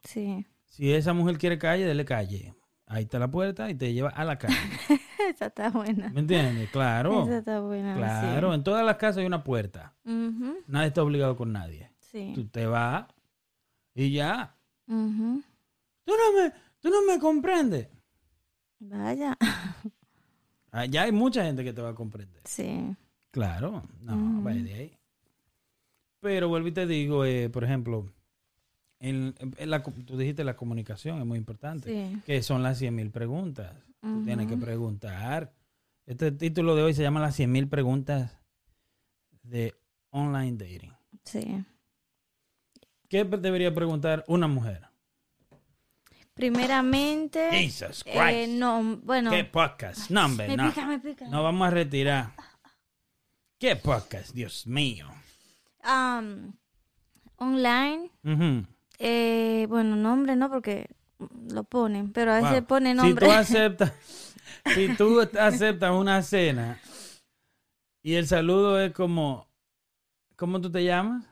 sí. 0.05 0.47
Si 0.70 0.93
esa 0.93 1.14
mujer 1.14 1.39
quiere 1.39 1.57
calle, 1.59 1.86
dele 1.86 2.05
calle. 2.05 2.55
Ahí 2.84 3.05
está 3.05 3.18
la 3.18 3.30
puerta 3.30 3.70
y 3.70 3.74
te 3.74 3.91
lleva 3.95 4.11
a 4.11 4.22
la 4.22 4.36
calle. 4.36 4.55
Esa 5.34 5.47
está 5.47 5.70
buena. 5.70 6.11
¿Me 6.11 6.20
entiendes? 6.20 6.68
Claro. 6.70 7.24
Esa 7.24 7.39
está 7.39 7.61
buena. 7.61 7.95
sí. 7.95 8.01
Claro. 8.01 8.53
En 8.53 8.62
todas 8.62 8.84
las 8.84 8.97
casas 8.97 9.18
hay 9.18 9.26
una 9.26 9.43
puerta. 9.43 9.95
Nadie 10.05 10.89
está 10.89 11.03
obligado 11.03 11.36
con 11.36 11.53
nadie. 11.53 11.91
sí. 12.01 12.32
Tú 12.34 12.47
te 12.49 12.66
vas 12.66 13.07
y 13.95 14.12
ya. 14.12 14.57
Ujú. 14.89 15.43
Tú 16.09 16.14
no 16.16 16.32
me, 16.42 16.52
tú 16.80 16.88
no 16.88 17.02
me 17.02 17.18
comprendes. 17.18 17.86
Vaya. 18.78 19.36
Allá 20.70 21.02
hay 21.02 21.12
mucha 21.12 21.44
gente 21.44 21.62
que 21.62 21.74
te 21.74 21.82
va 21.82 21.90
a 21.90 21.94
comprender. 21.94 22.40
Sí. 22.46 22.96
Claro. 23.30 23.82
No, 24.00 24.40
vaya 24.40 24.62
de 24.62 24.72
ahí. 24.72 24.98
Pero 26.20 26.48
vuelvo 26.48 26.68
y 26.68 26.72
te 26.72 26.86
digo, 26.86 27.26
eh, 27.26 27.50
por 27.50 27.62
ejemplo, 27.62 28.11
en, 29.00 29.34
en 29.38 29.70
la, 29.70 29.82
tú 29.82 30.16
dijiste 30.16 30.44
la 30.44 30.56
comunicación 30.56 31.18
es 31.18 31.26
muy 31.26 31.36
importante. 31.36 31.90
Sí. 31.90 32.22
Que 32.24 32.42
son 32.42 32.62
las 32.62 32.78
100 32.78 32.94
mil 32.94 33.11
preguntas. 33.11 33.76
Tú 34.00 34.24
tienes 34.24 34.46
que 34.46 34.56
preguntar. 34.56 35.52
Este 36.06 36.32
título 36.32 36.74
de 36.74 36.84
hoy 36.84 36.94
se 36.94 37.02
llama 37.02 37.20
las 37.20 37.36
100 37.36 37.52
mil 37.52 37.68
preguntas 37.68 38.34
de 39.42 39.74
online 40.09 40.52
dating. 40.52 40.94
Sí. 41.24 41.62
¿Qué 43.11 43.24
debería 43.24 43.74
preguntar 43.74 44.24
una 44.26 44.48
mujer? 44.48 44.88
Primeramente, 46.39 47.51
Jesus 47.51 48.05
Christ. 48.05 48.16
eh, 48.30 48.47
no, 48.49 48.97
bueno, 49.03 49.30
¿Qué 49.30 49.43
podcast? 49.45 50.09
No, 50.11 50.24
hombre, 50.26 50.49
me 50.49 50.57
no. 50.57 50.68
pica, 50.68 50.86
me 50.86 50.99
pica. 51.01 51.26
Nos 51.28 51.43
vamos 51.43 51.66
a 51.66 51.70
retirar. 51.70 52.32
¿Qué 53.59 53.74
podcast? 53.76 54.32
Dios 54.34 54.66
mío. 54.66 55.09
Am, 55.82 56.57
online, 57.36 58.11
eh, 58.99 59.66
bueno, 59.68 59.97
nombre 59.97 60.36
no, 60.36 60.49
porque 60.49 60.89
lo 61.51 61.64
ponen, 61.64 62.12
pero 62.12 62.32
a 62.32 62.36
veces 62.36 62.61
Wow. 62.61 62.66
pone 62.66 62.91
Si 62.91 62.97
nombre. 62.97 63.26
tú 63.26 63.32
aceptas, 63.32 63.93
si 64.74 64.95
tú 64.97 65.20
aceptas 65.41 65.91
una 65.93 66.22
cena 66.22 66.80
y 68.03 68.14
el 68.14 68.26
saludo 68.28 68.80
es 68.80 68.93
como, 68.93 69.49
¿cómo 70.36 70.61
tú 70.61 70.70
te 70.70 70.84
llamas? 70.84 71.24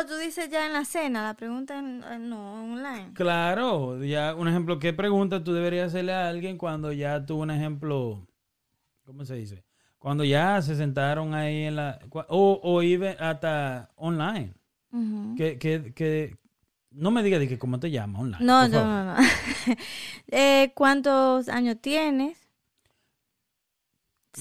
Oh, 0.00 0.06
tú 0.06 0.16
dices 0.16 0.48
ya 0.50 0.66
en 0.66 0.72
la 0.72 0.84
cena, 0.84 1.22
la 1.24 1.34
pregunta 1.34 1.78
en- 1.78 2.02
eh, 2.04 2.18
no, 2.18 2.64
online. 2.64 3.12
Claro, 3.14 4.02
ya 4.04 4.34
un 4.34 4.48
ejemplo, 4.48 4.78
¿qué 4.78 4.92
pregunta 4.92 5.42
tú 5.42 5.52
deberías 5.52 5.88
hacerle 5.88 6.12
a 6.12 6.28
alguien 6.28 6.58
cuando 6.58 6.92
ya 6.92 7.24
tuvo 7.24 7.42
un 7.42 7.50
ejemplo, 7.50 8.26
¿cómo 9.04 9.24
se 9.24 9.34
dice? 9.36 9.64
Cuando 9.98 10.24
ya 10.24 10.60
se 10.60 10.76
sentaron 10.76 11.34
ahí 11.34 11.64
en 11.64 11.76
la, 11.76 11.98
o, 12.28 12.60
o 12.62 12.82
even 12.82 13.16
hasta 13.18 13.90
online. 13.96 14.54
Que, 15.36 15.58
que, 15.58 15.92
que, 15.92 16.36
no 16.92 17.10
me 17.10 17.24
digas 17.24 17.40
de 17.40 17.48
que 17.48 17.58
cómo 17.58 17.80
te 17.80 17.90
llamas 17.90 18.22
online. 18.22 18.44
No, 18.44 18.68
no, 18.68 18.84
no, 18.84 19.04
no. 19.04 19.16
Eh, 20.28 20.72
¿Cuántos 20.74 21.48
años 21.48 21.78
tienes? 21.80 22.38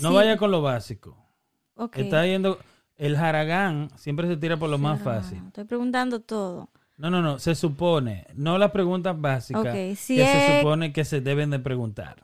No 0.02 0.10
Sí, 0.10 0.16
vaya 0.16 0.38
con 0.38 0.52
lo 0.52 0.62
básico. 0.62 1.18
Está 1.94 2.26
yendo, 2.26 2.60
el 2.98 3.16
haragán 3.16 3.90
siempre 3.98 4.28
se 4.28 4.38
tira 4.38 4.58
por 4.58 4.70
lo 4.70 4.78
más 4.78 5.02
fácil. 5.02 5.40
no, 5.42 5.48
Estoy 5.48 5.66
preguntando 5.66 6.22
todo. 6.22 6.70
No, 6.98 7.10
no, 7.10 7.22
no, 7.22 7.40
se 7.40 7.56
supone, 7.56 8.26
no 8.36 8.58
las 8.58 8.72
preguntas 8.72 9.20
básicas 9.20 9.62
Ok, 9.76 9.96
si 9.98 10.16
que 10.16 10.26
se 10.26 10.38
es- 10.52 10.60
supone 10.60 10.94
que 10.94 11.06
se 11.06 11.22
deben 11.22 11.50
de 11.50 11.60
preguntar. 11.60 12.24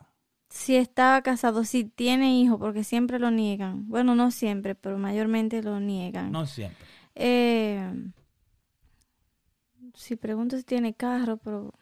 Si 0.50 0.76
estaba 0.76 1.22
casado, 1.22 1.64
si 1.64 1.84
tiene 1.86 2.40
hijo, 2.40 2.58
porque 2.58 2.84
siempre 2.84 3.20
lo 3.20 3.30
niegan. 3.32 3.88
Bueno, 3.88 4.16
no 4.16 4.32
siempre, 4.32 4.74
pero 4.76 4.98
mayormente 4.98 5.62
lo 5.62 5.80
niegan. 5.80 6.32
No 6.32 6.46
siempre. 6.48 6.86
Eh, 7.16 7.92
si 9.96 10.16
pregunto 10.16 10.58
si 10.58 10.64
tiene 10.64 10.94
carro, 10.96 11.38
pero 11.38 11.74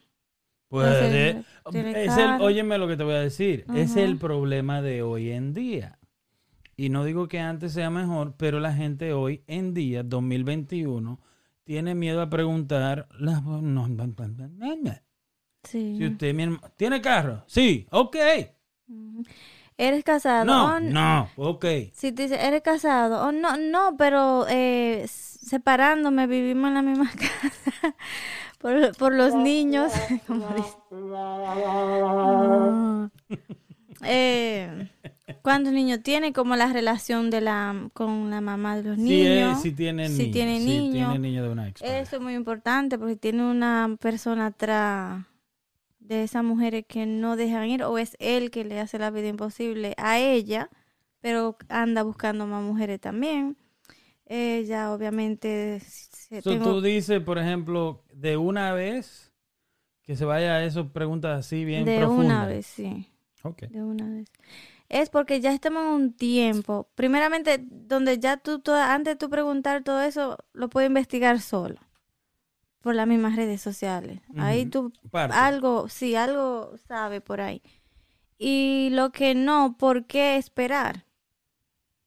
Pues, 0.69 0.87
eh, 1.01 1.29
es 1.71 1.75
el, 1.75 2.05
carro. 2.05 2.43
óyeme 2.45 2.77
lo 2.77 2.87
que 2.87 2.97
te 2.97 3.03
voy 3.03 3.13
a 3.15 3.19
decir, 3.21 3.65
es 3.73 3.91
Ajá. 3.91 4.01
el 4.03 4.17
problema 4.17 4.81
de 4.81 5.01
hoy 5.01 5.31
en 5.31 5.53
día. 5.53 5.96
Y 6.79 6.89
no 6.89 7.03
digo 7.03 7.27
que 7.27 7.39
antes 7.39 7.73
sea 7.73 7.89
mejor, 7.89 8.35
pero 8.37 8.59
la 8.59 8.71
gente 8.71 9.11
hoy 9.11 9.43
en 9.47 9.73
día, 9.73 10.03
2021, 10.03 11.19
tiene 11.63 11.95
miedo 11.95 12.21
a 12.21 12.29
preguntar 12.29 13.07
las... 13.19 13.43
no, 13.43 13.61
no, 13.61 13.87
no, 13.87 14.05
no, 14.07 14.47
no, 14.47 14.75
no. 14.75 14.91
sí. 15.63 15.95
Si 15.97 16.05
usted 16.05 16.33
mi 16.35 16.43
herma- 16.43 16.61
tiene 16.77 17.01
carro, 17.01 17.43
sí, 17.47 17.87
ok. 17.91 18.15
¿Eres 19.75 20.03
casado? 20.03 20.45
No, 20.45 20.75
Oh, 20.75 20.79
no, 20.79 21.29
ok. 21.35 21.65
Si 21.93 22.11
te 22.11 22.23
dice, 22.23 22.35
¿eres 22.47 22.61
casado? 22.61 23.27
Oh, 23.27 23.31
no, 23.31 23.57
no, 23.57 23.95
pero 23.97 24.45
eh, 24.49 25.05
separándome, 25.07 26.25
vivimos 26.27 26.67
en 26.69 26.73
la 26.75 26.81
misma 26.83 27.11
casa. 27.11 27.95
por, 28.59 28.95
por 28.97 29.13
los 29.15 29.33
niños. 29.35 29.91
como 30.27 30.47
dice. 30.55 30.77
Eh, 34.03 34.89
¿Cuántos 35.41 35.73
niños 35.73 36.01
tiene? 36.03 36.31
Como 36.33 36.55
la 36.55 36.71
relación 36.71 37.29
de 37.29 37.41
la 37.41 37.89
con 37.93 38.29
la 38.29 38.39
mamá 38.41 38.77
de 38.77 38.83
los 38.83 38.95
Si, 38.97 39.03
niños. 39.03 39.57
es- 39.57 39.61
si 39.63 39.71
tiene 39.73 40.07
Si 40.09 40.17
niño, 40.23 40.31
tiene 40.33 40.59
si 40.59 40.65
niño. 40.65 41.09
tiene 41.11 41.19
niño 41.19 41.43
de 41.43 41.49
una 41.49 41.67
ex. 41.67 41.81
Eso 41.81 42.15
es 42.15 42.21
muy 42.21 42.33
importante 42.33 42.97
porque 42.97 43.15
tiene 43.17 43.43
una 43.49 43.97
persona 43.99 44.47
atrás 44.47 45.25
de 45.99 46.23
esas 46.23 46.43
mujeres 46.43 46.85
que 46.87 47.05
no 47.05 47.35
dejan 47.35 47.67
ir 47.69 47.83
o 47.83 47.97
es 47.97 48.15
él 48.19 48.51
que 48.51 48.63
le 48.63 48.79
hace 48.79 48.97
la 48.99 49.11
vida 49.11 49.27
imposible 49.27 49.93
a 49.97 50.17
ella, 50.19 50.69
pero 51.19 51.57
anda 51.67 52.03
buscando 52.03 52.47
más 52.47 52.63
mujeres 52.63 53.01
también. 53.01 53.57
Ella 54.25 54.93
obviamente 54.93 55.81
se- 55.81 56.41
So, 56.41 56.51
tengo- 56.51 56.65
tú 56.65 56.81
dices, 56.81 57.21
por 57.21 57.37
ejemplo, 57.37 58.03
de 58.13 58.37
una 58.37 58.73
vez 58.73 59.33
que 60.03 60.15
se 60.15 60.23
vaya 60.25 60.55
a 60.55 60.63
eso, 60.63 60.87
preguntas 60.93 61.37
así 61.39 61.65
bien 61.65 61.83
de 61.83 61.97
profundas. 61.97 62.25
una 62.25 62.45
vez, 62.47 62.65
sí, 62.65 63.07
Ok. 63.43 63.63
de 63.63 63.83
una 63.83 64.07
vez. 64.09 64.27
Es 64.89 65.09
porque 65.09 65.41
ya 65.41 65.53
estamos 65.53 65.83
en 65.83 65.89
un 65.89 66.13
tiempo, 66.13 66.87
primeramente, 66.95 67.59
donde 67.69 68.19
ya 68.19 68.37
tú, 68.37 68.59
toda- 68.59 68.93
antes 68.93 69.13
de 69.13 69.17
tú 69.17 69.29
preguntar 69.29 69.83
todo 69.83 70.01
eso, 70.01 70.37
lo 70.53 70.69
puedes 70.69 70.87
investigar 70.87 71.41
solo, 71.41 71.79
por 72.81 72.95
las 72.95 73.07
mismas 73.07 73.35
redes 73.35 73.61
sociales. 73.61 74.21
Ahí 74.37 74.65
tú 74.65 74.93
Parte. 75.11 75.35
algo, 75.35 75.89
sí, 75.89 76.15
algo 76.15 76.73
sabe 76.87 77.19
por 77.21 77.41
ahí. 77.41 77.61
Y 78.37 78.89
lo 78.91 79.11
que 79.11 79.35
no, 79.35 79.75
¿por 79.77 80.05
qué 80.05 80.37
esperar? 80.37 81.05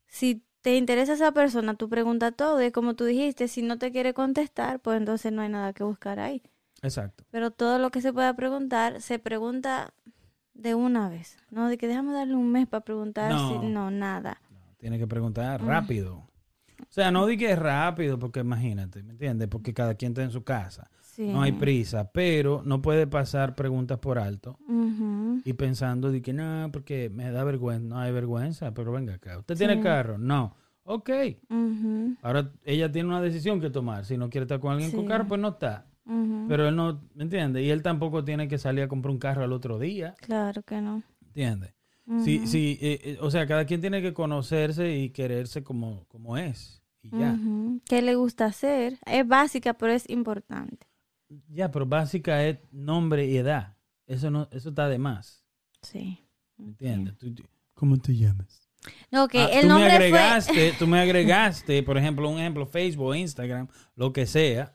si 0.06 0.42
te 0.62 0.76
interesa 0.76 1.14
esa 1.14 1.32
persona, 1.32 1.74
tú 1.74 1.88
pregunta 1.88 2.32
todo 2.32 2.62
y 2.62 2.70
como 2.70 2.94
tú 2.94 3.04
dijiste, 3.04 3.48
si 3.48 3.62
no 3.62 3.78
te 3.78 3.92
quiere 3.92 4.12
contestar, 4.12 4.80
pues 4.80 4.96
entonces 4.98 5.32
no 5.32 5.42
hay 5.42 5.48
nada 5.48 5.72
que 5.72 5.84
buscar 5.84 6.18
ahí. 6.18 6.42
Exacto. 6.82 7.24
Pero 7.30 7.50
todo 7.50 7.78
lo 7.78 7.90
que 7.90 8.00
se 8.00 8.12
pueda 8.12 8.34
preguntar, 8.34 9.00
se 9.00 9.18
pregunta 9.18 9.94
de 10.60 10.74
una 10.74 11.08
vez. 11.08 11.36
No, 11.50 11.68
de 11.68 11.78
que 11.78 11.88
déjame 11.88 12.12
darle 12.12 12.34
un 12.34 12.50
mes 12.52 12.66
para 12.66 12.84
preguntar. 12.84 13.30
No. 13.32 13.60
si- 13.60 13.66
no 13.68 13.90
nada. 13.90 14.40
Tiene 14.78 14.98
que 14.98 15.06
preguntar 15.06 15.62
rápido. 15.64 16.16
O 16.80 16.86
sea, 16.92 17.10
no 17.10 17.26
di 17.26 17.36
que 17.36 17.50
es 17.52 17.58
rápido, 17.58 18.18
porque 18.18 18.40
imagínate, 18.40 19.02
¿me 19.02 19.12
entiendes? 19.12 19.48
Porque 19.48 19.74
cada 19.74 19.94
quien 19.94 20.12
está 20.12 20.22
en 20.22 20.30
su 20.30 20.42
casa. 20.42 20.90
Sí. 21.02 21.26
No 21.28 21.42
hay 21.42 21.52
prisa, 21.52 22.10
pero 22.12 22.62
no 22.64 22.80
puede 22.80 23.06
pasar 23.06 23.54
preguntas 23.54 23.98
por 23.98 24.18
alto 24.18 24.56
y 25.44 25.52
pensando 25.54 26.10
de 26.10 26.22
que 26.22 26.32
no, 26.32 26.70
porque 26.72 27.10
me 27.10 27.30
da 27.30 27.44
vergüenza. 27.44 27.86
No 27.86 27.98
hay 27.98 28.12
vergüenza, 28.12 28.72
pero 28.72 28.92
venga 28.92 29.14
acá. 29.14 29.38
¿Usted 29.38 29.56
tiene 29.58 29.80
carro? 29.80 30.16
No. 30.18 30.54
Ok. 30.84 31.10
Ahora 32.22 32.50
ella 32.64 32.90
tiene 32.90 33.08
una 33.08 33.20
decisión 33.20 33.60
que 33.60 33.70
tomar. 33.70 34.04
Si 34.04 34.16
no 34.16 34.30
quiere 34.30 34.44
estar 34.44 34.60
con 34.60 34.72
alguien 34.72 34.90
con 34.92 35.06
carro, 35.06 35.26
pues 35.26 35.40
no 35.40 35.48
está. 35.48 35.86
Pero 36.04 36.68
él 36.68 36.74
no, 36.76 37.02
¿me 37.14 37.24
entiendes? 37.24 37.62
Y 37.64 37.70
él 37.70 37.82
tampoco 37.82 38.24
tiene 38.24 38.48
que 38.48 38.58
salir 38.58 38.82
a 38.82 38.88
comprar 38.88 39.12
un 39.12 39.18
carro 39.18 39.44
al 39.44 39.52
otro 39.52 39.78
día, 39.78 40.14
Claro 40.20 40.62
que 40.62 40.80
no. 40.80 41.02
¿entiendes? 41.26 41.74
Sí, 42.24 42.44
sí, 42.48 42.76
eh, 42.80 43.00
eh, 43.04 43.18
o 43.20 43.30
sea, 43.30 43.46
cada 43.46 43.64
quien 43.66 43.80
tiene 43.80 44.02
que 44.02 44.12
conocerse 44.12 44.96
y 44.96 45.10
quererse 45.10 45.62
como, 45.62 46.06
como 46.08 46.36
es. 46.36 46.82
Y 47.02 47.10
ya. 47.16 47.32
Ujú. 47.34 47.80
¿Qué 47.88 48.02
le 48.02 48.16
gusta 48.16 48.46
hacer? 48.46 48.98
Es 49.06 49.26
básica, 49.28 49.74
pero 49.74 49.92
es 49.92 50.10
importante. 50.10 50.88
Ya, 51.48 51.70
pero 51.70 51.86
básica 51.86 52.44
es 52.44 52.58
nombre 52.72 53.26
y 53.26 53.36
edad. 53.36 53.76
Eso 54.08 54.28
no, 54.30 54.48
eso 54.50 54.70
está 54.70 54.88
de 54.88 54.98
más. 54.98 55.44
Sí. 55.82 56.18
¿Me 56.56 56.66
entiendes? 56.66 57.16
Tú- 57.16 57.32
¿Cómo 57.74 57.96
te 57.96 58.16
llamas? 58.16 58.68
No, 59.10 59.28
que 59.28 59.38
Ah, 59.40 59.48
el 59.52 59.68
tú 59.68 59.74
me 59.74 59.90
agregaste, 59.90 60.72
tú 60.78 60.86
me 60.86 61.00
agregaste, 61.00 61.82
por 61.82 61.98
ejemplo, 61.98 62.28
un 62.28 62.38
ejemplo, 62.38 62.66
Facebook, 62.66 63.14
Instagram, 63.16 63.68
lo 63.96 64.12
que 64.12 64.26
sea. 64.26 64.74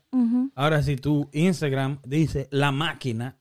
Ahora, 0.55 0.83
si 0.83 0.95
tu 0.95 1.29
Instagram 1.33 1.99
dice 2.05 2.47
la 2.51 2.71
máquina 2.71 3.37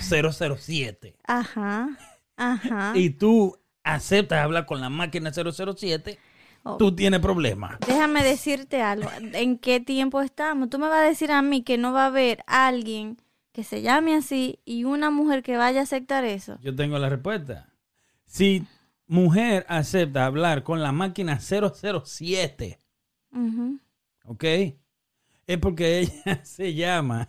007 0.00 1.16
Ajá. 1.26 1.88
Ajá. 2.36 2.92
y 2.96 3.10
tú 3.10 3.56
aceptas 3.82 4.42
hablar 4.42 4.66
con 4.66 4.80
la 4.80 4.90
máquina 4.90 5.30
007, 5.32 6.18
Oh. 6.66 6.78
tú 6.78 6.96
tienes 6.96 7.20
problemas. 7.20 7.78
Déjame 7.86 8.24
decirte 8.24 8.80
algo. 8.80 9.10
¿En 9.34 9.58
qué 9.58 9.80
tiempo 9.80 10.22
estamos? 10.22 10.70
Tú 10.70 10.78
me 10.78 10.88
vas 10.88 11.00
a 11.00 11.04
decir 11.04 11.30
a 11.30 11.42
mí 11.42 11.62
que 11.62 11.76
no 11.76 11.92
va 11.92 12.04
a 12.04 12.06
haber 12.06 12.42
alguien 12.46 13.18
que 13.52 13.64
se 13.64 13.82
llame 13.82 14.14
así 14.14 14.60
y 14.64 14.84
una 14.84 15.10
mujer 15.10 15.42
que 15.42 15.58
vaya 15.58 15.80
a 15.80 15.82
aceptar 15.82 16.24
eso. 16.24 16.58
Yo 16.62 16.74
tengo 16.74 16.98
la 16.98 17.10
respuesta. 17.10 17.68
Si 18.24 18.64
mujer 19.06 19.64
acepta 19.68 20.26
hablar 20.26 20.62
con 20.62 20.82
la 20.82 20.92
máquina 20.92 21.38
007, 21.40 22.80
Ujú. 23.32 23.80
¿ok? 24.24 24.44
Es 25.46 25.58
porque 25.60 25.98
ella 26.00 26.40
se 26.44 26.74
llama 26.74 27.28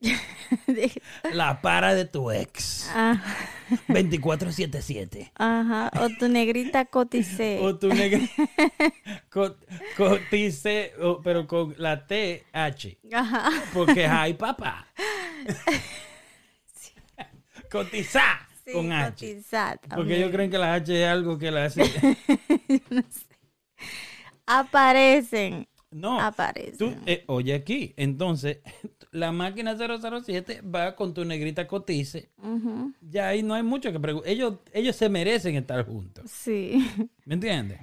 la 1.32 1.60
para 1.62 1.94
de 1.94 2.04
tu 2.04 2.30
ex. 2.30 2.90
Ah, 2.94 3.18
2477. 3.88 5.32
Ajá. 5.34 5.90
O 5.98 6.10
tu 6.10 6.28
negrita 6.28 6.84
coticé. 6.84 7.58
O 7.62 7.78
tu 7.78 7.88
negra. 7.88 8.20
co- 9.30 9.56
cotice, 9.96 10.92
pero 11.22 11.46
con 11.46 11.74
la 11.78 12.06
TH. 12.06 12.98
Ajá. 13.14 13.50
Porque 13.72 14.06
hay 14.06 14.34
papá. 14.34 14.86
Cotizar 17.70 18.46
Sí, 18.64 18.72
con 18.72 18.92
H. 18.92 19.42
Porque 19.94 20.16
ellos 20.16 20.30
creen 20.30 20.50
que 20.50 20.58
la 20.58 20.74
H 20.74 21.02
es 21.02 21.08
algo 21.08 21.38
que 21.38 21.50
la 21.50 21.66
hace. 21.66 21.82
Aparecen. 24.46 25.66
No. 25.90 26.20
Aparecen. 26.20 26.76
Tú, 26.78 26.94
eh, 27.06 27.24
oye 27.26 27.54
aquí, 27.54 27.94
entonces 27.96 28.58
la 29.12 29.32
máquina 29.32 29.76
007 29.76 30.62
va 30.62 30.96
con 30.96 31.14
tu 31.14 31.24
negrita 31.24 31.68
cotice. 31.68 32.30
Ujú. 32.38 32.92
Ya 33.00 33.28
ahí 33.28 33.42
no 33.42 33.54
hay 33.54 33.62
mucho 33.62 33.92
que 33.92 34.00
preguntar. 34.00 34.30
Ellos, 34.30 34.54
ellos 34.72 34.96
se 34.96 35.08
merecen 35.08 35.54
estar 35.56 35.86
juntos. 35.86 36.30
Sí. 36.30 36.90
¿Me 37.24 37.34
entiendes? 37.34 37.80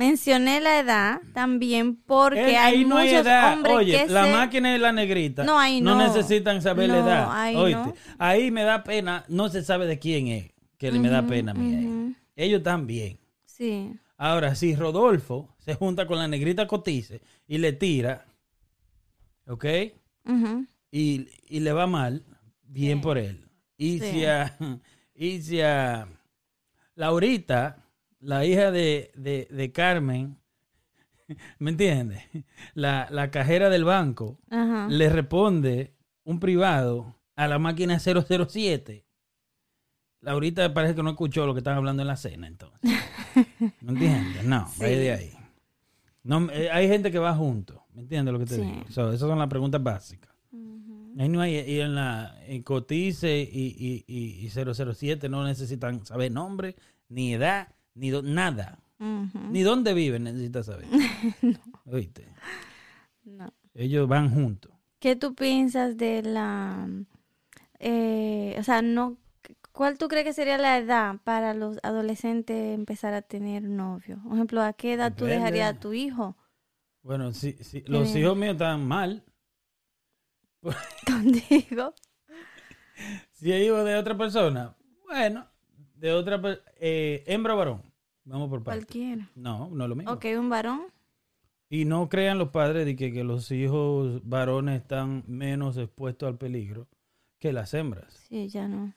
Mencioné 0.00 0.62
la 0.62 0.78
edad 0.80 1.20
también 1.34 1.94
porque 1.94 2.52
Eh, 2.52 2.56
hay 2.56 2.84
no 2.86 2.96
hay 2.96 3.08
muchos 3.10 3.26
edad. 3.26 3.52
hombres 3.52 3.74
Oye, 3.76 4.06
que 4.06 4.12
la 4.12 4.24
se- 4.24 4.32
máquina 4.32 4.74
y 4.74 4.78
la 4.78 4.92
negrita 4.92 5.44
No, 5.44 5.58
ahí 5.58 5.82
no. 5.82 5.94
necesitan 5.98 6.62
saber 6.62 6.88
la 6.88 7.00
No, 7.00 7.06
edad. 7.06 7.28
ahí 7.30 7.54
Oíste, 7.54 7.82
no. 7.82 7.94
ahí 8.18 8.50
me 8.50 8.62
da 8.62 8.82
pena, 8.82 9.24
no 9.28 9.50
se 9.50 9.62
sabe 9.62 9.86
de 9.86 9.98
quién 9.98 10.28
es, 10.28 10.52
que 10.78 10.90
me 10.90 11.10
da 11.10 11.20
pena 11.26 11.52
a 11.52 11.54
mí. 11.54 11.84
ujú. 11.86 12.14
Ellos 12.34 12.62
también. 12.62 13.18
Sí. 13.44 13.92
Ahora, 14.16 14.54
si 14.54 14.74
Rodolfo 14.74 15.54
se 15.58 15.74
junta 15.74 16.06
con 16.06 16.16
la 16.18 16.26
negrita 16.28 16.66
cotice 16.66 17.20
y 17.46 17.58
le 17.58 17.74
tira, 17.74 18.24
¿ok? 19.48 19.64
Y, 20.90 21.28
y 21.46 21.60
le 21.60 21.72
va 21.72 21.86
mal, 21.86 22.24
bien 22.62 22.98
Sí. 22.98 23.02
por 23.02 23.18
él. 23.18 23.44
Y 23.76 23.98
Sí. 23.98 24.10
si 24.12 24.24
a, 24.24 24.56
y 25.14 25.42
si 25.42 25.60
a 25.60 26.08
Laurita, 26.94 27.84
la 28.20 28.44
hija 28.44 28.70
de, 28.70 29.10
de, 29.16 29.48
de 29.50 29.72
Carmen, 29.72 30.36
¿me 31.58 31.70
entiendes? 31.70 32.22
La, 32.74 33.08
la 33.10 33.30
cajera 33.30 33.68
del 33.70 33.84
banco 33.84 34.38
Ajá. 34.50 34.86
le 34.88 35.08
responde 35.08 35.94
un 36.24 36.38
privado 36.40 37.16
a 37.36 37.48
la 37.48 37.58
máquina 37.58 37.98
007. 37.98 39.04
Laurita 40.22 40.74
parece 40.74 40.94
que 40.94 41.02
no 41.02 41.10
escuchó 41.10 41.46
lo 41.46 41.54
que 41.54 41.58
están 41.60 41.76
hablando 41.76 42.02
en 42.02 42.08
la 42.08 42.16
cena, 42.16 42.46
entonces. 42.46 42.80
¿Me 43.80 43.92
entiendes? 43.92 44.44
No, 44.44 44.68
Sí. 44.68 44.80
vaya 44.82 44.96
de 44.98 45.12
ahí. 45.12 45.32
No, 46.22 46.50
eh, 46.50 46.70
hay 46.70 46.86
gente 46.88 47.10
que 47.10 47.18
va 47.18 47.34
junto, 47.34 47.84
¿me 47.94 48.02
entiendes 48.02 48.32
lo 48.32 48.38
que 48.38 48.44
te 48.44 48.56
Sí. 48.56 48.60
digo? 48.60 48.84
So, 48.90 49.08
esas 49.08 49.20
son 49.20 49.38
las 49.38 49.48
preguntas 49.48 49.82
básicas. 49.82 50.30
Ujú. 50.52 51.14
Ahí 51.18 51.28
no 51.30 51.40
hay, 51.40 51.54
y 51.60 51.80
en 51.80 51.94
la 51.94 52.36
en 52.46 52.62
Cotice 52.62 53.40
y, 53.50 53.74
y, 53.78 54.04
y, 54.06 54.44
y 54.46 54.50
007 54.50 55.30
no 55.30 55.42
necesitan 55.44 56.04
saber 56.04 56.30
nombre, 56.30 56.76
ni 57.08 57.32
edad, 57.32 57.68
ni 58.00 58.10
do- 58.10 58.22
nada. 58.22 58.78
Ni 58.98 59.62
dónde 59.62 59.94
viven 59.94 60.24
necesitan 60.24 60.64
saber. 60.64 60.86
¿Oíste? 61.86 62.28
No. 63.24 63.52
Ellos 63.74 64.08
van 64.08 64.30
juntos. 64.30 64.72
¿Qué 64.98 65.16
tú 65.16 65.34
piensas 65.34 65.96
de 65.96 66.22
la... 66.22 66.88
eh, 67.78 68.56
o 68.58 68.62
sea, 68.62 68.82
no... 68.82 69.16
¿Cuál 69.72 69.96
tú 69.96 70.08
crees 70.08 70.24
que 70.24 70.32
sería 70.34 70.58
la 70.58 70.76
edad 70.76 71.16
para 71.24 71.54
los 71.54 71.78
adolescentes 71.82 72.74
empezar 72.74 73.14
a 73.14 73.22
tener 73.22 73.62
novio? 73.62 74.18
Por 74.22 74.34
ejemplo, 74.34 74.62
¿a 74.62 74.72
qué 74.74 74.94
edad 74.94 75.14
tú 75.14 75.24
dejarías 75.24 75.76
a 75.76 75.80
tu 75.80 75.92
hijo 75.94 76.36
Bueno, 77.02 77.32
sí, 77.32 77.56
sí, 77.60 77.82
los 77.86 78.14
hijos 78.14 78.36
míos 78.36 78.52
están 78.52 78.86
mal. 78.86 79.24
contigo? 81.06 81.94
Si 83.32 83.50
es 83.52 83.64
hijo 83.64 83.82
de 83.84 83.94
otra 83.96 84.16
persona, 84.18 84.76
bueno, 85.06 85.46
de 85.94 86.12
otra 86.12 86.40
eh, 86.78 87.24
hembra 87.26 87.54
o 87.54 87.56
varón. 87.56 87.89
Vamos 88.30 88.48
por 88.48 88.62
partes. 88.62 88.84
Cualquiera. 88.86 89.28
No, 89.34 89.68
no 89.70 89.84
es 89.84 89.88
lo 89.90 89.96
mismo. 89.96 90.12
Ok, 90.12 90.24
un 90.38 90.48
varón. 90.48 90.82
Y 91.68 91.84
no 91.84 92.08
crean 92.08 92.38
los 92.38 92.50
padres 92.50 92.86
de 92.86 92.94
que, 92.94 93.12
que 93.12 93.24
los 93.24 93.50
hijos 93.50 94.20
varones 94.24 94.80
están 94.80 95.24
menos 95.26 95.76
expuestos 95.76 96.28
al 96.28 96.38
peligro 96.38 96.86
que 97.40 97.52
las 97.52 97.74
hembras. 97.74 98.12
Sí, 98.28 98.48
ya 98.48 98.68
no. 98.68 98.94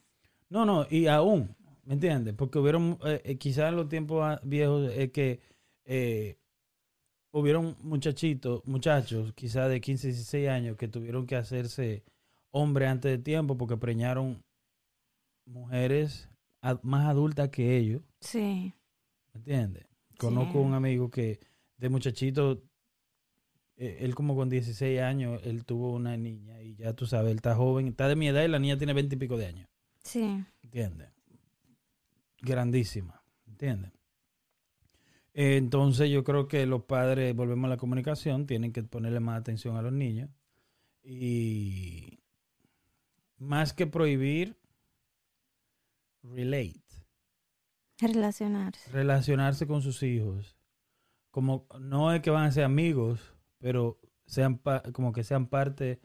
No, 0.49 0.65
no, 0.65 0.85
y 0.89 1.07
aún, 1.07 1.55
¿me 1.83 1.95
entiendes? 1.95 2.35
Porque 2.35 2.59
hubieron, 2.59 2.99
eh, 3.05 3.21
eh, 3.23 3.37
quizás 3.37 3.69
en 3.69 3.75
los 3.75 3.89
tiempos 3.89 4.39
viejos, 4.43 4.91
es 4.93 5.11
que 5.11 5.39
eh, 5.85 6.37
hubieron 7.31 7.75
muchachitos, 7.81 8.61
muchachos, 8.65 9.33
quizás 9.33 9.67
de 9.69 9.81
15, 9.81 10.07
16 10.09 10.49
años, 10.49 10.77
que 10.77 10.87
tuvieron 10.87 11.25
que 11.25 11.35
hacerse 11.35 12.03
hombre 12.51 12.85
antes 12.87 13.11
de 13.11 13.17
tiempo 13.17 13.57
porque 13.57 13.77
preñaron 13.77 14.43
mujeres 15.45 16.29
más 16.83 17.07
adultas 17.07 17.49
que 17.49 17.77
ellos, 17.77 18.01
Sí. 18.19 18.73
¿Me 19.33 19.39
entiendes? 19.39 19.85
Conozco 20.17 20.53
Sí. 20.53 20.57
un 20.59 20.73
amigo 20.73 21.09
que 21.09 21.39
de 21.77 21.89
muchachito, 21.89 22.63
eh, 23.75 23.97
él 24.01 24.15
como 24.15 24.35
con 24.35 24.49
16 24.49 24.99
años, 25.01 25.41
él 25.43 25.65
tuvo 25.65 25.91
una 25.93 26.15
niña 26.17 26.61
y 26.61 26.75
ya 26.75 26.93
tú 26.93 27.05
sabes, 27.05 27.31
él 27.31 27.37
está 27.37 27.55
joven, 27.55 27.87
está 27.87 28.07
de 28.07 28.15
mi 28.15 28.27
edad 28.27 28.43
y 28.43 28.47
la 28.47 28.59
niña 28.59 28.77
tiene 28.77 28.93
20 28.93 29.15
y 29.15 29.19
pico 29.19 29.37
de 29.37 29.47
años. 29.47 29.67
Sí. 30.03 30.43
¿Entiendes? 30.61 31.09
Grandísima, 32.41 33.23
¿entiendes? 33.47 33.91
Entonces 35.33 36.11
yo 36.11 36.23
creo 36.23 36.47
que 36.47 36.65
los 36.67 36.83
padres, 36.83 37.35
volvemos 37.35 37.65
a 37.65 37.69
la 37.69 37.77
comunicación, 37.77 38.45
tienen 38.45 38.71
que 38.71 38.83
ponerle 38.83 39.19
más 39.19 39.39
atención 39.39 39.75
a 39.77 39.81
los 39.81 39.91
niños 39.93 40.29
y 41.03 42.19
más 43.39 43.73
que 43.73 43.87
prohibir, 43.87 44.55
relate, 46.21 46.82
Relacionarse. 47.99 48.91
relacionarse 48.91 49.67
con 49.67 49.81
sus 49.81 50.01
hijos. 50.03 50.57
Como 51.31 51.67
no 51.79 52.13
es 52.13 52.21
que 52.21 52.29
van 52.29 52.45
a 52.45 52.51
ser 52.51 52.63
amigos, 52.63 53.19
pero 53.59 53.99
sean 54.25 54.61
como 54.93 55.13
que 55.13 55.23
sean 55.23 55.47
parte 55.47 55.99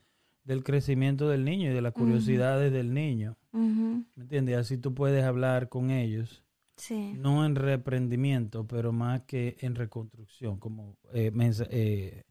del 0.44 0.64
crecimiento 0.64 1.28
del 1.28 1.44
niño 1.44 1.70
y 1.70 1.74
de 1.74 1.82
las 1.82 1.92
curiosidades 1.92 2.72
del 2.72 2.94
niño. 2.94 3.36
¿Me 3.52 4.04
entiendes? 4.16 4.56
Así 4.56 4.78
tú 4.78 4.94
puedes 4.94 5.24
hablar 5.24 5.68
con 5.68 5.90
ellos 5.90 6.44
Sí. 6.76 7.12
no 7.16 7.44
en 7.44 7.56
reprendimiento, 7.56 8.66
pero 8.66 8.92
más 8.92 9.22
que 9.22 9.56
en 9.60 9.74
reconstrucción, 9.74 10.58
como 10.58 10.96
eh, 11.12 11.32
eh, 11.70 12.22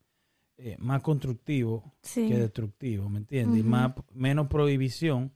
eh, 0.58 0.76
más 0.80 1.02
constructivo 1.02 1.94
Sí. 2.02 2.28
que 2.30 2.38
destructivo, 2.38 3.10
¿me 3.10 3.20
entiendes? 3.20 3.58
Y 3.58 3.62
Ujú. 3.62 3.70
más, 3.70 3.94
menos 4.14 4.48
prohibición 4.48 5.34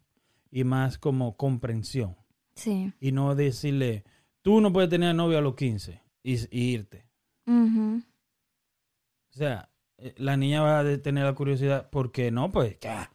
y 0.49 0.63
más 0.63 0.97
como 0.97 1.35
comprensión. 1.35 2.15
Sí. 2.55 2.91
Y 2.99 3.11
no 3.11 3.35
decirle, 3.35 4.03
tú 4.41 4.61
no 4.61 4.71
puedes 4.73 4.89
tener 4.89 5.15
novio 5.15 5.37
a 5.37 5.41
los 5.41 5.55
15 5.55 6.01
y, 6.23 6.33
y 6.57 6.73
irte. 6.73 7.05
O 7.47 9.33
sea, 9.33 9.69
eh, 9.97 10.13
la 10.17 10.37
niña 10.37 10.61
va 10.61 10.79
a 10.79 10.97
tener 10.97 11.23
la 11.23 11.33
curiosidad, 11.33 11.89
¿por 11.89 12.11
qué 12.11 12.31
no? 12.31 12.51
Pues, 12.51 12.77
ah, 12.87 13.09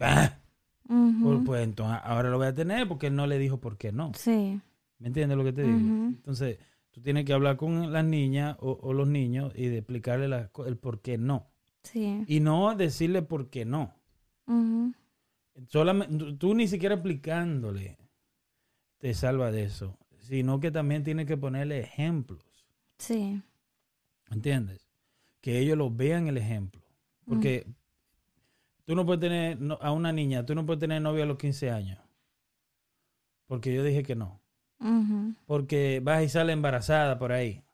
ah, 0.00 0.38
Ujú. 0.88 1.22
pues, 1.22 1.38
pues, 1.46 1.62
entonces 1.64 2.00
ahora 2.04 2.30
lo 2.30 2.38
voy 2.38 2.48
a 2.48 2.54
tener 2.54 2.88
porque 2.88 3.08
él 3.08 3.14
no 3.16 3.26
le 3.26 3.38
dijo 3.38 3.60
por 3.60 3.76
qué 3.78 3.92
no. 3.92 4.12
Sí. 4.14 4.60
¿Me 4.98 5.08
entiendes 5.08 5.36
lo 5.38 5.44
que 5.44 5.52
te 5.52 5.62
digo? 5.62 5.78
Entonces, 5.78 6.58
tú 6.90 7.00
tienes 7.00 7.24
que 7.24 7.32
hablar 7.32 7.56
con 7.56 7.92
las 7.92 8.04
niñas 8.04 8.56
o, 8.60 8.78
o 8.82 8.92
los 8.92 9.08
niños 9.08 9.52
y 9.56 9.66
de 9.66 9.78
explicarle 9.78 10.28
la 10.28 10.50
el 10.66 10.76
por 10.76 11.00
qué 11.00 11.18
no. 11.18 11.48
Sí. 11.82 12.24
Y 12.28 12.40
no 12.40 12.74
decirle 12.76 13.22
por 13.22 13.50
qué 13.50 13.64
no. 13.64 13.94
Solamente, 15.68 16.34
tú 16.34 16.54
ni 16.54 16.68
siquiera 16.68 16.94
explicándole 16.94 17.98
te 19.02 19.14
salva 19.14 19.50
de 19.50 19.64
eso, 19.64 19.98
sino 20.20 20.60
que 20.60 20.70
también 20.70 21.02
tienes 21.02 21.26
que 21.26 21.36
ponerle 21.36 21.80
ejemplos. 21.80 22.44
Sí. 22.98 23.42
¿Entiendes? 24.30 24.88
Que 25.40 25.58
ellos 25.58 25.76
lo 25.76 25.90
vean 25.90 26.28
el 26.28 26.36
ejemplo. 26.38 26.80
Porque 27.26 27.66
tú 28.84 28.94
no 28.94 29.04
puedes 29.04 29.18
tener 29.20 29.60
no- 29.60 29.76
a 29.82 29.90
una 29.90 30.12
niña, 30.12 30.46
tú 30.46 30.54
no 30.54 30.64
puedes 30.64 30.78
tener 30.78 31.02
novia 31.02 31.24
a 31.24 31.26
los 31.26 31.36
15 31.36 31.72
años. 31.72 31.98
Porque 33.48 33.74
yo 33.74 33.82
dije 33.82 34.04
que 34.04 34.14
no. 34.14 34.40
Porque 35.46 36.00
vas 36.00 36.22
y 36.22 36.28
sale 36.28 36.52
embarazada 36.52 37.18
por 37.18 37.32
ahí. 37.32 37.64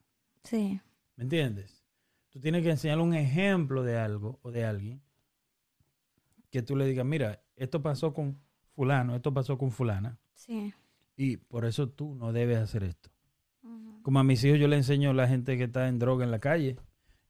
Sí. 0.44 0.80
¿Me 1.16 1.24
entiendes? 1.24 1.84
Tú 2.30 2.40
tienes 2.40 2.62
que 2.62 2.70
enseñarle 2.70 3.02
un 3.04 3.12
ejemplo 3.14 3.82
de 3.82 3.98
algo 3.98 4.38
o 4.40 4.50
de 4.50 4.64
alguien 4.64 5.02
que 6.50 6.62
tú 6.62 6.74
le 6.74 6.86
digas, 6.86 7.04
mira, 7.04 7.42
esto 7.56 7.82
pasó 7.82 8.14
con 8.14 8.40
fulano, 8.74 9.14
esto 9.14 9.34
pasó 9.34 9.58
con 9.58 9.70
fulana, 9.70 10.18
Sí. 10.32 10.72
Y 11.18 11.36
por 11.36 11.66
eso 11.66 11.88
tú 11.88 12.14
no 12.14 12.32
debes 12.32 12.58
hacer 12.58 12.84
esto. 12.84 13.10
Como 14.02 14.20
a 14.20 14.24
mis 14.24 14.42
hijos 14.44 14.58
yo 14.58 14.68
le 14.68 14.76
enseño 14.76 15.10
a 15.10 15.14
la 15.14 15.28
gente 15.28 15.58
que 15.58 15.64
está 15.64 15.88
en 15.88 15.98
droga 15.98 16.24
en 16.24 16.30
la 16.30 16.38
calle, 16.38 16.76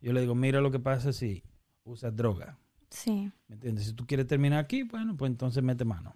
yo 0.01 0.13
le 0.13 0.21
digo, 0.21 0.35
mira 0.37 0.61
lo 0.61 0.71
que 0.71 0.79
pasa 0.79 1.13
si 1.13 1.43
usas 1.85 2.15
droga. 2.15 2.59
Sí. 2.91 3.33
¿Me 3.49 3.55
entiendes? 3.55 3.87
Si 3.87 3.93
tú 3.95 4.07
quieres 4.07 4.27
terminar 4.27 4.61
aquí, 4.61 4.83
bueno, 4.83 5.17
pues 5.17 5.31
entonces 5.31 5.63
mete 5.65 5.85
mano. 5.85 6.15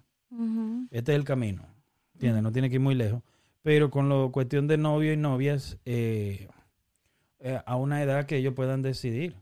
Este 0.91 1.11
es 1.11 1.17
el 1.17 1.25
camino. 1.25 1.65
¿Entiendes? 2.13 2.43
No 2.43 2.51
tiene 2.51 2.69
que 2.69 2.75
ir 2.75 2.81
muy 2.81 2.95
lejos. 2.95 3.21
Pero 3.63 3.89
con 3.89 4.07
la 4.07 4.29
cuestión 4.31 4.67
de 4.67 4.77
novio 4.77 5.11
y 5.11 5.17
novias, 5.17 5.79
eh, 5.85 6.47
eh, 7.39 7.59
a 7.65 7.75
una 7.75 8.03
edad 8.03 8.25
que 8.25 8.37
ellos 8.37 8.53
puedan 8.53 8.83
decidir. 8.83 9.35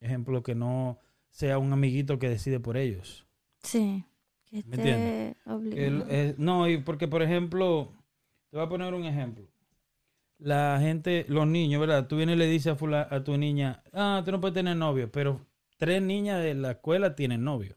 Ejemplo, 0.00 0.42
que 0.42 0.54
no 0.54 0.98
sea 1.30 1.58
un 1.58 1.72
amiguito 1.72 2.18
que 2.18 2.28
decide 2.28 2.60
por 2.60 2.76
ellos. 2.76 3.26
Sí. 3.62 4.04
Que 4.50 4.62
¿Me 4.76 5.30
El- 5.30 5.36
obligado. 5.52 6.06
eh, 6.10 6.34
no, 6.38 6.68
y 6.68 6.78
porque, 6.78 7.08
por 7.08 7.22
ejemplo, 7.22 7.92
te 8.50 8.56
voy 8.56 8.66
a 8.66 8.68
poner 8.68 8.94
un 8.94 9.04
ejemplo. 9.04 9.44
La 10.38 10.78
gente, 10.80 11.24
los 11.28 11.46
niños, 11.46 11.80
¿verdad? 11.80 12.06
Tú 12.06 12.16
vienes 12.16 12.36
y 12.36 12.38
le 12.38 12.46
dices 12.46 12.72
a, 12.72 12.76
fula- 12.76 13.08
a 13.10 13.24
tu 13.24 13.36
niña, 13.38 13.82
ah, 13.92 14.22
tú 14.24 14.30
no 14.32 14.40
puedes 14.40 14.54
tener 14.54 14.76
novio, 14.76 15.10
pero 15.10 15.40
tres 15.78 16.02
niñas 16.02 16.42
de 16.42 16.54
la 16.54 16.72
escuela 16.72 17.14
tienen 17.14 17.42
novio. 17.42 17.76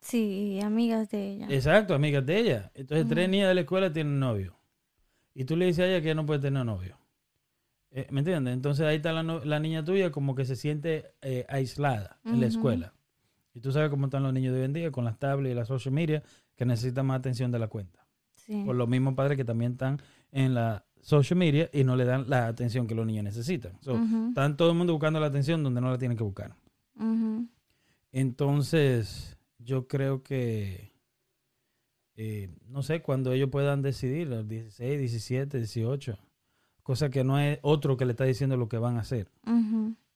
Sí, 0.00 0.60
amigas 0.62 1.10
de 1.10 1.32
ella. 1.32 1.46
Exacto, 1.48 1.94
amigas 1.94 2.26
de 2.26 2.38
ella. 2.38 2.72
Entonces, 2.74 3.08
tres 3.08 3.28
niñas 3.28 3.48
de 3.48 3.54
la 3.54 3.60
escuela 3.62 3.92
tienen 3.92 4.18
novio. 4.18 4.56
Y 5.34 5.44
tú 5.44 5.56
le 5.56 5.66
dices 5.66 5.84
a 5.84 5.86
ella 5.88 6.00
que 6.00 6.08
ella 6.08 6.14
no 6.16 6.26
puede 6.26 6.40
tener 6.40 6.64
novio. 6.64 6.98
Eh, 7.90 8.06
¿Me 8.10 8.20
entiendes? 8.20 8.54
Entonces 8.54 8.84
ahí 8.86 8.96
está 8.96 9.12
la, 9.12 9.22
la 9.22 9.58
niña 9.60 9.84
tuya 9.84 10.10
como 10.10 10.34
que 10.34 10.44
se 10.44 10.56
siente 10.56 11.12
eh, 11.22 11.46
aislada 11.48 12.18
en 12.24 12.40
la 12.40 12.46
escuela. 12.46 12.92
Y 13.54 13.60
tú 13.60 13.70
sabes 13.70 13.88
cómo 13.88 14.06
están 14.06 14.24
los 14.24 14.32
niños 14.32 14.52
de 14.52 14.60
hoy 14.60 14.66
en 14.66 14.72
día 14.72 14.90
con 14.90 15.04
las 15.04 15.18
tablets 15.18 15.52
y 15.52 15.54
las 15.54 15.68
social 15.68 15.94
media 15.94 16.22
que 16.56 16.66
necesitan 16.66 17.06
más 17.06 17.18
atención 17.18 17.52
de 17.52 17.58
la 17.60 17.68
cuenta. 17.68 18.04
Sí. 18.32 18.62
Por 18.64 18.74
los 18.74 18.88
mismos 18.88 19.14
padres 19.14 19.36
que 19.36 19.44
también 19.44 19.72
están 19.72 20.02
en 20.32 20.54
la 20.54 20.84
social 21.00 21.38
media 21.38 21.70
y 21.72 21.84
no 21.84 21.96
le 21.96 22.04
dan 22.04 22.28
la 22.28 22.48
atención 22.48 22.86
que 22.86 22.94
los 22.94 23.06
niños 23.06 23.24
necesitan. 23.24 23.78
So. 23.80 23.98
Están 24.28 24.56
todo 24.56 24.70
el 24.70 24.76
mundo 24.76 24.92
buscando 24.92 25.20
la 25.20 25.26
atención 25.26 25.62
donde 25.62 25.80
no 25.80 25.90
la 25.90 25.98
tienen 25.98 26.16
que 26.16 26.24
buscar. 26.24 26.56
Entonces, 28.10 29.36
yo 29.58 29.86
creo 29.86 30.22
que, 30.22 30.92
eh, 32.16 32.48
no 32.68 32.82
sé, 32.82 33.02
cuando 33.02 33.32
ellos 33.32 33.50
puedan 33.50 33.82
decidir, 33.82 34.28
los 34.28 34.48
16, 34.48 34.98
17, 34.98 35.58
18, 35.58 36.18
cosa 36.82 37.10
que 37.10 37.24
no 37.24 37.38
es 37.38 37.58
otro 37.62 37.96
que 37.96 38.04
le 38.04 38.12
está 38.12 38.24
diciendo 38.24 38.56
lo 38.56 38.68
que 38.68 38.78
van 38.78 38.96
a 38.96 39.00
hacer. 39.00 39.30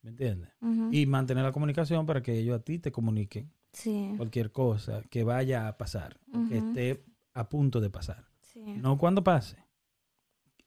¿Me 0.09 0.11
entiendes? 0.11 0.51
Y 0.91 1.07
mantener 1.07 1.45
la 1.45 1.53
comunicación 1.53 2.07
para 2.07 2.23
que 2.23 2.39
ellos 2.39 2.59
a 2.59 2.63
ti 2.63 2.79
te 2.79 2.91
comuniquen 2.93 3.51
Sí. 3.73 4.15
cualquier 4.17 4.51
cosa 4.51 5.03
que 5.11 5.23
vaya 5.25 5.69
a 5.69 5.77
pasar, 5.77 6.19
que 6.49 6.59
esté 6.59 7.05
a 7.35 7.49
punto 7.49 7.81
de 7.81 7.91
pasar. 7.91 8.25
Sí. 8.41 8.63
No 8.63 8.97
cuando 8.99 9.23
pase, 9.23 9.57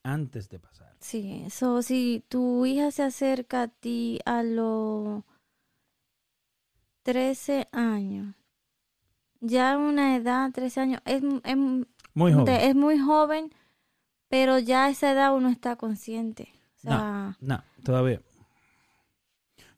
antes 0.03 0.47
de 0.49 0.59
pasar. 0.59 0.95
Sí, 0.99 1.47
so, 1.49 1.81
si 1.81 2.23
tu 2.29 2.65
hija 2.67 2.91
se 2.91 3.01
acerca 3.03 3.63
a 3.63 3.67
ti 3.67 4.19
a 4.25 4.43
los 4.43 5.23
13 7.03 7.67
años, 7.71 8.35
ya 9.39 9.77
una 9.77 10.15
edad, 10.15 10.51
13 10.51 10.79
años, 10.79 11.01
es, 11.05 11.23
es, 11.43 11.57
Muy 12.13 12.31
joven. 12.33 12.55
es 12.55 12.75
muy 12.75 12.99
joven, 12.99 13.51
pero 14.29 14.59
ya 14.59 14.85
a 14.85 14.89
esa 14.89 15.11
edad 15.11 15.35
uno 15.35 15.49
está 15.49 15.75
consciente. 15.75 16.53
O 16.85 16.89
No. 16.89 17.35
No, 17.41 17.63
todavía. 17.83 18.21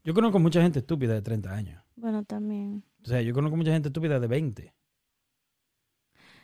Yo 0.03 0.13
conozco 0.13 0.39
mucha 0.39 0.61
gente 0.61 0.79
estúpida 0.79 1.13
de 1.13 1.21
30 1.21 1.53
años. 1.53 1.81
bueno, 1.95 2.23
también. 2.25 2.83
O 3.03 3.05
sea, 3.05 3.21
yo 3.21 3.33
conozco 3.33 3.55
mucha 3.57 3.71
gente 3.71 3.89
estúpida 3.89 4.19
de 4.19 4.27
20. 4.27 4.73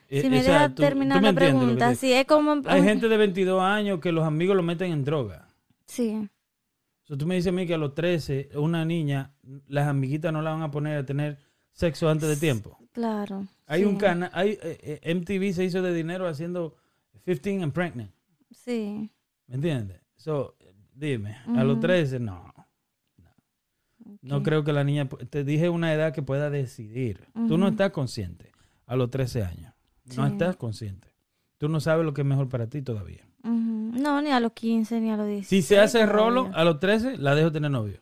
Eh, 0.09 0.21
Si 0.21 0.29
me 0.29 0.39
o 0.39 0.43
sea, 0.43 0.53
deja 0.53 0.69
tú- 0.69 0.75
tú 0.75 0.81
terminar 0.81 1.21
me 1.21 1.27
la 1.31 1.33
pregunta, 1.33 1.93
sí, 1.95 2.11
es 2.11 2.25
como... 2.25 2.61
Hay 2.65 2.81
gente 2.83 3.07
de 3.07 3.17
22 3.17 3.61
años 3.61 3.99
que 3.99 4.11
los 4.11 4.25
amigos 4.25 4.55
lo 4.55 4.63
meten 4.63 4.91
en 4.91 5.03
droga. 5.03 5.47
Sí, 5.85 6.15
O 7.03 7.07
sea, 7.07 7.17
tú 7.17 7.25
me 7.27 7.35
dices 7.35 7.49
a 7.49 7.55
mí 7.55 7.65
que 7.67 7.73
a 7.75 7.77
los 7.77 7.93
13, 7.93 8.49
una 8.55 8.85
niña, 8.85 9.33
las 9.67 9.87
amiguitas 9.87 10.31
no 10.33 10.41
la 10.41 10.51
van 10.51 10.61
a 10.63 10.71
poner 10.71 10.97
a 10.97 11.05
tener 11.05 11.37
sexo 11.73 12.09
antes 12.09 12.27
de 12.29 12.37
tiempo. 12.37 12.77
claro. 12.91 13.45
Hay 13.67 13.81
sí, 13.81 13.85
un 13.85 13.97
canal, 13.97 14.31
hay 14.33 14.57
eh, 14.63 14.99
eh, 15.03 15.13
MTV 15.15 15.53
se 15.53 15.63
hizo 15.63 15.81
de 15.83 15.93
dinero 15.93 16.27
haciendo 16.27 16.75
15 17.23 17.61
and 17.61 17.71
pregnant. 17.73 18.11
Sí, 18.51 19.11
¿Me 19.45 19.55
entiendes? 19.55 20.01
So, 20.15 20.55
dime, 20.93 21.37
a 21.55 21.63
los 21.63 21.73
Ujú. 21.73 21.81
13, 21.81 22.19
no. 22.19 22.51
No 24.21 24.43
creo 24.43 24.63
que 24.63 24.73
la 24.73 24.83
niña, 24.83 25.07
te 25.07 25.43
dije 25.43 25.69
una 25.69 25.93
edad 25.93 26.13
que 26.13 26.21
pueda 26.21 26.49
decidir. 26.49 27.29
Tú 27.47 27.57
no 27.57 27.67
estás 27.67 27.91
consciente 27.91 28.51
a 28.85 28.95
los 28.95 29.09
13 29.09 29.43
años. 29.43 29.73
No 30.15 30.25
estás 30.25 30.55
consciente. 30.57 31.13
Tú 31.57 31.69
no 31.69 31.79
sabes 31.79 32.05
lo 32.05 32.13
que 32.13 32.21
es 32.21 32.27
mejor 32.27 32.49
para 32.49 32.67
ti 32.67 32.81
todavía. 32.81 33.25
No, 33.43 34.21
ni 34.21 34.31
a 34.31 34.39
los 34.39 34.53
15, 34.53 34.99
ni 35.01 35.11
a 35.11 35.17
los 35.17 35.27
16. 35.27 35.47
Si 35.47 35.67
se 35.67 35.79
hace 35.79 36.05
rolo 36.05 36.51
a 36.53 36.63
los 36.63 36.79
13, 36.79 37.17
la 37.17 37.35
dejo 37.35 37.51
tener 37.51 37.71
novio. 37.71 37.99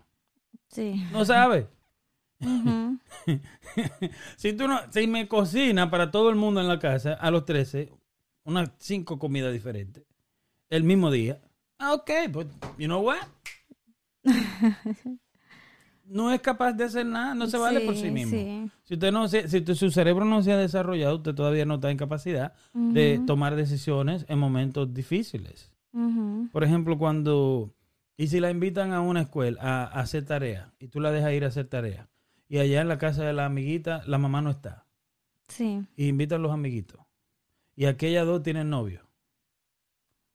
Sí. 0.70 1.04
No 1.12 1.26
sabe. 1.26 1.68
Si 4.38 4.54
tú 4.54 4.68
no, 4.68 4.80
si 4.92 5.08
me 5.08 5.28
cocina 5.28 5.90
para 5.90 6.12
todo 6.12 6.30
el 6.30 6.36
mundo 6.36 6.62
en 6.62 6.68
la 6.68 6.80
casa 6.80 7.14
a 7.14 7.32
los 7.32 7.46
13, 7.46 7.92
unas 8.44 8.72
cinco 8.78 9.20
comidas 9.20 9.52
diferentes, 9.52 10.06
el 10.70 10.84
mismo 10.84 11.12
día. 11.12 11.42
Ah, 11.80 11.94
ok, 11.94 12.12
pues, 12.32 12.48
you 12.78 12.86
know 12.86 13.02
what? 13.02 13.18
No 16.10 16.32
es 16.32 16.40
capaz 16.42 16.74
de 16.74 16.86
hacer 16.86 17.06
nada, 17.06 17.36
no 17.36 17.48
se 17.48 17.58
vale 17.58 17.82
por 17.82 17.96
sí 17.96 18.10
mismo. 18.10 18.32
sí. 18.32 18.72
Si 18.84 18.94
usted 18.94 19.12
no 19.12 19.28
se, 19.28 19.48
si 19.50 19.66
su 19.76 19.92
cerebro 19.92 20.24
no 20.26 20.42
se 20.42 20.54
ha 20.54 20.58
desarrollado, 20.58 21.18
usted 21.18 21.36
todavía 21.36 21.66
no 21.66 21.76
está 21.76 21.92
en 21.92 21.98
capacidad 21.98 22.54
de 22.74 23.22
tomar 23.28 23.56
decisiones 23.56 24.26
en 24.30 24.40
momentos 24.40 24.94
difíciles. 24.94 25.72
Por 26.52 26.64
ejemplo, 26.64 26.98
cuando 26.98 27.74
y 28.16 28.28
si 28.28 28.40
la 28.40 28.50
invitan 28.52 28.94
a 28.94 29.02
una 29.02 29.22
escuela 29.22 29.60
a, 29.62 29.84
a 29.86 30.00
hacer 30.02 30.26
tarea 30.26 30.72
y 30.80 30.88
tú 30.88 31.00
la 31.00 31.12
dejas 31.12 31.34
ir 31.34 31.44
a 31.44 31.48
hacer 31.48 31.68
tarea 31.68 32.08
y 32.50 32.60
allá 32.60 32.82
en 32.82 32.88
la 32.88 32.98
casa 32.98 33.24
de 33.26 33.34
la 33.34 33.46
amiguita 33.46 34.02
la 34.08 34.18
mamá 34.18 34.42
no 34.42 34.50
está 34.52 34.86
Sí. 35.50 35.84
y 35.96 36.08
invitan 36.08 36.42
los 36.42 36.52
amiguitos 36.52 37.00
y 37.76 37.86
aquellas 37.86 38.26
dos 38.26 38.42
tienen 38.44 38.70
novio. 38.70 39.02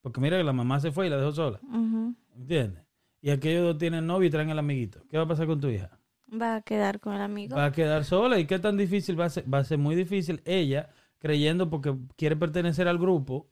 Porque 0.00 0.20
mira 0.20 0.36
que 0.36 0.44
la 0.44 0.52
mamá 0.52 0.80
se 0.80 0.90
fue 0.92 1.06
y 1.06 1.10
la 1.10 1.16
dejó 1.16 1.32
sola, 1.32 1.60
Ujú. 1.62 2.14
¿entiendes? 2.36 2.81
Y 3.22 3.30
aquellos 3.30 3.62
dos 3.62 3.78
tienen 3.78 4.06
novio 4.06 4.26
y 4.28 4.30
traen 4.30 4.50
al 4.50 4.58
amiguito. 4.58 5.06
¿Qué 5.08 5.16
va 5.16 5.22
a 5.22 5.28
pasar 5.28 5.46
con 5.46 5.60
tu 5.60 5.68
hija? 5.68 5.90
Va 6.30 6.56
a 6.56 6.62
quedar 6.62 6.98
con 6.98 7.14
el 7.14 7.20
amigo. 7.20 7.56
Va 7.56 7.66
a 7.66 7.72
quedar 7.72 8.04
sola. 8.04 8.38
¿Y 8.38 8.46
qué 8.46 8.58
tan 8.58 8.76
difícil 8.76 9.18
va 9.18 9.26
a 9.26 9.30
ser? 9.30 9.52
Va 9.52 9.58
a 9.58 9.64
ser 9.64 9.78
muy 9.78 9.94
difícil. 9.94 10.42
Ella, 10.44 10.90
creyendo 11.20 11.70
porque 11.70 11.96
quiere 12.16 12.34
pertenecer 12.34 12.88
al 12.88 12.98
grupo, 12.98 13.48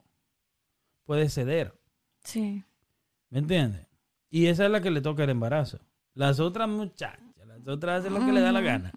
puede 1.04 1.28
ceder. 1.28 1.78
Sí. 2.24 2.64
¿Me 3.28 3.38
entiendes? 3.38 3.86
Y 4.28 4.46
esa 4.46 4.64
es 4.64 4.72
la 4.72 4.80
que 4.80 4.90
le 4.90 5.00
toca 5.02 5.22
el 5.22 5.30
embarazo. 5.30 5.78
Las 6.14 6.40
otras 6.40 6.68
muchachas, 6.68 7.20
las 7.64 8.00
hacen 8.00 8.14
lo 8.14 8.24
que 8.24 8.32
le 8.32 8.40
da 8.40 8.52
la 8.52 8.60
gana. 8.60 8.92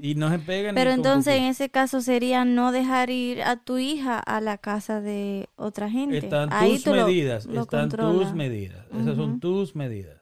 Y 0.00 0.14
no 0.14 0.28
se 0.30 0.38
pegan. 0.38 0.74
Pero 0.74 0.90
entonces 0.90 1.34
en 1.36 1.44
ese 1.44 1.68
caso 1.70 2.00
sería 2.00 2.44
no 2.44 2.72
dejar 2.72 3.10
ir 3.10 3.42
a 3.42 3.56
tu 3.56 3.78
hija 3.78 4.18
a 4.18 4.40
la 4.40 4.58
casa 4.58 5.00
de 5.00 5.48
otra 5.56 5.90
gente. 5.90 6.18
Están 6.18 6.52
Ahí 6.52 6.76
tus 6.78 6.86
lo- 6.86 7.06
medidas, 7.06 7.46
lo 7.46 7.62
están 7.62 7.88
tus 7.88 8.34
medidas. 8.34 8.86
Esas 8.98 9.16
son 9.16 9.40
tus 9.40 9.74
medidas. 9.76 10.20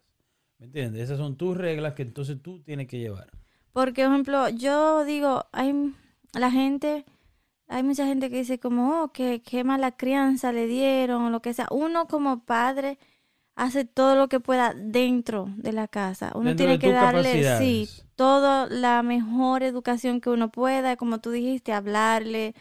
¿Me 0.59 0.67
entiendes? 0.67 1.03
Esas 1.03 1.19
son 1.19 1.37
tus 1.37 1.57
reglas 1.57 1.95
que 1.95 2.03
entonces 2.03 2.43
tú 2.43 2.61
tienes 2.63 2.89
que 2.89 2.99
llevar. 2.99 3.31
Porque, 3.73 4.03
por 4.03 4.13
ejemplo, 4.13 4.49
yo 4.49 5.05
digo, 5.05 5.45
hay 5.53 5.95
la 6.35 6.51
gente, 6.51 7.05
hay 7.69 7.85
mucha 7.85 8.07
gente 8.07 8.29
que 8.29 8.39
dice 8.39 8.59
como, 8.59 9.03
oh, 9.03 9.13
que 9.13 9.41
qué 9.41 9.63
mala 9.63 9.93
crianza 9.93 10.51
le 10.53 10.67
dieron 10.67 11.23
o 11.23 11.31
lo 11.31 11.41
que 11.43 11.55
sea. 11.55 11.69
Uno 11.71 12.07
como 12.09 12.45
padre 12.45 12.99
hace 13.59 13.85
todo 13.85 14.15
lo 14.15 14.29
que 14.29 14.39
pueda 14.39 14.73
dentro 14.73 15.49
de 15.57 15.73
la 15.73 15.89
casa. 15.89 16.31
Uno 16.37 16.51
Dentro 16.51 16.65
tiene 16.65 16.79
que 16.79 16.93
darle, 16.93 17.59
sí, 17.59 17.89
toda 18.15 18.69
la 18.69 19.03
mejor 19.03 19.65
educación 19.65 20.21
que 20.21 20.31
uno 20.31 20.49
pueda, 20.51 20.97
como 20.97 21.19
tú 21.19 21.33
dijiste, 21.33 21.73
hablarle, 21.73 22.55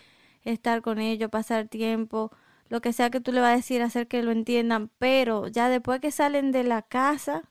estar 0.44 0.82
con 0.82 0.98
ellos, 0.98 1.30
pasar 1.30 1.68
tiempo, 1.68 2.32
lo 2.68 2.82
que 2.82 2.94
sea 2.94 3.12
que 3.12 3.22
tú 3.22 3.32
le 3.32 3.42
vas 3.42 3.54
a 3.54 3.56
decir, 3.58 3.84
hacer 3.84 4.08
que 4.08 4.24
lo 4.24 4.32
entiendan, 4.32 4.90
pero 4.98 5.48
ya 5.48 5.70
después 5.70 6.02
que 6.02 6.10
salen 6.10 6.52
de 6.52 6.64
la 6.64 6.82
casa, 6.82 7.44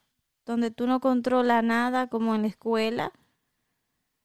donde 0.44 0.72
tú 0.72 0.88
no 0.88 0.98
controlas 0.98 1.62
nada, 1.62 2.08
como 2.08 2.34
en 2.34 2.42
la 2.42 2.48
escuela, 2.48 3.12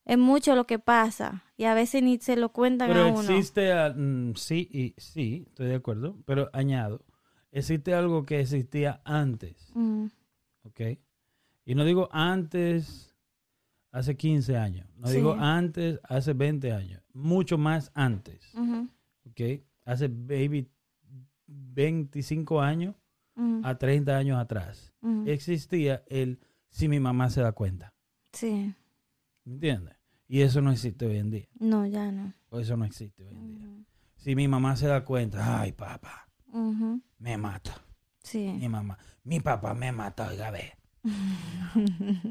es 0.03 0.17
mucho 0.17 0.55
lo 0.55 0.65
que 0.65 0.79
pasa 0.79 1.43
y 1.57 1.65
a 1.65 1.75
veces 1.75 2.01
ni 2.01 2.17
se 2.17 2.35
lo 2.37 2.49
cuentan 2.49 2.89
Pero 2.89 3.03
a 3.03 3.07
uno. 3.09 3.21
existe, 3.21 3.71
mm, 3.95 4.33
sí 4.33 4.67
y 4.71 4.95
sí, 4.99 5.45
estoy 5.47 5.67
de 5.67 5.75
acuerdo, 5.75 6.17
pero 6.25 6.49
añado, 6.53 7.01
existe 7.51 7.93
algo 7.93 8.25
que 8.25 8.39
existía 8.39 9.01
antes, 9.05 9.71
Mm, 9.75 10.05
¿ok? 10.63 10.81
Y 11.65 11.75
no 11.75 11.85
digo 11.85 12.09
antes, 12.11 13.15
hace 13.91 14.15
15 14.15 14.57
años, 14.57 14.87
no 14.95 15.07
Sí. 15.07 15.15
digo 15.17 15.35
antes, 15.37 15.99
hace 16.03 16.33
20 16.33 16.71
años, 16.71 17.01
mucho 17.13 17.57
más 17.57 17.91
antes, 17.93 18.53
¿ok? 19.25 19.61
Hace, 19.85 20.07
baby, 20.07 20.67
25 21.47 22.61
años 22.61 22.95
ujú, 23.35 23.61
a 23.63 23.77
30 23.77 24.17
años 24.17 24.39
atrás, 24.39 24.93
ujú. 25.01 25.23
existía 25.29 26.03
el 26.07 26.39
si 26.69 26.87
mi 26.87 26.99
mamá 26.99 27.29
se 27.29 27.41
da 27.41 27.51
cuenta, 27.51 27.93
Sí, 28.31 28.73
¿me 29.43 29.53
entiendes? 29.53 29.95
Y 30.27 30.41
eso 30.41 30.61
no 30.61 30.71
existe 30.71 31.05
hoy 31.05 31.17
en 31.17 31.29
día, 31.31 31.47
no, 31.59 31.85
ya 31.85 32.09
no. 32.11 32.33
o 32.49 32.59
eso 32.59 32.77
no 32.77 32.85
existe 32.85 33.25
hoy 33.25 33.35
en 33.35 33.55
día. 33.55 33.85
Si 34.15 34.35
mi 34.35 34.47
mamá 34.47 34.75
se 34.77 34.87
da 34.87 35.03
cuenta, 35.03 35.59
ay 35.61 35.73
papá, 35.73 36.29
me 37.19 37.37
mata. 37.37 37.81
Sí. 38.23 38.53
Mi 38.59 38.69
mamá, 38.69 38.97
mi 39.23 39.39
papá 39.39 39.73
me 39.73 39.91
mata, 39.91 40.27
oiga, 40.29 40.51
ve. 40.51 40.73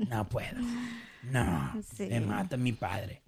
No 0.09 0.29
puedo. 0.29 0.59
No, 1.31 1.73
Sí. 1.83 2.07
me 2.09 2.21
mata 2.21 2.57
mi 2.57 2.73
padre. 2.73 3.23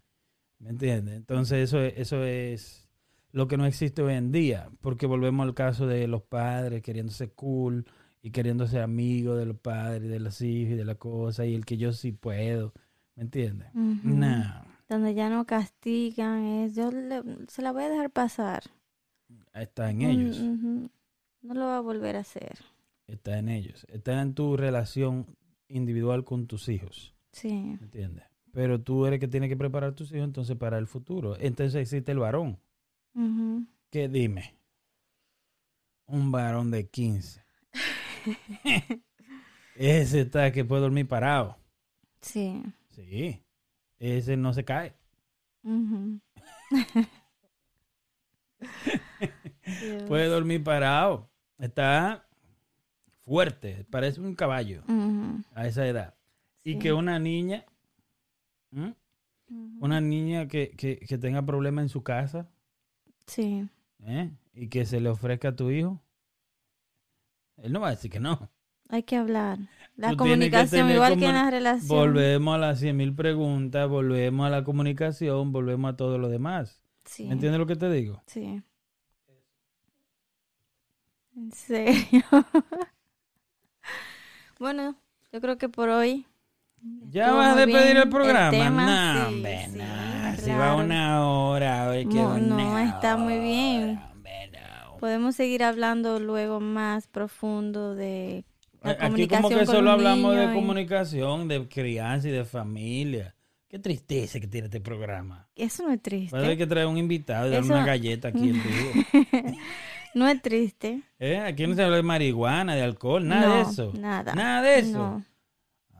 ¿Me 0.58 0.70
entiendes? 0.70 1.16
Entonces 1.16 1.58
eso 1.64 1.80
es, 1.80 1.94
eso 1.96 2.24
es 2.24 2.88
lo 3.32 3.48
que 3.48 3.56
no 3.56 3.66
existe 3.66 4.02
hoy 4.02 4.14
en 4.14 4.30
día, 4.32 4.70
porque 4.80 5.06
volvemos 5.06 5.44
al 5.46 5.54
caso 5.54 5.86
de 5.86 6.06
los 6.06 6.22
padres 6.22 6.82
queriéndose 6.82 7.30
cool 7.30 7.86
y 8.22 8.30
queriendo 8.30 8.66
ser 8.68 8.82
amigos 8.82 9.38
de 9.38 9.46
los 9.46 9.56
padres, 9.58 10.08
de 10.08 10.20
los 10.20 10.40
hijos 10.40 10.74
y 10.74 10.76
de 10.76 10.84
la 10.84 10.94
cosa, 10.94 11.44
y 11.44 11.54
el 11.54 11.64
que 11.64 11.76
yo 11.76 11.92
sí 11.92 12.12
puedo. 12.12 12.72
¿Me 13.16 13.24
entiendes? 13.24 13.68
No, 13.74 14.64
Donde 14.88 15.14
ya 15.14 15.28
no 15.28 15.44
castigan, 15.46 16.44
es, 16.44 16.74
yo 16.76 16.90
le- 16.90 17.22
se 17.48 17.62
la 17.62 17.72
voy 17.72 17.82
a 17.84 17.88
dejar 17.88 18.10
pasar. 18.10 18.62
Está 19.54 19.90
en 19.90 20.02
ellos. 20.02 20.40
Mm, 20.40 20.52
ujú. 20.52 20.90
No 21.42 21.54
lo 21.54 21.66
va 21.66 21.76
a 21.78 21.80
volver 21.80 22.16
a 22.16 22.20
hacer. 22.20 22.58
Está 23.06 23.38
en 23.38 23.48
ellos. 23.48 23.86
Está 23.90 24.22
en 24.22 24.34
tu 24.34 24.56
relación 24.56 25.26
individual 25.68 26.24
con 26.24 26.46
tus 26.46 26.68
hijos. 26.68 27.14
Sí. 27.32 27.52
¿Me 27.52 27.84
entiendes? 27.84 28.24
Pero 28.52 28.80
tú 28.80 29.06
eres 29.06 29.20
que 29.20 29.28
tiene 29.28 29.48
que 29.48 29.56
preparar 29.56 29.90
a 29.90 29.94
tus 29.94 30.12
hijos 30.12 30.24
entonces 30.24 30.56
para 30.56 30.78
el 30.78 30.86
futuro. 30.86 31.36
Entonces 31.40 31.74
existe 31.74 32.12
el 32.12 32.18
varón. 32.18 32.58
Ujú. 33.14 33.66
¿Qué 33.90 34.08
dime? 34.08 34.54
Un 36.06 36.30
varón 36.30 36.70
de 36.70 36.88
15. 36.88 37.42
Ese 39.74 40.20
está 40.20 40.52
que 40.52 40.64
puede 40.64 40.82
dormir 40.82 41.08
parado. 41.08 41.56
Sí. 42.20 42.62
Sí. 42.90 43.42
Ese 43.98 44.36
no 44.36 44.52
se 44.52 44.64
cae. 44.64 44.94
Dios. 49.64 50.02
Puede 50.04 50.26
dormir 50.26 50.62
parado. 50.64 51.28
Está 51.58 52.26
fuerte. 53.24 53.86
Parece 53.90 54.20
un 54.20 54.34
caballo 54.34 54.82
a 55.54 55.66
esa 55.66 55.86
edad. 55.86 56.14
Y 56.64 56.78
que 56.78 56.92
una 56.92 57.18
niña, 57.18 57.64
una 59.80 60.00
niña 60.00 60.48
que, 60.48 60.70
que, 60.76 60.98
que 60.98 61.18
tenga 61.18 61.44
problemas 61.44 61.82
en 61.84 61.88
su 61.88 62.02
casa, 62.02 62.48
Sí. 63.26 63.68
¿eh? 64.04 64.30
y 64.54 64.68
que 64.68 64.84
se 64.84 65.00
le 65.00 65.08
ofrezca 65.08 65.48
a 65.48 65.56
tu 65.56 65.70
hijo, 65.70 66.00
él 67.56 67.72
no 67.72 67.80
va 67.80 67.88
a 67.88 67.90
decir 67.92 68.10
que 68.10 68.20
no. 68.20 68.50
Hay 68.88 69.04
que 69.04 69.16
hablar. 69.16 69.58
La 69.96 70.10
Tú 70.10 70.16
tienes 70.24 70.50
que 70.50 70.50
comunicación, 70.50 70.90
igual 70.90 71.18
que 71.18 71.26
en 71.26 71.34
las 71.34 71.50
relaciones. 71.50 71.88
Volvemos 71.88 72.54
a 72.54 72.58
las 72.58 72.78
100 72.80 72.96
mil 72.96 73.14
preguntas, 73.14 73.88
volvemos 73.88 74.46
a 74.46 74.50
la 74.50 74.64
comunicación, 74.64 75.52
volvemos 75.52 75.92
a 75.92 75.96
todo 75.96 76.18
lo 76.18 76.28
demás. 76.28 76.82
Sí. 77.04 77.24
¿Me 77.26 77.32
entiendes 77.32 77.58
lo 77.58 77.66
que 77.66 77.76
te 77.76 77.90
digo? 77.90 78.22
Sí. 78.26 78.62
En 81.36 81.50
serio. 81.52 82.22
bueno, 84.58 84.96
yo 85.32 85.40
creo 85.40 85.58
que 85.58 85.68
por 85.68 85.88
hoy. 85.88 86.26
¿Ya 87.10 87.32
vas 87.32 87.56
a 87.56 87.64
despedir 87.64 87.96
el 87.96 88.08
programa? 88.08 88.50
tema, 88.50 89.14
no, 89.14 89.28
sí, 89.28 89.34
hombre, 89.34 89.66
sí, 89.70 89.78
no. 89.78 90.36
Si 90.42 90.50
va 90.50 90.74
una 90.74 91.26
hora, 91.28 91.88
oye, 91.90 92.08
que 92.08 92.14
No, 92.16 92.38
no, 92.38 92.78
está 92.78 93.16
muy 93.16 93.38
bien. 93.38 93.90
hora, 93.98 94.10
hombre, 94.12 94.50
no. 94.52 94.96
Podemos 94.98 95.36
seguir 95.36 95.62
hablando 95.62 96.18
luego 96.18 96.58
más 96.58 97.06
profundo 97.06 97.94
de 97.94 98.44
la 98.82 98.92
Aquí 99.00 99.28
como 99.28 99.48
que 99.48 99.54
con 99.58 99.66
solo 99.66 99.92
hablamos 99.92 100.34
de 100.34 100.44
y- 100.46 100.54
comunicación, 100.54 101.46
de 101.46 101.68
crianza 101.68 102.28
y 102.28 102.32
de 102.32 102.44
familia. 102.44 103.34
Qué 103.68 103.78
tristeza 103.78 104.38
que 104.40 104.48
tiene 104.48 104.66
este 104.66 104.80
programa. 104.80 105.48
Eso 105.54 105.84
no 105.86 105.92
es 105.92 106.02
triste. 106.02 106.34
Va 106.36 106.42
a 106.42 106.44
haber 106.44 106.58
que 106.58 106.66
traer 106.66 106.86
un 106.88 106.98
invitado 106.98 107.50
y 107.50 107.54
Eso- 107.54 107.72
una 107.72 107.86
galleta 107.86 108.28
aquí 108.28 108.50
en 108.50 108.60
vivo. 108.62 109.52
No 110.14 110.28
es 110.28 110.40
triste. 110.42 111.02
¿Eh? 111.18 111.38
Aquí 111.38 111.66
no 111.66 111.74
se 111.74 111.82
habla 111.82 111.96
de 111.96 112.02
marihuana, 112.02 112.74
de 112.74 112.82
alcohol, 112.82 113.26
nada 113.26 113.56
de 113.56 113.62
No, 113.64 113.70
eso. 113.70 113.92
Nada. 113.98 114.34
Nada 114.34 114.62
de 114.62 114.78
eso. 114.80 114.98
No. 114.98 115.24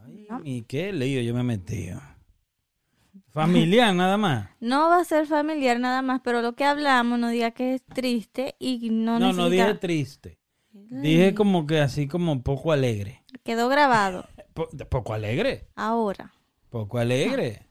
Ay, 0.04 0.26
No. 0.28 0.40
¿Y 0.44 0.62
qué 0.62 0.92
lío 0.92 1.20
yo 1.22 1.34
me 1.34 1.40
he 1.40 1.44
metido? 1.44 2.00
Familiar 3.30 3.94
nada 3.94 4.16
más. 4.18 4.50
No 4.60 4.88
va 4.90 5.00
a 5.00 5.04
ser 5.04 5.26
familiar 5.26 5.80
nada 5.80 6.02
más, 6.02 6.20
pero 6.22 6.42
lo 6.42 6.54
que 6.54 6.64
hablamos 6.64 7.18
no 7.18 7.28
diga 7.30 7.50
que 7.52 7.74
es 7.74 7.82
triste 7.82 8.54
y 8.58 8.90
no, 8.90 9.18
No, 9.18 9.32
no, 9.32 9.44
necesita... 9.48 9.66
dije 9.68 9.74
triste. 9.78 10.38
Dije 10.72 11.34
como 11.34 11.66
que 11.66 11.80
así 11.80 12.06
como 12.06 12.42
poco 12.42 12.72
alegre. 12.72 13.22
Quedó 13.44 13.68
grabado 13.68 14.26
Po- 14.54 14.68
poco 14.90 15.14
alegre. 15.14 15.66
ahora. 15.74 16.32
Poco 16.68 16.98
alegre. 16.98 17.66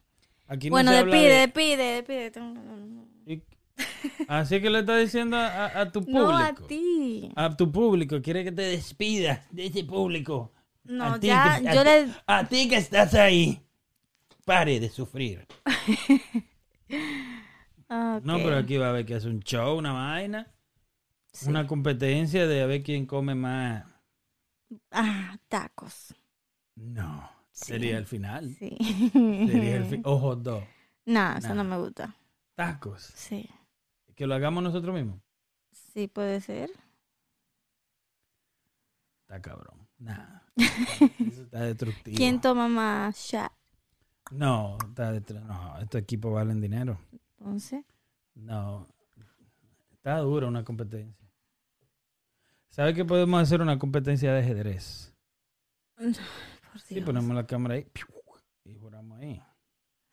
Aquí 0.48 0.70
no 0.70 0.74
bueno, 0.76 0.92
se 0.92 0.98
habla 0.98 1.16
despide, 1.16 1.34
de- 1.34 1.39
despide, 1.39 2.04
despide. 2.04 2.32
Y- 2.44 3.11
Así 4.28 4.61
que 4.61 4.69
le 4.69 4.80
está 4.80 4.97
diciendo 4.97 5.38
a, 5.38 5.80
a 5.82 5.91
tu 5.91 6.01
público. 6.01 6.32
No 6.32 6.38
a 6.38 6.53
ti. 6.53 7.32
A 7.36 7.55
tu 7.55 7.72
público. 7.72 8.22
Quiere 8.22 8.43
que 8.43 8.51
te 8.51 8.61
despidas 8.63 9.41
de 9.51 9.65
ese 9.67 9.84
público. 9.84 10.51
No, 10.84 11.13
A 11.13 11.19
ya, 11.19 11.59
que- 11.61 11.76
yo 11.76 11.84
le... 11.84 12.07
A 12.28 12.47
ti 12.47 12.67
que 12.67 12.78
estás 12.78 13.13
ahí. 13.13 13.61
Pare 14.45 14.80
de 14.80 14.89
sufrir. 14.89 15.45
No, 18.24 18.38
pero 18.38 18.57
aquí 18.57 18.78
va 18.78 18.88
a 18.88 18.89
haber 18.91 19.05
que 19.05 19.15
hacer 19.15 19.30
un 19.32 19.41
show, 19.41 19.78
una 19.78 19.91
vaina. 19.91 20.47
Sí. 21.34 21.49
Una 21.49 21.67
competencia 21.67 22.47
de 22.47 22.61
a 22.61 22.65
ver 22.65 22.84
quién 22.84 23.05
come 23.05 23.36
más. 23.36 23.84
Ah, 24.91 25.38
tacos. 25.49 26.13
No. 26.76 27.30
Sí. 27.51 27.65
Sería 27.74 27.97
el 27.97 28.05
final. 28.05 28.55
Sí. 28.57 28.78
Sería 29.11 29.76
el 29.76 29.86
fin. 29.86 30.01
O 30.05 30.17
hot 30.19 30.41
dog. 30.41 30.63
No, 31.05 31.38
eso 31.38 31.49
Nah. 31.49 31.55
no 31.55 31.63
me 31.65 31.78
gusta. 31.80 32.15
Tacos. 32.55 33.11
Sí. 33.15 33.49
Que 34.16 34.28
lo 34.28 34.36
hagamos 34.36 34.64
nosotros 34.64 34.93
mismos. 34.93 35.22
Sí, 35.72 36.07
puede 36.07 36.41
ser. 36.41 36.70
Está 39.22 39.41
cabrón. 39.41 39.88
Nada. 39.97 40.43
Eso 40.57 41.43
está 41.43 41.62
destructivo. 41.62 42.18
¿Quién 42.18 42.41
toma 42.41 42.68
más 42.68 43.16
shot? 43.18 43.51
No, 44.32 44.78
está 44.89 45.14
detru- 45.14 45.41
no, 45.43 45.80
estos 45.80 46.01
equipos 46.01 46.34
valen 46.34 46.62
dinero. 46.62 46.99
Entonces, 47.39 47.84
No. 48.36 48.88
Está 49.93 50.18
dura 50.20 50.47
una 50.47 50.64
competencia. 50.64 51.30
¿Sabes 52.70 52.95
que 52.95 53.05
podemos 53.05 53.39
hacer 53.41 53.62
una 53.62 53.78
competencia 53.78 54.34
de 54.34 54.39
ajedrez? 54.39 55.14
por 55.97 56.80
Sí, 56.82 57.01
ponemos 57.01 57.36
la 57.36 57.45
cámara 57.45 57.76
ahí 57.76 57.88
y 58.64 58.74
juramos 58.76 59.20
ahí. 59.20 59.41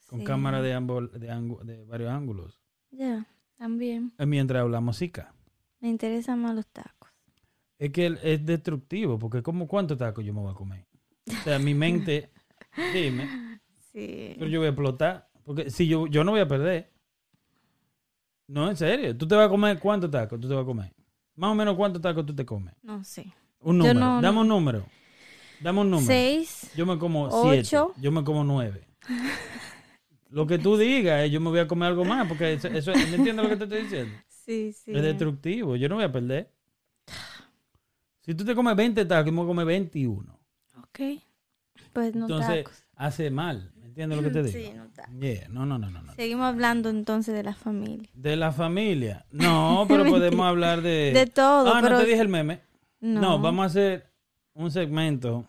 Con 0.07 0.20
Sí. 0.20 0.24
cámara 0.26 0.61
de 0.61 0.74
ambos, 0.74 1.11
de 1.12 1.84
varios 1.84 2.11
ángulos. 2.11 2.61
Ya, 2.90 3.26
también. 3.59 4.12
Eh, 4.18 4.26
Mientras 4.26 4.62
hablamos 4.62 4.96
música. 4.96 5.34
Me 5.80 5.88
interesan 5.88 6.40
más 6.40 6.54
los 6.54 6.66
tacos. 6.68 7.11
Es 7.78 7.90
que 7.92 8.16
es 8.22 8.44
destructivo, 8.44 9.18
porque 9.18 9.42
como 9.42 9.68
cuántos 9.68 9.98
tacos 9.98 10.24
yo 10.24 10.32
me 10.32 10.40
voy 10.40 10.50
a 10.52 10.54
comer. 10.54 10.86
O 11.28 11.44
sea, 11.44 11.59
mi 11.59 11.74
mente, 11.74 12.30
dime, 12.94 13.61
Sí. 13.92 14.34
Pero 14.38 14.46
yo 14.48 14.61
voy 14.61 14.66
a 14.66 14.70
explotar. 14.70 15.28
Porque 15.44 15.70
si 15.70 15.86
yo, 15.88 16.06
yo 16.06 16.22
no 16.24 16.32
voy 16.32 16.40
a 16.40 16.48
perder. 16.48 16.92
No, 18.46 18.68
en 18.68 18.76
serio. 18.76 19.16
¿Tú 19.16 19.26
te 19.26 19.34
vas 19.34 19.46
a 19.46 19.50
comer 19.50 19.78
cuántos 19.78 20.11
tacos 20.11 20.40
tú 20.40 20.48
te 20.48 20.54
vas 20.54 20.62
a 20.62 20.66
comer? 20.66 20.92
Más 21.36 21.50
o 21.50 21.54
menos 21.54 21.76
cuántos 21.76 22.00
tacos 22.02 22.24
tú 22.26 22.34
te 22.34 22.44
comes. 22.44 22.74
No 22.82 23.02
sé. 23.04 23.32
Un 23.61 23.78
número. 23.78 23.98
no- 23.98 24.20
Dame 24.20 24.40
un 24.40 24.48
número. 24.48 24.86
Dame 25.61 25.80
un 25.80 25.90
número. 25.90 26.06
Seis. 26.06 26.70
Yo 26.76 26.86
me 26.86 26.98
como 26.98 27.30
siete. 27.42 27.61
Ocho. 27.61 27.92
Yo 28.00 28.12
me 28.12 28.22
como 28.24 28.44
nueve. 28.44 28.86
Lo 30.31 30.47
que 30.47 30.59
tú 30.59 30.76
digas, 30.76 31.22
eh, 31.24 31.31
yo 31.31 31.41
me 31.41 31.49
voy 31.51 31.59
a 31.61 31.66
comer 31.68 31.89
algo 31.89 32.05
más, 32.05 32.26
porque 32.29 32.53
eso, 32.55 32.68
eso- 32.68 32.93
¿me 32.93 33.14
entiendes 33.14 33.37
lo 33.37 33.49
que 33.49 33.57
te 33.57 33.64
estoy 33.64 33.83
diciendo? 33.83 34.14
Sí, 34.49 34.72
sí. 34.72 34.93
Es 34.95 35.03
destructivo, 35.03 35.76
yo 35.76 35.91
no 35.91 35.97
voy 35.97 36.05
a 36.05 36.12
perder. 36.12 36.51
Si 38.20 38.35
tú 38.35 38.45
te 38.45 38.55
comes 38.55 38.76
20 38.76 39.05
tacos, 39.07 39.26
yo 39.26 39.33
me 39.33 39.39
voy 39.39 39.47
a 39.47 39.49
comer 39.49 39.66
21. 39.66 40.39
Ok. 40.79 41.01
Pues 41.93 42.14
no 42.14 42.22
Entonces, 42.26 42.64
tacos. 42.64 42.85
hace 42.97 43.31
mal, 43.31 43.72
¿me 43.76 43.87
entiendes 43.87 44.18
lo 44.18 44.24
que 44.24 44.31
te 44.31 44.43
digo? 44.45 44.59
Sí, 44.59 44.72
no 44.76 44.87
tacos. 44.89 45.14
Yeah, 45.18 45.49
no, 45.49 45.64
no, 45.64 45.79
no, 45.79 45.91
no, 45.91 46.03
no. 46.03 46.14
Seguimos 46.14 46.45
hablando 46.47 46.91
entonces 46.91 47.35
de 47.35 47.43
la 47.43 47.55
familia. 47.55 48.09
De 48.14 48.37
la 48.37 48.53
familia. 48.53 49.24
No, 49.33 49.87
pero 49.89 50.05
podemos 50.05 50.45
hablar 50.47 50.83
de... 50.83 51.12
De 51.14 51.26
todo, 51.26 51.72
Ah, 51.74 51.79
pero- 51.83 51.95
no 51.97 52.01
te 52.03 52.07
dije 52.11 52.20
el 52.20 52.29
meme. 52.29 52.61
No, 53.01 53.20
No. 53.20 53.39
vamos 53.41 53.62
a 53.62 53.66
hacer 53.66 54.07
un 54.55 54.70
segmento. 54.70 55.47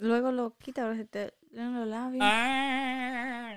Luego 0.00 0.32
lo 0.32 0.56
quita, 0.58 0.82
ahora 0.82 0.96
se 0.96 1.04
te 1.04 1.34
leen 1.52 1.74
los 1.74 1.86
labios. 1.86 2.22
Ah. 2.26 3.54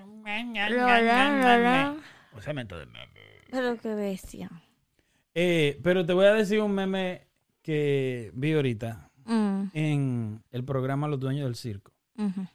Un 2.33 2.41
segmento 2.41 2.77
de 2.77 2.85
meme. 2.85 3.07
Pero 3.49 3.77
qué 3.77 3.95
bestia. 3.95 4.49
Eh, 5.33 5.79
pero 5.83 6.05
te 6.05 6.13
voy 6.13 6.25
a 6.25 6.33
decir 6.33 6.61
un 6.61 6.73
meme 6.73 7.27
que 7.61 8.31
vi 8.33 8.53
ahorita 8.53 9.03
Mm, 9.25 9.63
en 9.73 10.41
el 10.51 10.63
programa 10.63 11.07
Los 11.09 11.19
Dueños 11.19 11.43
del 11.45 11.55
Circo. 11.55 11.91
ujú. 12.17 12.47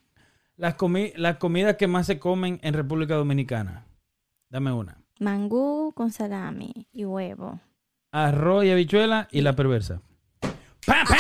Las, 0.57 0.77
comi- 0.77 1.13
las 1.17 1.37
comidas 1.37 1.77
que 1.77 1.87
más 1.87 2.07
se 2.07 2.19
comen 2.19 2.61
en 2.63 2.73
República 2.75 3.15
Dominicana. 3.15 3.85
Dame 4.49 4.73
una. 4.73 4.97
Mangú 5.21 5.93
con 5.95 6.11
salami 6.13 6.87
y 6.93 7.05
huevo. 7.05 7.61
Arroz 8.13 8.65
y 8.65 8.71
habichuela 8.71 9.29
y 9.31 9.41
la 9.43 9.55
perversa. 9.55 10.01
¡Pam, 10.41 11.07
pam! 11.07 11.17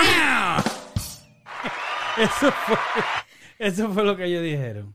Eso 2.18 2.50
fue, 2.52 2.76
eso 3.58 3.90
fue 3.92 4.04
lo 4.04 4.16
que 4.16 4.24
ellos 4.24 4.42
dijeron. 4.42 4.94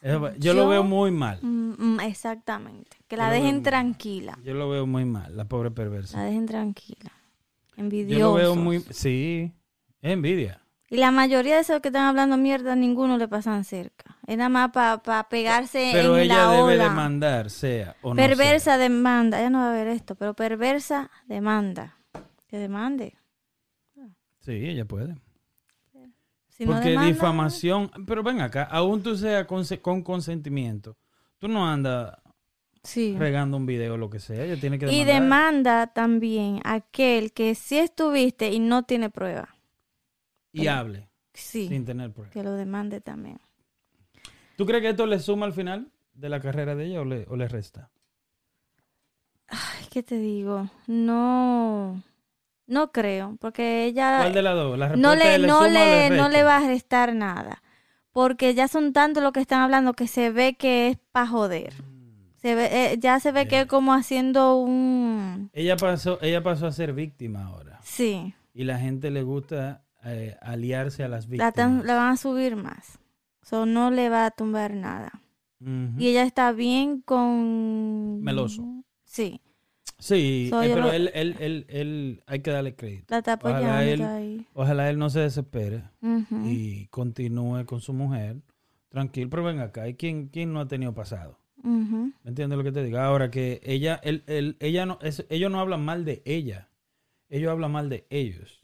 Eso 0.00 0.18
fue- 0.20 0.34
yo, 0.38 0.54
lo 0.54 0.62
Yo- 0.64 0.68
veo 0.68 0.82
muy 0.84 1.10
mal. 1.10 1.38
Mm, 1.42 1.74
mm, 1.96 2.00
exactamente. 2.00 2.96
Que 3.06 3.16
Yo 3.16 3.22
la 3.22 3.30
dejen 3.30 3.62
tranquila. 3.62 4.38
Yo 4.42 4.54
lo 4.54 4.68
veo 4.70 4.86
muy 4.86 5.04
mal, 5.04 5.36
la 5.36 5.44
pobre 5.44 5.70
perversa. 5.70 6.18
La 6.18 6.24
dejen 6.24 6.46
tranquila. 6.46 7.10
Yo 7.76 7.82
Envidiosos. 7.82 8.20
lo 8.22 8.34
veo 8.34 8.56
muy... 8.56 8.80
Sí, 8.90 9.52
es 10.00 10.12
envidia. 10.12 10.60
Y 10.88 10.96
la 10.96 11.10
mayoría 11.12 11.54
de 11.56 11.60
esos 11.60 11.80
que 11.80 11.88
están 11.88 12.04
hablando 12.06 12.36
mierda, 12.36 12.74
ninguno 12.74 13.16
le 13.18 13.28
pasan 13.28 13.64
cerca. 13.64 14.16
Es 14.26 14.36
nada 14.36 14.48
más 14.48 14.70
para 14.72 15.28
pegarse 15.28 15.90
Pero 15.92 16.16
en 16.16 16.24
ella 16.24 16.36
la 16.46 16.50
debe 16.50 16.62
ola. 16.62 16.84
demandar, 16.84 17.48
sea 17.50 17.94
o 18.02 18.10
no 18.10 18.16
perversa 18.16 18.76
demanda. 18.78 19.38
Ella 19.38 19.50
no 19.50 19.58
va 19.58 19.70
a 19.70 19.74
ver 19.74 19.86
esto, 19.88 20.14
pero 20.16 20.34
perversa 20.34 21.10
demanda. 21.26 21.96
Que 22.48 22.58
demande. 22.58 23.16
Sí, 24.40 24.52
ella 24.52 24.84
puede. 24.84 25.16
Porque 26.66 26.90
demanda, 26.90 27.08
difamación... 27.12 27.90
Pero 28.06 28.22
ven 28.22 28.40
acá, 28.40 28.64
aún 28.64 29.02
tú 29.02 29.16
seas 29.16 29.46
con, 29.46 29.64
con 29.80 30.02
consentimiento, 30.02 30.96
tú 31.38 31.48
no 31.48 31.66
andas 31.68 32.16
Sí. 32.82 33.14
regando 33.18 33.56
un 33.58 33.66
video 33.66 33.94
o 33.94 33.96
lo 33.98 34.08
que 34.08 34.20
sea, 34.20 34.42
ella 34.44 34.58
tiene 34.58 34.78
que 34.78 34.86
demandar. 34.86 35.06
Y 35.08 35.12
demanda 35.12 35.86
también 35.88 36.60
aquel 36.64 37.32
que 37.32 37.54
sí 37.54 37.78
estuviste 37.78 38.50
y 38.52 38.58
no 38.58 38.84
tiene 38.84 39.10
prueba. 39.10 39.54
Y 40.52 40.66
hable, 40.66 41.08
Sí. 41.34 41.68
sin 41.68 41.84
tener 41.84 42.10
pruebas. 42.12 42.32
Que 42.32 42.42
lo 42.42 42.52
demande 42.52 43.00
también. 43.00 43.38
¿Tú 44.56 44.66
crees 44.66 44.82
que 44.82 44.90
esto 44.90 45.06
le 45.06 45.18
suma 45.20 45.46
al 45.46 45.52
final 45.52 45.90
de 46.14 46.28
la 46.28 46.40
carrera 46.40 46.74
de 46.74 46.86
ella 46.86 47.00
o 47.02 47.04
le, 47.04 47.26
o 47.28 47.36
le 47.36 47.48
resta? 47.48 47.90
Ay, 49.48 49.86
¿qué 49.90 50.02
te 50.02 50.16
digo? 50.18 50.70
No. 50.86 52.02
No 52.70 52.92
creo. 52.92 53.36
Porque 53.40 53.84
ella. 53.84 54.18
¿Cuál 54.20 54.32
de 54.32 54.42
las 54.42 54.54
dos? 54.54 54.78
La 54.78 54.96
no 54.96 55.14
le, 55.14 55.38
no, 55.38 55.66
le, 55.68 56.10
no 56.10 56.28
le 56.28 56.42
va 56.42 56.56
a 56.58 56.66
restar 56.66 57.14
nada. 57.14 57.62
Porque 58.12 58.54
ya 58.54 58.66
son 58.68 58.92
tantos 58.92 59.22
los 59.22 59.32
que 59.32 59.40
están 59.40 59.60
hablando 59.62 59.92
que 59.92 60.06
se 60.08 60.30
ve 60.30 60.54
que 60.54 60.88
es 60.88 60.98
para 61.12 61.26
joder. 61.26 61.74
Se 62.36 62.54
ve, 62.54 62.92
eh, 62.92 62.96
ya 62.98 63.20
se 63.20 63.32
ve 63.32 63.46
que 63.46 63.60
es 63.60 63.66
como 63.66 63.92
haciendo 63.92 64.56
un... 64.56 65.50
Ella 65.52 65.76
pasó, 65.76 66.18
ella 66.22 66.42
pasó 66.42 66.66
a 66.66 66.72
ser 66.72 66.94
víctima 66.94 67.44
ahora. 67.44 67.78
Sí, 67.82 68.34
Y 68.54 68.64
la 68.64 68.78
gente 68.78 69.10
le 69.10 69.22
gusta 69.22 69.84
eh, 70.04 70.36
aliarse 70.40 71.04
a 71.04 71.08
las 71.08 71.26
la, 71.26 71.30
víctimas. 71.30 71.54
tan- 71.54 71.86
la 71.86 71.94
van 71.96 72.12
a 72.12 72.16
subir 72.16 72.56
más. 72.56 72.98
So, 73.42 73.66
no 73.66 73.90
le 73.90 74.08
va 74.08 74.24
a 74.26 74.30
tumbar 74.30 74.72
nada. 74.74 75.12
Y 75.98 76.08
ella 76.08 76.22
está 76.22 76.52
bien 76.52 77.02
con... 77.02 78.22
Meloso. 78.22 78.64
Sí, 79.04 79.42
Sí, 80.00 80.48
So, 80.50 80.62
eh, 80.62 80.70
pero 80.74 80.90
él, 80.92 81.10
él, 81.14 81.36
él, 81.38 81.66
él, 81.68 82.22
hay 82.26 82.40
que 82.40 82.50
darle 82.50 82.74
crédito. 82.74 83.04
la 83.10 83.18
está 83.18 83.34
Ojalá 83.40 83.84
él- 83.84 84.02
ahí. 84.02 84.46
Ojalá 84.54 84.90
él 84.90 84.98
no 84.98 85.10
se 85.10 85.20
desespere 85.20 85.84
y 86.44 86.86
continúe 86.86 87.64
con 87.66 87.80
su 87.80 87.92
mujer 87.92 88.36
tranquilo. 88.88 89.28
Pero 89.30 89.44
ven 89.44 89.60
acá, 89.60 89.86
¿y 89.88 89.94
quién, 89.94 90.28
quién 90.28 90.52
no 90.52 90.60
ha 90.60 90.66
tenido 90.68 90.92
pasado? 90.94 91.38
¿Me 91.62 92.12
entiendes 92.30 92.56
lo 92.56 92.64
que 92.64 92.72
te 92.72 92.82
digo? 92.82 92.98
Ahora 92.98 93.30
que 93.30 93.60
ella, 93.62 94.00
él, 94.02 94.24
él- 94.26 94.56
ella 94.60 94.86
no, 94.86 94.98
es- 95.02 95.26
ellos 95.28 95.50
no 95.52 95.60
hablan 95.60 95.84
mal 95.84 96.04
de 96.06 96.22
ella. 96.24 96.68
Ellos 97.28 97.52
hablan 97.52 97.70
mal 97.70 97.88
de 97.90 98.06
ellos. 98.10 98.58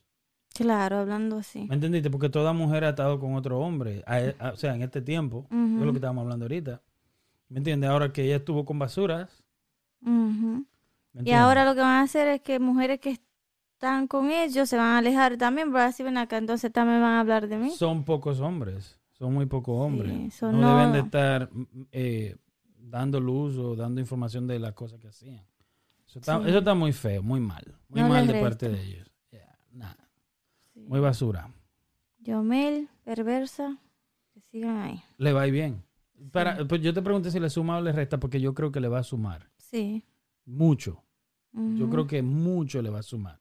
Claro, 0.55 0.97
hablando 0.97 1.37
así. 1.37 1.67
¿Me 1.69 1.75
entendiste? 1.75 2.09
Porque 2.11 2.31
toda 2.31 2.55
mujer 2.55 2.85
ha 2.85 2.89
estado 2.89 3.21
con 3.21 3.35
otro 3.35 3.61
hombre. 3.61 4.03
a- 4.07 4.33
a- 4.39 4.53
o 4.53 4.57
sea, 4.57 4.75
en 4.75 4.81
este 4.83 5.03
tiempo. 5.03 5.47
Es 5.51 5.85
lo 5.85 5.93
que 5.93 5.99
estábamos 5.99 6.23
hablando 6.23 6.47
ahorita. 6.47 6.81
¿Me 7.51 7.59
entiendes? 7.59 7.91
Ahora 7.91 8.11
que 8.13 8.25
ella 8.25 8.37
estuvo 8.37 8.65
con 8.65 8.79
basuras. 8.79 9.45
Ujú. 11.17 11.25
¿me 11.25 11.31
Y 11.31 11.33
ahora 11.33 11.65
lo 11.65 11.75
que 11.75 11.81
van 11.81 11.99
a 11.99 12.03
hacer 12.03 12.29
es 12.29 12.41
que 12.43 12.59
mujeres 12.59 13.01
que 13.01 13.19
están 13.75 14.07
con 14.07 14.31
ellos 14.31 14.69
se 14.69 14.77
van 14.77 14.87
a 14.87 14.99
alejar 14.99 15.37
también, 15.37 15.71
pero 15.73 15.85
así 15.85 16.03
ven 16.03 16.17
acá, 16.19 16.39
entonces 16.39 16.73
también 16.73 17.01
van 17.01 17.13
a 17.13 17.21
hablar 17.21 17.49
de 17.49 17.57
mí. 17.59 17.71
Son 17.71 18.05
pocos 18.05 18.41
hombres. 18.41 18.99
Son 19.13 19.33
muy 19.33 19.47
pocos 19.47 19.75
hombres. 19.79 20.43
no, 20.43 20.53
no- 20.53 20.77
deben 20.79 20.93
de 20.93 20.99
estar 21.01 21.51
mm, 21.53 21.65
eh, 21.93 22.37
dando 22.79 23.19
luz 23.19 23.57
o 23.57 23.75
dando 23.75 24.01
información 24.01 24.47
de 24.47 24.59
las 24.59 24.73
cosas 24.75 25.01
que 25.01 25.09
hacían. 25.09 25.45
Eso 26.07 26.19
está, 26.21 26.39
Sí. 26.43 26.49
eso 26.51 26.59
está 26.59 26.75
muy 26.75 26.93
feo, 26.93 27.23
muy 27.23 27.41
mal. 27.41 27.65
Muy 27.89 28.03
No 28.03 28.09
mal 28.09 28.27
de 28.27 28.41
parte 28.41 28.69
de 28.69 28.83
ellos. 28.83 29.11
Yeah, 29.31 29.59
nada. 29.73 30.09
Sí. 30.75 30.85
Muy 30.87 31.01
basura. 31.01 31.51
Yomel, 32.19 32.89
perversa, 33.05 33.79
que 34.35 34.41
sigan 34.43 34.77
ahí. 34.79 35.03
Le 35.19 35.33
va 35.33 35.45
bien. 35.47 35.83
Para, 36.33 36.65
pues 36.67 36.81
yo 36.83 36.93
te 36.95 37.03
pregunté 37.03 37.31
si 37.31 37.41
le 37.41 37.49
suma 37.51 37.79
o 37.79 37.81
le 37.81 37.93
resta, 37.93 38.19
porque 38.19 38.41
yo 38.41 38.55
creo 38.55 38.71
que 38.73 38.81
le 38.81 38.89
va 38.89 38.99
a 39.01 39.03
sumar. 39.05 39.49
Sí. 39.59 40.05
Mucho. 40.45 41.03
Yo 41.77 41.89
creo 41.91 42.07
que 42.07 42.23
mucho 42.23 42.83
le 42.83 42.91
va 42.91 42.99
a 43.01 43.03
sumar. 43.03 43.41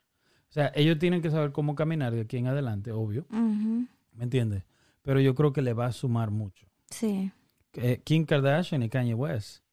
O 0.49 0.53
sea, 0.55 0.71
ellos 0.73 0.97
tienen 0.99 1.21
que 1.21 1.29
saber 1.29 1.51
cómo 1.51 1.75
caminar 1.75 2.13
de 2.13 2.21
aquí 2.21 2.37
en 2.37 2.47
adelante, 2.47 2.91
obvio. 2.91 3.25
¿Me 3.29 4.23
entiendes? 4.23 4.63
Pero 5.01 5.19
yo 5.19 5.35
creo 5.35 5.51
que 5.53 5.61
le 5.61 5.73
va 5.73 5.87
a 5.87 5.91
sumar 5.91 6.31
mucho. 6.31 6.65
Sí. 6.89 7.31
Eh, 7.73 8.01
Kim 8.05 8.25
Kardashian 8.25 8.81
y 8.83 8.89
Kanye 8.89 9.13
West. 9.13 9.63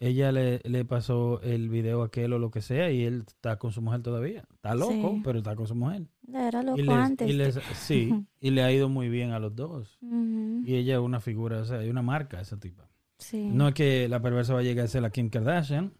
Ella 0.00 0.32
le, 0.32 0.60
le 0.64 0.84
pasó 0.84 1.40
el 1.42 1.68
video 1.68 2.02
a 2.02 2.06
aquel 2.06 2.32
o 2.32 2.38
lo 2.38 2.50
que 2.50 2.62
sea 2.62 2.90
y 2.90 3.04
él 3.04 3.24
está 3.26 3.58
con 3.58 3.72
su 3.72 3.82
mujer 3.82 4.02
todavía. 4.02 4.44
Está 4.54 4.74
loco, 4.74 4.92
Sí. 5.16 5.20
pero 5.24 5.38
está 5.38 5.54
con 5.56 5.66
su 5.66 5.74
mujer. 5.74 6.06
Era 6.32 6.62
loco 6.62 6.78
y 6.78 6.82
les- 6.82 6.94
antes. 6.94 7.28
y 7.28 7.32
les- 7.32 7.60
sí, 7.74 8.14
y 8.40 8.50
le 8.50 8.62
ha 8.62 8.72
ido 8.72 8.88
muy 8.88 9.08
bien 9.08 9.32
a 9.32 9.38
los 9.38 9.54
dos. 9.54 9.98
Y 10.00 10.76
ella 10.76 10.94
es 10.94 11.00
una 11.00 11.20
figura, 11.20 11.60
o 11.60 11.64
sea, 11.64 11.82
es 11.82 11.90
una 11.90 12.02
marca 12.02 12.40
esa 12.40 12.58
tipa. 12.58 12.88
Sí. 13.18 13.50
No 13.52 13.68
es 13.68 13.74
que 13.74 14.08
la 14.08 14.22
perversa 14.22 14.54
va 14.54 14.60
a 14.60 14.62
llegar 14.62 14.84
a 14.84 14.88
ser 14.88 15.02
la 15.02 15.10
Kim 15.10 15.28
Kardashian, 15.28 15.92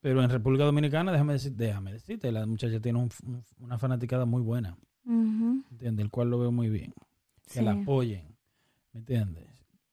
pero 0.00 0.22
en 0.22 0.30
República 0.30 0.64
Dominicana, 0.64 1.12
déjame, 1.12 1.34
decir, 1.34 1.52
déjame 1.52 1.92
decirte, 1.92 2.32
la 2.32 2.46
muchacha 2.46 2.80
tiene 2.80 2.98
un- 2.98 3.10
un- 3.26 3.44
una 3.60 3.78
fanaticada 3.78 4.24
muy 4.24 4.42
buena, 4.42 4.76
Ujú. 5.04 5.62
¿entiendes? 5.70 6.04
El 6.04 6.10
cual 6.10 6.30
lo 6.30 6.38
veo 6.38 6.52
muy 6.52 6.68
bien. 6.68 6.92
Que 7.46 7.58
Sí. 7.60 7.64
la 7.64 7.72
apoyen, 7.72 8.36
¿me 8.92 9.00
entiendes? 9.00 9.46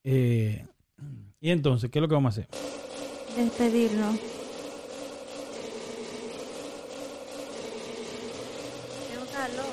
Eh, 0.03 0.65
y 1.41 1.49
entonces, 1.49 1.89
¿qué 1.91 1.99
es 1.99 2.01
lo 2.01 2.07
que 2.07 2.13
vamos 2.15 2.38
a 2.38 2.41
hacer? 2.41 2.47
Despedirnos. 3.35 4.15
Tengo 9.09 9.25
calor. 9.31 9.67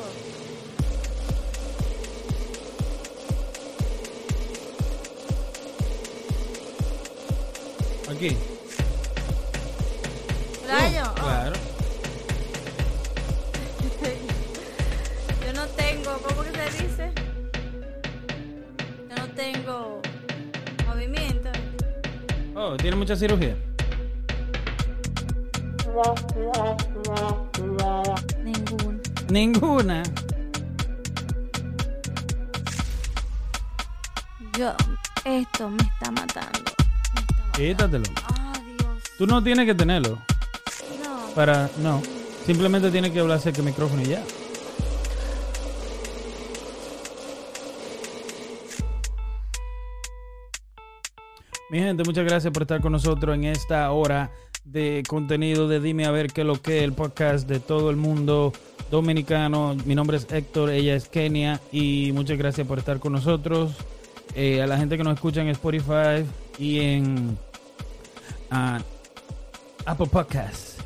Aquí. 8.11 8.37
dice? 16.71 17.13
Yo 19.09 19.17
no 19.17 19.29
tengo 19.35 20.01
movimiento. 20.87 21.51
Oh, 22.55 22.77
¿tiene 22.77 22.97
mucha 22.97 23.17
cirugía? 23.17 23.57
Ninguna. 28.43 29.01
Ninguna. 29.31 30.03
Yo, 34.59 34.75
esto 35.25 35.71
me 35.71 35.77
está 35.83 36.11
matando. 36.11 36.71
Quítatelo. 37.57 38.05
Ah, 38.27 38.53
Tú 39.19 39.27
no 39.27 39.43
tienes 39.43 39.67
que 39.67 39.75
tenerlo. 39.75 40.19
No. 41.03 41.35
Para, 41.35 41.69
no. 41.79 42.03
Simplemente 42.47 42.91
tienes 42.91 43.11
que 43.13 43.21
hablarse 43.21 43.53
que 43.53 43.63
micrófono 43.63 44.03
y 44.03 44.07
ya. 44.07 44.23
Mi 51.75 51.81
gente, 51.81 52.05
muchas 52.05 52.25
gracias 52.25 52.53
por 52.53 52.63
estar 52.63 52.81
con 52.81 52.93
nosotros 52.93 53.35
en 53.35 53.43
esta 53.43 53.91
hora 53.91 54.31
de 54.65 55.03
contenido 55.09 55.67
de 55.67 55.81
Dime 55.81 56.05
a 56.05 56.13
ver 56.13 56.29
qué 56.29 56.43
es 56.43 56.47
lo 56.47 56.63
que 56.63 56.85
el 56.85 56.93
podcast 56.93 57.49
de 57.49 57.59
todo 57.59 57.91
el 57.91 57.97
mundo 57.97 58.53
dominicano. 58.93 59.75
Mi 59.85 59.97
nombre 59.97 60.19
es 60.19 60.29
Héctor, 60.31 60.71
ella 60.71 60.95
es 60.95 61.09
Kenia 61.09 61.61
y 61.73 62.13
muchas 62.15 62.39
gracias 62.39 62.65
por 62.65 62.79
estar 62.79 63.01
con 63.01 63.13
nosotros. 63.13 63.73
Eh, 64.37 64.63
a 64.63 64.69
la 64.69 64.77
gente 64.77 64.97
que 64.97 65.03
nos 65.03 65.15
escucha 65.15 65.41
en 65.41 65.49
Spotify 65.49 66.25
y 66.61 66.79
en 66.79 67.37
ah, 68.53 68.79
Apple 69.85 70.07
Podcasts. 70.07 70.77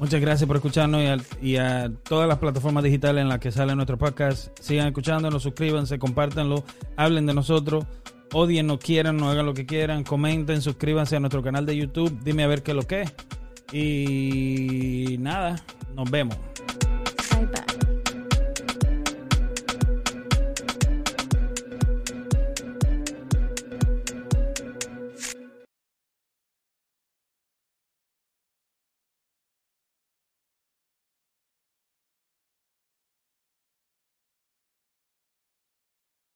Muchas 0.00 0.20
gracias 0.20 0.48
por 0.48 0.56
escucharnos 0.56 1.02
y 1.02 1.06
a, 1.06 1.18
y 1.40 1.56
a 1.56 1.88
todas 2.02 2.26
las 2.26 2.38
plataformas 2.38 2.82
digitales 2.82 3.22
en 3.22 3.28
las 3.28 3.38
que 3.38 3.52
sale 3.52 3.76
nuestro 3.76 3.96
podcast. 3.96 4.48
Sigan 4.58 4.88
escuchándonos, 4.88 5.44
suscríbanse, 5.44 6.00
compártanlo, 6.00 6.64
hablen 6.96 7.26
de 7.26 7.34
nosotros, 7.34 7.84
odien, 8.32 8.66
no 8.66 8.78
quieran, 8.78 9.16
no 9.16 9.30
hagan 9.30 9.46
lo 9.46 9.54
que 9.54 9.66
quieran, 9.66 10.04
comenten, 10.04 10.62
suscríbanse 10.62 11.16
a 11.16 11.20
nuestro 11.20 11.42
canal 11.42 11.66
de 11.66 11.76
YouTube. 11.76 12.18
Dime 12.22 12.44
a 12.44 12.46
ver 12.46 12.62
qué 12.62 12.72
es 12.72 12.76
lo 12.76 12.82
que 12.82 13.02
es. 13.02 13.14
Y 13.72 15.16
nada, 15.18 15.56
nos 15.94 16.10
vemos. 16.10 16.36